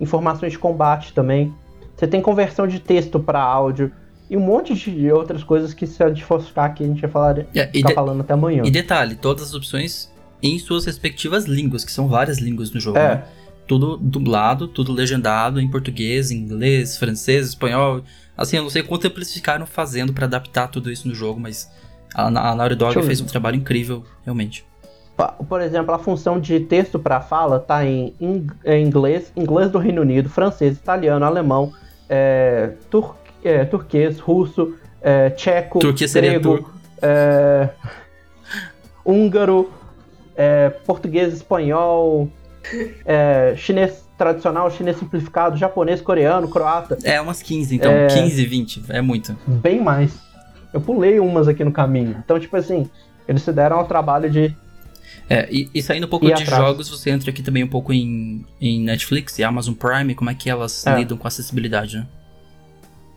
[0.00, 1.54] informações de combate também.
[1.94, 3.92] Você tem conversão de texto para áudio
[4.28, 7.02] e um monte de outras coisas que se a gente fosse ficar aqui a gente
[7.02, 8.62] ia falar, É, e, ficar de- falando até amanhã.
[8.64, 10.10] e detalhe, todas as opções
[10.42, 12.98] em suas respectivas línguas, que são várias línguas no jogo.
[12.98, 13.14] É.
[13.16, 13.24] né?
[13.66, 18.02] Tudo dublado, tudo legendado em português, inglês, francês, espanhol.
[18.36, 21.40] Assim, eu não sei quanto tempo eles ficaram fazendo pra adaptar tudo isso no jogo,
[21.40, 21.70] mas
[22.14, 24.66] a, a Naughty Dog fez um trabalho incrível, realmente.
[25.48, 28.46] Por exemplo, a função de texto para fala tá em em
[28.84, 31.72] inglês, inglês do Reino Unido, francês, italiano, alemão,
[32.08, 36.70] é, tur- é, turquês, russo, é, tcheco, Turquia grego,
[37.02, 37.68] é,
[39.04, 39.70] húngaro,
[40.36, 42.28] é, português, espanhol,
[43.04, 47.92] é, chinês tradicional, chinês simplificado, japonês, coreano, croata, É, umas 15, então.
[47.92, 48.06] É.
[48.06, 49.36] 15, 20, é muito.
[49.46, 50.12] bem mais.
[50.72, 52.16] Eu pulei umas aqui no caminho.
[52.24, 52.88] Então, tipo assim,
[53.28, 54.54] eles se deram ao trabalho de.
[55.28, 56.62] É, e, e saindo um pouco E de atrás?
[56.62, 60.34] jogos, você entra aqui também um pouco em, em Netflix e Amazon Prime, como é
[60.34, 60.96] que elas É.
[60.96, 62.06] lidam com acessibilidade, né?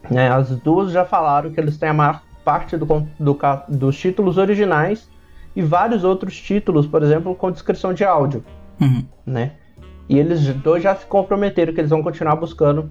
[0.10, 2.86] Né, as duas já falaram que eles têm a maior parte do,
[3.20, 5.10] do dos títulos originais
[5.56, 8.44] e vários outros títulos, por exemplo, com descrição de áudio,
[8.80, 9.04] Uhum.
[9.26, 9.54] né?
[10.08, 12.90] E eles dois já se comprometeram que eles vão continuar buscando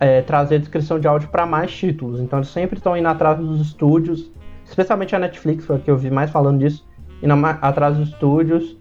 [0.00, 2.20] é, trazer descrição de áudio para mais títulos.
[2.20, 4.30] Então eles sempre estão indo atrás dos estúdios,
[4.64, 6.86] especialmente a Netflix, foi a que eu vi mais falando disso,
[7.22, 8.76] indo atrás dos estúdios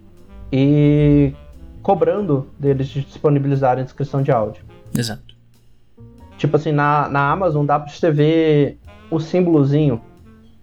[0.52, 1.34] e
[1.82, 4.64] cobrando deles de disponibilizarem descrição de áudio.
[4.98, 5.33] Exato.
[6.44, 8.78] Tipo assim, na, na Amazon dá pra você ver
[9.10, 10.02] o símbolozinho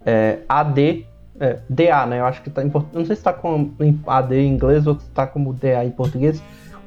[0.05, 1.07] é, AD,
[1.39, 2.19] é, DA, né?
[2.19, 2.99] Eu acho que tá em português.
[2.99, 3.71] Não sei se tá com
[4.05, 6.39] AD em inglês ou se tá como DA em português.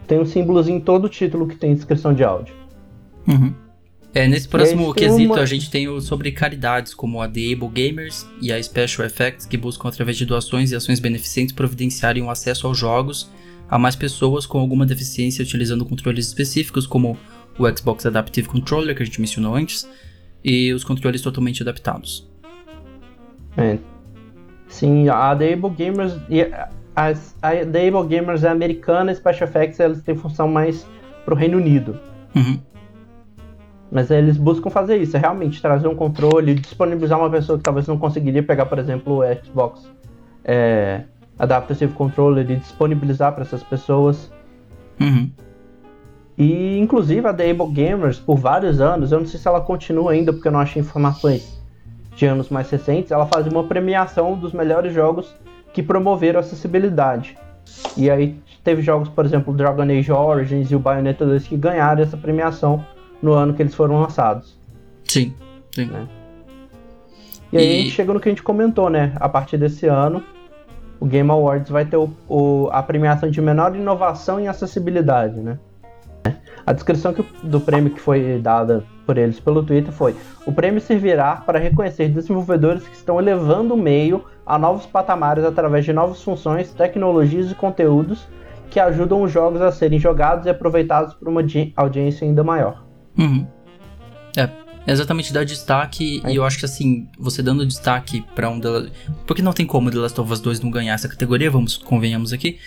[0.06, 2.54] Tem um símbolozinho em todo o título que tem descrição de áudio.
[3.26, 3.52] Uhum.
[4.14, 7.68] É, nesse próximo quesito, uma- a gente tem o sobre caridades, como a The Able
[7.70, 12.30] Gamers e a Special Effects, que buscam, através de doações e ações beneficentes, providenciarem o
[12.30, 13.28] acesso aos jogos
[13.68, 17.18] a mais pessoas com alguma deficiência utilizando controles específicos, como
[17.58, 19.88] o Xbox Adaptive Controller, que a gente mencionou antes,
[20.44, 22.28] e os controles totalmente adaptados.
[23.56, 23.78] É.
[24.68, 26.14] Sim, a The Able Gamers.
[26.96, 30.86] A, as- a The Able Gamers é americana e Special Effects elas têm função mais
[31.24, 31.98] pro Reino Unido.
[32.34, 32.60] Uhum.
[33.90, 37.86] Mas eles buscam fazer isso, é realmente trazer um controle, disponibilizar uma pessoa que talvez
[37.86, 39.88] não conseguiria pegar, por exemplo, o Xbox
[40.44, 41.04] é,
[41.38, 44.32] Adaptive Controller e disponibilizar para essas pessoas.
[45.00, 45.30] Uhum.
[46.36, 50.12] E inclusive a The Able Gamers, por vários anos, eu não sei se ela continua
[50.12, 51.60] ainda porque eu não achei informações
[52.16, 55.34] de anos mais recentes, ela fazia uma premiação dos melhores jogos
[55.72, 57.36] que promoveram a acessibilidade.
[57.96, 62.02] E aí teve jogos, por exemplo, Dragon Age Origins e o Bayonetta 2 que ganharam
[62.02, 62.84] essa premiação
[63.22, 64.56] no ano que eles foram lançados.
[65.04, 65.34] Sim,
[65.72, 65.86] sim.
[65.86, 66.06] Né?
[67.52, 69.12] E aí E- a gente chega no que a gente comentou, né?
[69.16, 70.22] A partir desse ano,
[71.00, 75.58] o Game Awards vai ter o, o- a premiação de menor inovação em acessibilidade, né?
[76.66, 80.16] A descrição que do prêmio que foi dada por eles pelo Twitter foi:
[80.46, 85.84] o prêmio servirá para reconhecer desenvolvedores que estão elevando o meio a novos patamares através
[85.84, 88.26] de novas funções, tecnologias e conteúdos
[88.70, 92.84] que ajudam os jogos a serem jogados e aproveitados por uma di- audiência ainda maior.
[93.16, 93.46] Uhum.
[94.36, 94.48] É,
[94.86, 96.32] exatamente dar destaque, Aí.
[96.32, 98.58] e eu acho que assim, você dando destaque pra um.
[98.58, 98.90] The...
[99.26, 102.32] Porque não tem como The Last of Us 2 não ganhar essa categoria, vamos, convenhamos
[102.32, 102.58] aqui,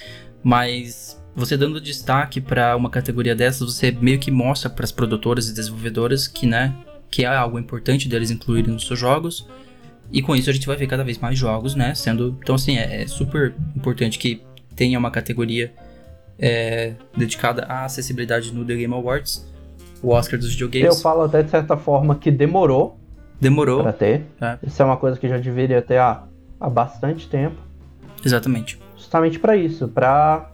[0.41, 5.53] mas você dando destaque pra uma categoria dessas, você meio que mostra pras produtoras e
[5.53, 6.73] desenvolvedoras que, né,
[7.11, 9.47] que é algo importante deles incluírem nos seus jogos.
[10.11, 11.93] E com isso a gente vai ver cada vez mais jogos, né?
[11.93, 12.38] Sendo.
[12.41, 14.41] Então, assim, é, é super importante que
[14.76, 15.72] tenha uma categoria
[16.39, 19.45] é, dedicada à acessibilidade no The Game Awards.
[20.01, 21.01] O Oscar dos Eu videogames.
[21.01, 22.97] falo até de certa forma que demorou
[23.39, 23.81] Demorou.
[23.84, 24.26] para ter.
[24.39, 24.57] É.
[24.65, 26.23] Isso é uma coisa que já deveria ter há,
[26.59, 27.57] há bastante tempo.
[28.23, 28.80] Exatamente.
[28.95, 30.49] Justamente para isso, para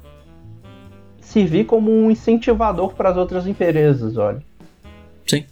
[1.23, 4.41] servir como um incentivador para as outras empresas, olha.
[5.25, 5.45] Sim.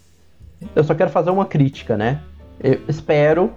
[0.74, 2.20] Eu só quero fazer uma crítica, né?
[2.60, 3.50] Eu espero,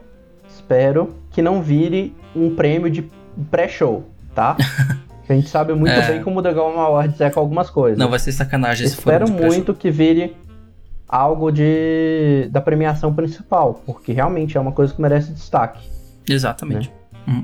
[0.50, 3.08] espero que não vire um prêmio de
[3.52, 4.56] pré-show, tá?
[5.28, 6.08] a gente sabe muito É.
[6.14, 7.98] bem como o The Game Awards é com algumas coisas.
[7.98, 10.36] Não, vai ser sacanagem se Espero muito que vire
[11.08, 15.88] algo de da premiação principal, porque realmente é uma coisa que merece destaque.
[16.28, 16.92] Exatamente.
[17.28, 17.44] Uhum.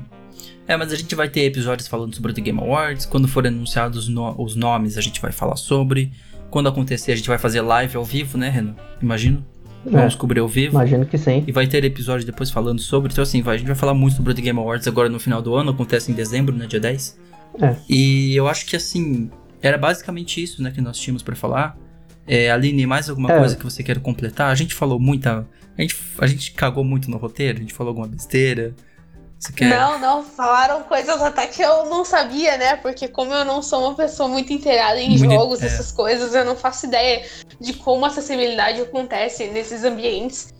[0.72, 3.04] É, mas a gente vai ter episódios falando sobre o The Game Awards.
[3.04, 6.10] Quando forem anunciados no- os nomes, a gente vai falar sobre.
[6.50, 8.74] Quando acontecer, a gente vai fazer live ao vivo, né, Renan?
[9.02, 9.44] Imagino.
[9.84, 10.74] Vamos É, cobrir ao vivo.
[10.76, 11.44] imagino que sim.
[11.46, 13.12] E vai ter episódio depois falando sobre.
[13.12, 15.18] Então, assim, vai, a gente vai falar muito sobre o The Game Awards agora no
[15.20, 15.72] final do ano.
[15.72, 16.66] Acontece em dezembro, né?
[16.66, 17.18] Dia 10.
[17.60, 17.76] É.
[17.88, 19.30] E eu acho que, assim,
[19.60, 20.70] era basicamente isso, né?
[20.70, 21.76] Que nós tínhamos pra falar.
[22.26, 23.38] É, Aline, mais alguma É.
[23.38, 24.50] coisa que você queira completar?
[24.50, 25.46] A gente falou muita.
[25.76, 28.74] A gente, a gente cagou muito no roteiro, a gente falou alguma besteira.
[29.50, 29.68] Quer.
[29.68, 32.76] Não, não, falaram coisas até que eu não sabia, né?
[32.76, 35.66] Porque como eu não sou uma pessoa muito inteirada em Muito- jogos, é.
[35.66, 37.26] essas coisas, eu não faço ideia
[37.58, 40.52] de como a acessibilidade acontece nesses ambientes.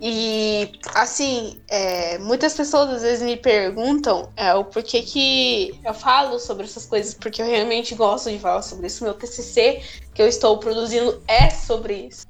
[0.00, 6.38] E, assim, é, muitas pessoas às vezes me perguntam é, o porquê que eu falo
[6.38, 9.02] sobre essas coisas, porque eu realmente gosto de falar sobre isso.
[9.02, 9.82] Meu TCC
[10.14, 12.24] que eu estou produzindo é sobre isso.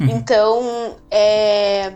[0.00, 0.08] Uhum.
[0.08, 1.92] Então, é,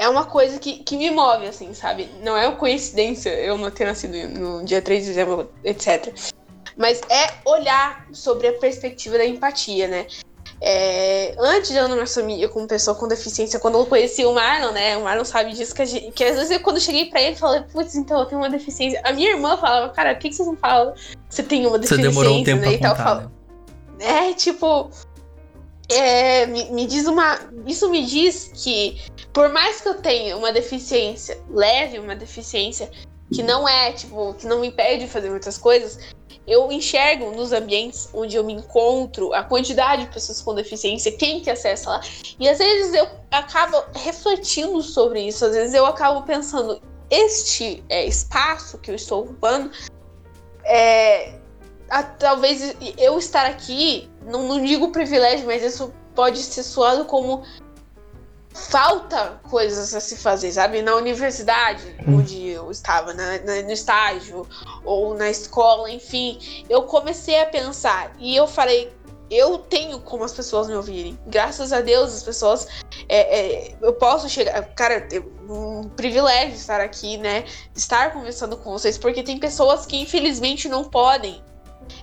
[0.00, 2.08] é uma coisa que, que me move, assim, sabe?
[2.22, 6.10] Não é uma coincidência eu não ter nascido no dia 3 de dezembro, etc.
[6.74, 10.06] Mas é olhar sobre a perspectiva da empatia, né?
[10.62, 14.32] É, antes de eu não me assumir como pessoa com deficiência, quando eu conheci o
[14.32, 14.96] Marlon, né?
[14.96, 17.20] O Marlon sabe disso, que, a gente- que às vezes eu, quando eu cheguei pra
[17.20, 19.00] ele, eu falei, putz, então eu tenho uma deficiência.
[19.04, 21.72] A minha irmã falava, cara, por que, que vocês não falam que você tem uma
[21.78, 22.08] Você deficiência?
[22.10, 22.78] demorou um tempo né?
[22.78, 23.32] Pra tal, contar, fala-
[23.98, 24.30] né?
[24.30, 24.90] é, tipo.
[25.90, 27.38] É, me, me diz uma.
[27.66, 29.00] Isso me diz que,
[29.32, 32.90] por mais que eu tenha uma deficiência leve, uma deficiência
[33.32, 35.98] que não é, tipo, que não me impede de fazer muitas coisas,
[36.46, 41.40] eu enxergo nos ambientes onde eu me encontro a quantidade de pessoas com deficiência, quem
[41.40, 42.00] que acessa lá.
[42.38, 48.04] E às vezes eu acabo refletindo sobre isso, às vezes eu acabo pensando, este é,
[48.04, 49.70] espaço que eu estou ocupando
[50.64, 51.39] é,
[51.90, 57.42] a- talvez eu estar aqui, não, não digo privilégio, mas isso pode ser soado como
[58.52, 60.82] falta coisas a se fazer, sabe?
[60.82, 62.18] Na universidade, Hum.
[62.18, 64.46] onde eu estava, na- na- no estágio,
[64.84, 66.38] ou na escola, enfim,
[66.68, 68.92] eu comecei a pensar e eu falei.
[69.32, 71.16] Eu tenho como as pessoas me ouvirem.
[71.24, 72.66] Graças a Deus, as pessoas.
[73.08, 74.60] é, é, eu posso chegar.
[74.74, 77.44] Cara, é um privilégio estar aqui, né?
[77.74, 81.42] Estar conversando com vocês, porque tem pessoas que infelizmente não podem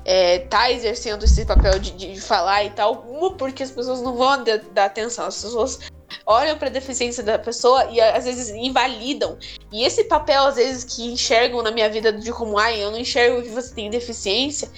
[0.05, 2.97] é, tá exercendo esse papel de, de falar e tal.
[3.37, 5.25] Porque as pessoas não vão dar, atenção.
[5.25, 5.79] As pessoas
[6.25, 9.37] olham pra deficiência da pessoa e às vezes invalidam.
[9.71, 12.99] E esse papel, às vezes, que enxergam na minha vida de como, ai, eu não
[12.99, 14.69] enxergo que você tem deficiência.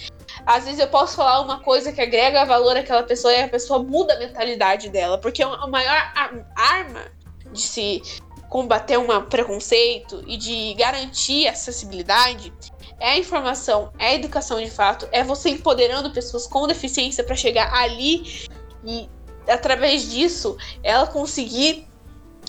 [0.45, 3.83] Às vezes eu posso falar uma coisa que agrega valor àquela pessoa e a pessoa
[3.83, 5.17] muda a mentalidade dela.
[5.17, 7.05] Porque a maior a- arma
[7.51, 8.01] de se
[8.49, 12.51] combater um preconceito e de garantir acessibilidade
[12.99, 17.35] é a informação, é a educação de fato, é você empoderando pessoas com deficiência para
[17.35, 18.47] chegar ali
[18.85, 19.09] e
[19.47, 21.87] através disso ela conseguir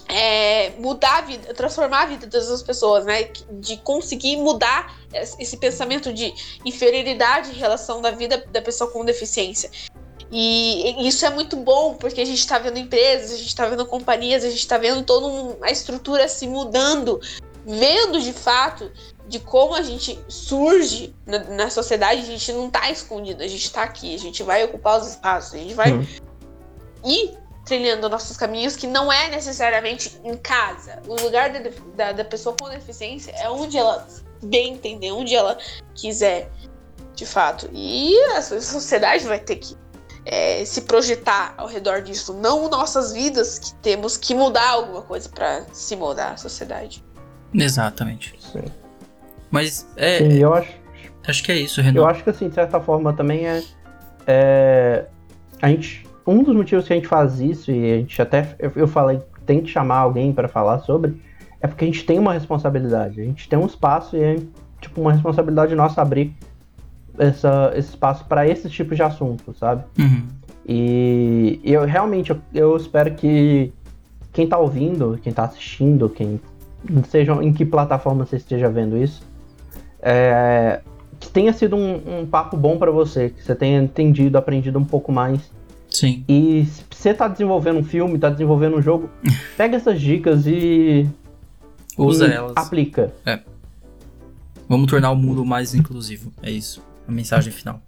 [0.08, 3.30] é, mudar a vida, transformar a vida das pessoas, né?
[3.52, 9.70] De conseguir mudar esse pensamento de inferioridade em relação da vida da pessoa com deficiência.
[10.32, 13.84] E isso é muito bom, porque a gente está vendo empresas, a gente está vendo
[13.86, 17.20] companhias, a gente está vendo toda uma estrutura se mudando,
[17.66, 18.90] vendo de fato
[19.30, 23.72] de como a gente surge na, na sociedade, a gente não tá escondido, a gente
[23.72, 26.04] tá aqui, a gente vai ocupar os espaços, a gente vai Hum.
[27.04, 31.00] ir trilhando nossos caminhos, que não é necessariamente em casa.
[31.06, 34.04] O lugar da, da, da pessoa com deficiência é onde ela
[34.42, 35.56] bem entender, onde ela
[35.94, 36.50] quiser,
[37.14, 37.70] de fato.
[37.72, 39.76] E a sociedade vai ter que
[40.24, 45.28] é, se projetar ao redor disso, não nossas vidas que temos que mudar alguma coisa
[45.28, 47.04] para se mudar a sociedade.
[47.54, 48.34] Exatamente.
[48.40, 48.64] Sim.
[49.50, 50.72] Mas é, Sim, eu acho,
[51.26, 51.98] acho que é isso, Renan.
[51.98, 53.62] eu acho que assim, de certa forma também é,
[54.26, 55.06] é,
[55.60, 58.72] a gente um dos motivos que a gente faz isso e a gente até eu,
[58.76, 61.20] eu falei tem que chamar alguém para falar sobre
[61.60, 64.36] é porque a gente tem uma responsabilidade, a gente tem um espaço e é
[64.80, 66.34] tipo uma responsabilidade nossa abrir
[67.18, 69.84] essa, esse espaço para esse tipo de assunto, sabe?
[69.98, 70.22] Uhum.
[70.66, 73.72] E eu realmente eu, eu espero que
[74.32, 76.40] quem tá ouvindo, quem tá assistindo, quem
[77.08, 79.22] seja em que plataforma você esteja vendo isso,
[80.02, 80.80] é,
[81.18, 84.84] que tenha sido um, um papo bom para você, que você tenha entendido, aprendido um
[84.84, 85.40] pouco mais.
[85.88, 86.24] Sim.
[86.28, 89.10] E se você tá desenvolvendo um filme, tá desenvolvendo um jogo,
[89.56, 91.06] pega essas dicas e,
[91.96, 92.52] Usa e elas.
[92.56, 93.12] aplica.
[94.68, 96.32] Vamos tornar o mundo mais inclusivo.
[96.42, 96.82] É isso.
[97.06, 97.82] A mensagem final.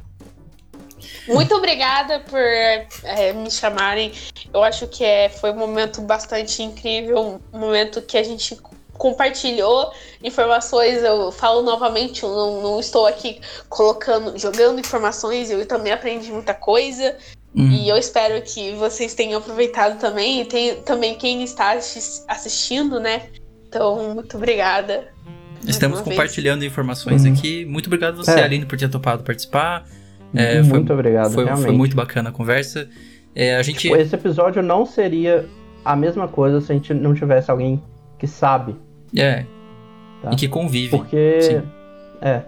[1.29, 4.13] Muito obrigada por é, me chamarem.
[4.53, 8.57] Eu acho que é, foi um momento bastante incrível, um momento que a gente
[8.99, 9.93] compartilhou
[10.23, 11.03] informações.
[11.03, 16.55] Eu falo novamente, eu não, não estou aqui colocando, jogando informações, eu também aprendi muita
[16.55, 17.17] coisa.
[17.55, 17.69] Hum.
[17.71, 20.41] E eu espero que vocês tenham aproveitado também.
[20.41, 23.29] E tem também quem está assis- assistindo, né?
[23.69, 25.09] Então, muito obrigada.
[25.67, 26.17] Estamos uma vez.
[26.17, 27.33] compartilhando informações Uhum.
[27.33, 27.65] aqui.
[27.67, 28.43] Muito obrigado você, É.
[28.45, 29.87] Aline, por ter topado participar.
[30.35, 31.67] É, foi- Muito obrigado, Foi, realmente.
[31.67, 32.89] foi muito bacana a conversa.
[33.35, 33.81] É, a gente.
[33.81, 35.47] Tipo, esse episódio não seria
[35.85, 37.83] a mesma coisa se a gente não tivesse alguém
[38.23, 38.77] que sabe.
[39.17, 39.45] É.
[40.23, 40.31] Tá.
[40.31, 40.97] E que convive.
[40.97, 41.41] Porque.
[41.41, 41.63] Sim.
[42.21, 42.43] É.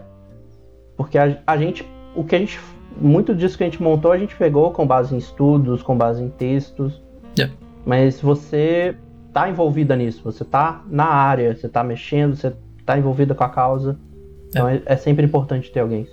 [0.96, 1.84] Porque a, a gente.
[2.14, 2.60] O que a gente.
[2.96, 6.22] Muito disso que a gente montou, a gente pegou com base em estudos, com base
[6.22, 7.02] em textos.
[7.36, 7.50] É.
[7.84, 8.94] Mas você
[9.32, 12.54] tá envolvida nisso, você tá na área, você tá mexendo, você
[12.86, 13.98] tá envolvida com a causa.
[14.46, 16.06] Então é, é sempre importante ter alguém.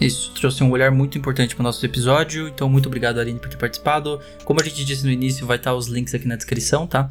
[0.00, 2.46] Isso trouxe um olhar muito importante para o nosso episódio.
[2.46, 4.20] Então, muito obrigado, Aline, por ter participado.
[4.44, 7.10] Como a gente disse no início, vai estar os links aqui na descrição, tá?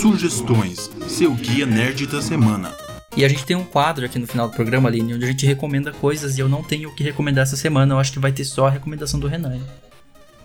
[0.00, 2.72] Sugestões, seu guia nerd da semana.
[3.16, 5.46] E a gente tem um quadro aqui no final do programa, Aline, onde a gente
[5.46, 7.94] recomenda coisas e eu não tenho o que recomendar essa semana.
[7.94, 9.58] Eu acho que vai ter só a recomendação do Renan.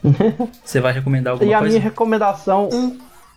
[0.63, 1.71] Você vai recomendar alguma E a coisa?
[1.73, 2.69] minha recomendação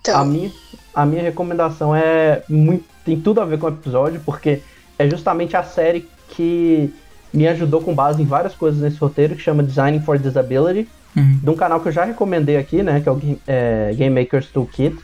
[0.01, 0.51] Então, A minha,
[0.95, 4.61] a minha recomendação é muito, tem tudo a ver com o episódio, porque
[4.99, 6.93] é justamente a série que
[7.33, 11.41] me ajudou com base em várias coisas nesse roteiro, que chama Designing for Disability, Uhum.
[11.43, 14.19] de um canal que eu já recomendei aqui, né, que é o Game, é, Game
[14.19, 14.97] Maker's Toolkit.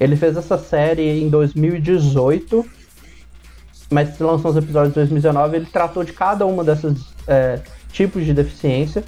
[0.00, 2.64] Ele fez essa série em 2018,
[3.90, 6.96] mas se lançou os episódios em 2019, ele tratou de cada uma dessas
[7.28, 7.60] é,
[7.92, 9.04] tipos de deficiência.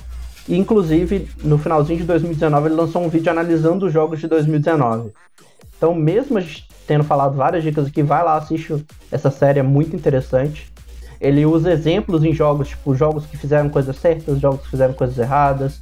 [0.47, 5.11] E, inclusive, no finalzinho de 2019, ele lançou um vídeo analisando os jogos de 2019.
[5.77, 6.39] Então, mesmo
[6.87, 10.71] tendo falado várias dicas aqui, vai lá, assiste essa série, é muito interessante.
[11.21, 15.17] Ele usa exemplos em jogos, tipo, jogos que fizeram coisas certas, jogos que fizeram coisas
[15.17, 15.81] erradas.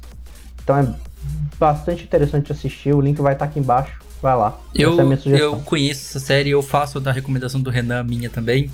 [0.63, 0.87] Então é
[1.59, 4.59] bastante interessante assistir, o link vai estar aqui embaixo, vai lá.
[4.73, 5.53] Eu, essa é a minha sugestão.
[5.53, 8.69] eu conheço essa série, eu faço da recomendação do Renan, minha também.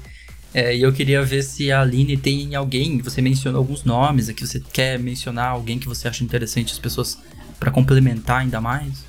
[0.54, 4.46] É, e eu queria ver se a Aline tem alguém, você mencionou alguns nomes aqui,
[4.46, 7.18] você quer mencionar alguém que você acha interessante as pessoas
[7.60, 9.06] pra complementar ainda mais?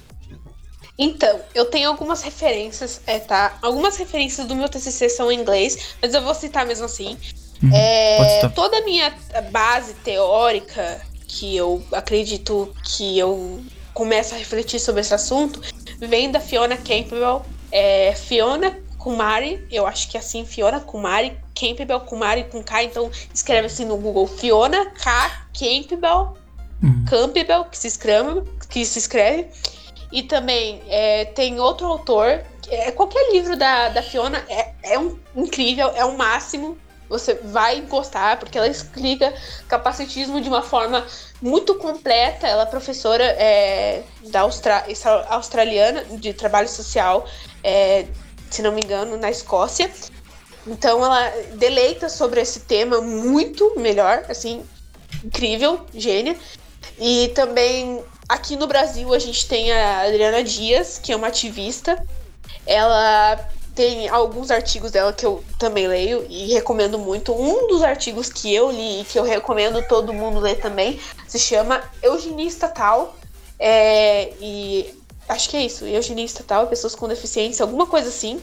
[0.98, 3.56] Então, eu tenho algumas referências, é, tá?
[3.62, 7.16] Algumas referências do meu TCC são em inglês, mas eu vou citar mesmo assim.
[7.62, 9.14] Uhum, É, toda a minha
[9.52, 13.62] base teórica, que eu acredito que eu
[13.94, 15.60] começo a refletir sobre esse assunto,
[16.06, 17.42] vem da Fiona Campbell.
[17.70, 23.10] É, Fiona Kumari, eu acho que é assim, Fiona Kumari, Campbell Kumari com K, então
[23.32, 25.48] escreve assim no Google, Fiona K.
[25.52, 26.36] Campbell,
[26.82, 27.04] Uhum.
[27.08, 29.48] Campbell, que se escreve, que se escreve.
[30.10, 32.42] E também é, tem outro autor.
[32.70, 36.78] É, qualquer livro da, da Fiona é, é um, incrível, é o máximo.
[37.08, 39.32] Você vai gostar, porque ela explica
[39.66, 41.06] capacitismo de uma forma
[41.40, 42.46] muito completa.
[42.46, 44.84] Ela é professora é, da Austra
[45.28, 47.26] australiana de trabalho social,
[47.64, 48.06] é,
[48.50, 49.90] se não me engano, na Escócia.
[50.66, 54.62] Então ela deleita sobre esse tema muito melhor, assim,
[55.24, 56.36] incrível, gênia.
[56.98, 62.04] E também aqui no Brasil a gente tem a Adriana Dias, que é uma ativista.
[62.66, 63.48] Ela
[63.78, 67.32] tem alguns artigos dela que eu também leio e recomendo muito.
[67.32, 70.98] Um dos artigos que eu li e que eu recomendo todo mundo ler também
[71.28, 73.16] se chama Eugenia Estatal.
[73.56, 74.92] É, e
[75.28, 78.40] acho que é isso, Eugenia Estatal, pessoas com deficiência, alguma coisa assim.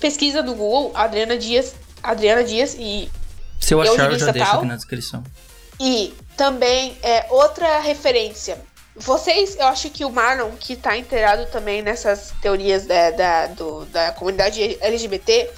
[0.00, 3.10] Pesquisa do Google, Adriana Dias, Adriana Dias e
[3.60, 5.22] Se eu achar, eu já deixo aqui na descrição.
[5.78, 8.58] E também é outra referência.
[8.96, 13.84] Vocês, eu acho que o Marlon, que tá inteirado também nessas teorias da, da, do-
[13.86, 15.50] da comunidade LGBT,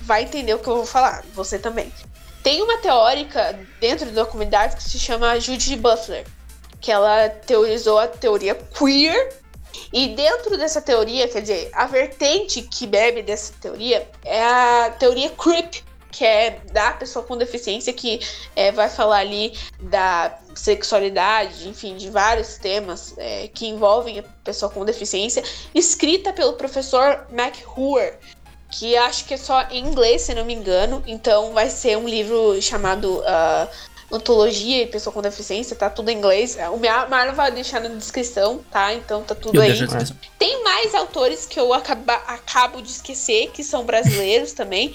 [0.00, 1.24] vai entender o que eu vou falar.
[1.34, 1.92] Você também.
[2.42, 6.24] Tem uma teórica dentro da comunidade que se chama Judy Butler,
[6.80, 9.32] que ela teorizou a teoria queer.
[9.92, 15.30] E dentro dessa teoria, quer dizer, a vertente que bebe dessa teoria é a teoria
[15.30, 15.82] creep,
[16.12, 18.20] que é da pessoa com deficiência que
[18.54, 24.70] é, vai falar ali da sexualidade, enfim, de vários temas é, que envolvem a pessoa
[24.70, 25.42] com deficiência,
[25.74, 28.12] escrita pelo professor McHugh,
[28.70, 31.02] que acho que é só em inglês, se não me engano.
[31.06, 33.68] Então vai ser um livro chamado ah,
[34.10, 36.56] Ontologia e Pessoa com Deficiência, tá tudo em inglês.
[36.72, 38.92] O Mar- Marlon vai deixar na descrição, tá?
[38.92, 39.70] Então tá tudo Eu aí.
[40.38, 44.94] Tem mais autores que eu acaba- acabo de esquecer, que são brasileiros também.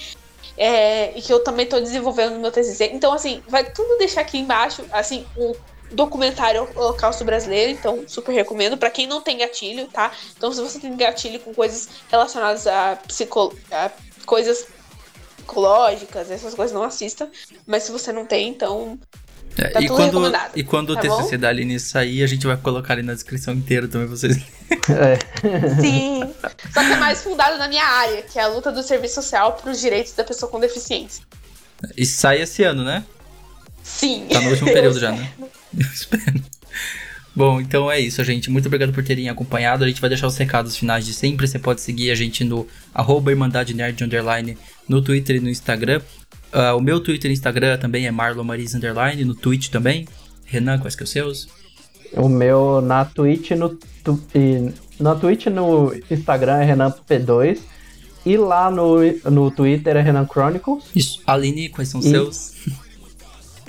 [0.58, 2.90] É, e que eu também tô desenvolvendo no meu TCC.
[2.94, 5.56] Então, assim, vai tudo deixar aqui embaixo, assim, o
[5.92, 10.12] documentário Holocausto Brasileiro, então super recomendo pra quem não tem gatilho, tá?
[10.36, 13.92] Então, se você tem gatilho com coisas relacionadas a, psico, a
[14.26, 14.68] coisas
[15.38, 17.32] psicológicas, essas coisas não assista,
[17.66, 19.00] mas se você não tem, então
[19.58, 21.42] É, Tá e, tudo quando, e quando tá o TCC bom?
[21.42, 24.38] da Aline sair, a gente vai colocar ali na descrição inteira também vocês.
[24.90, 25.18] É.
[25.82, 26.34] Sim.
[26.74, 29.54] Só que é mais fundado na minha área, que é a luta do serviço social
[29.54, 31.24] para os direitos da pessoa com deficiência.
[31.96, 33.04] E sai esse ano, né?
[33.84, 34.28] Sim.
[34.32, 35.30] Tá no último período já, né?
[35.78, 36.42] Eu espero.
[37.36, 38.50] Bom, então é isso, gente.
[38.50, 39.84] Muito obrigado por terem acompanhado.
[39.84, 41.48] A gente vai deixar os recados finais de sempre.
[41.48, 44.58] Você pode seguir a gente no arroba Irmandade Nerd Underline
[44.88, 46.02] no Twitter e no Instagram.
[46.60, 50.08] Ah, o meu Twitter e Instagram também é Marlon Maris Underline, no Twitch também.
[50.44, 51.48] Renan, quais que é os seus?
[52.14, 54.20] O meu na Twitch no tu,
[55.00, 57.60] na Twitch no Instagram é Renan P2
[58.26, 58.98] e lá no,
[59.30, 60.86] no Twitter é Renan Chronicles.
[60.96, 61.22] Isso.
[61.28, 62.54] Aline, quais são os E- seus?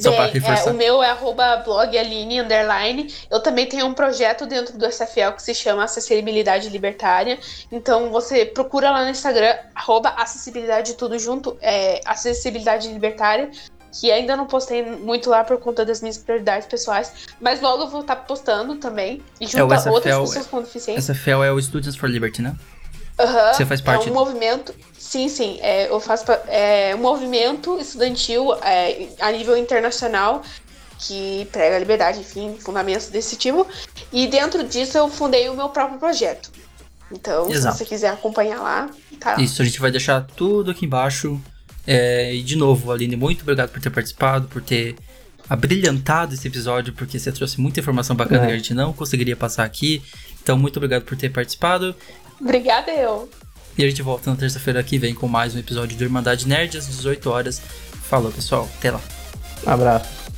[0.01, 0.71] Só pra é, reforçar.
[0.71, 3.13] o meu é arroba blog Aline underline.
[3.31, 7.39] Eu também tenho um projeto dentro do SFL que se chama Acessibilidade Libertária.
[7.71, 13.51] Então você procura lá no Instagram, arroba acessibilidade tudo junto, é, acessibilidade libertária.
[13.91, 17.13] Que ainda não postei muito lá por conta das minhas prioridades pessoais.
[17.41, 19.23] Mas logo eu vou estar postando também.
[19.41, 21.15] E É, junto a SFL outras pessoas com deficiência.
[21.15, 22.55] SFL é o Students for Liberty, né?
[23.19, 24.75] Aham, Você faz parte- É um movimento.
[24.99, 25.59] Sim, sim.
[25.61, 30.43] É, eu faço é um movimento estudantil é, a nível internacional
[31.01, 33.67] que prega a liberdade, enfim, fundamentos desse tipo.
[34.13, 36.51] E dentro disso eu fundei o meu próprio projeto.
[37.11, 37.77] Então, Exato.
[37.77, 39.41] se você quiser acompanhar lá, tá.
[39.41, 41.41] Isso, a gente vai deixar tudo aqui embaixo.
[41.87, 44.95] É, e de novo, Aline, muito obrigado por ter participado, por ter
[45.49, 48.47] abrilhantado esse episódio, porque você trouxe muita informação bacana É.
[48.49, 50.03] que a gente não conseguiria passar aqui.
[50.43, 51.95] Então, muito obrigado por ter participado.
[52.41, 53.29] Obrigada, eu.
[53.77, 56.77] E a gente volta na terça-feira que vem com mais um episódio do Irmandade Nerd
[56.77, 57.61] às 18 horas.
[58.09, 58.69] Falou, pessoal.
[58.79, 59.01] Até lá.
[59.67, 60.29] Abraço.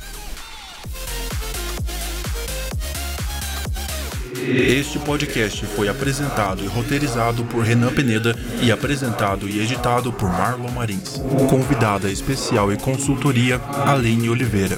[4.47, 10.71] Este podcast foi apresentado e roteirizado por Renan Peneda e apresentado e editado por Marlon
[10.71, 11.21] Marins.
[11.49, 14.77] Convidada especial e consultoria, Aline Oliveira.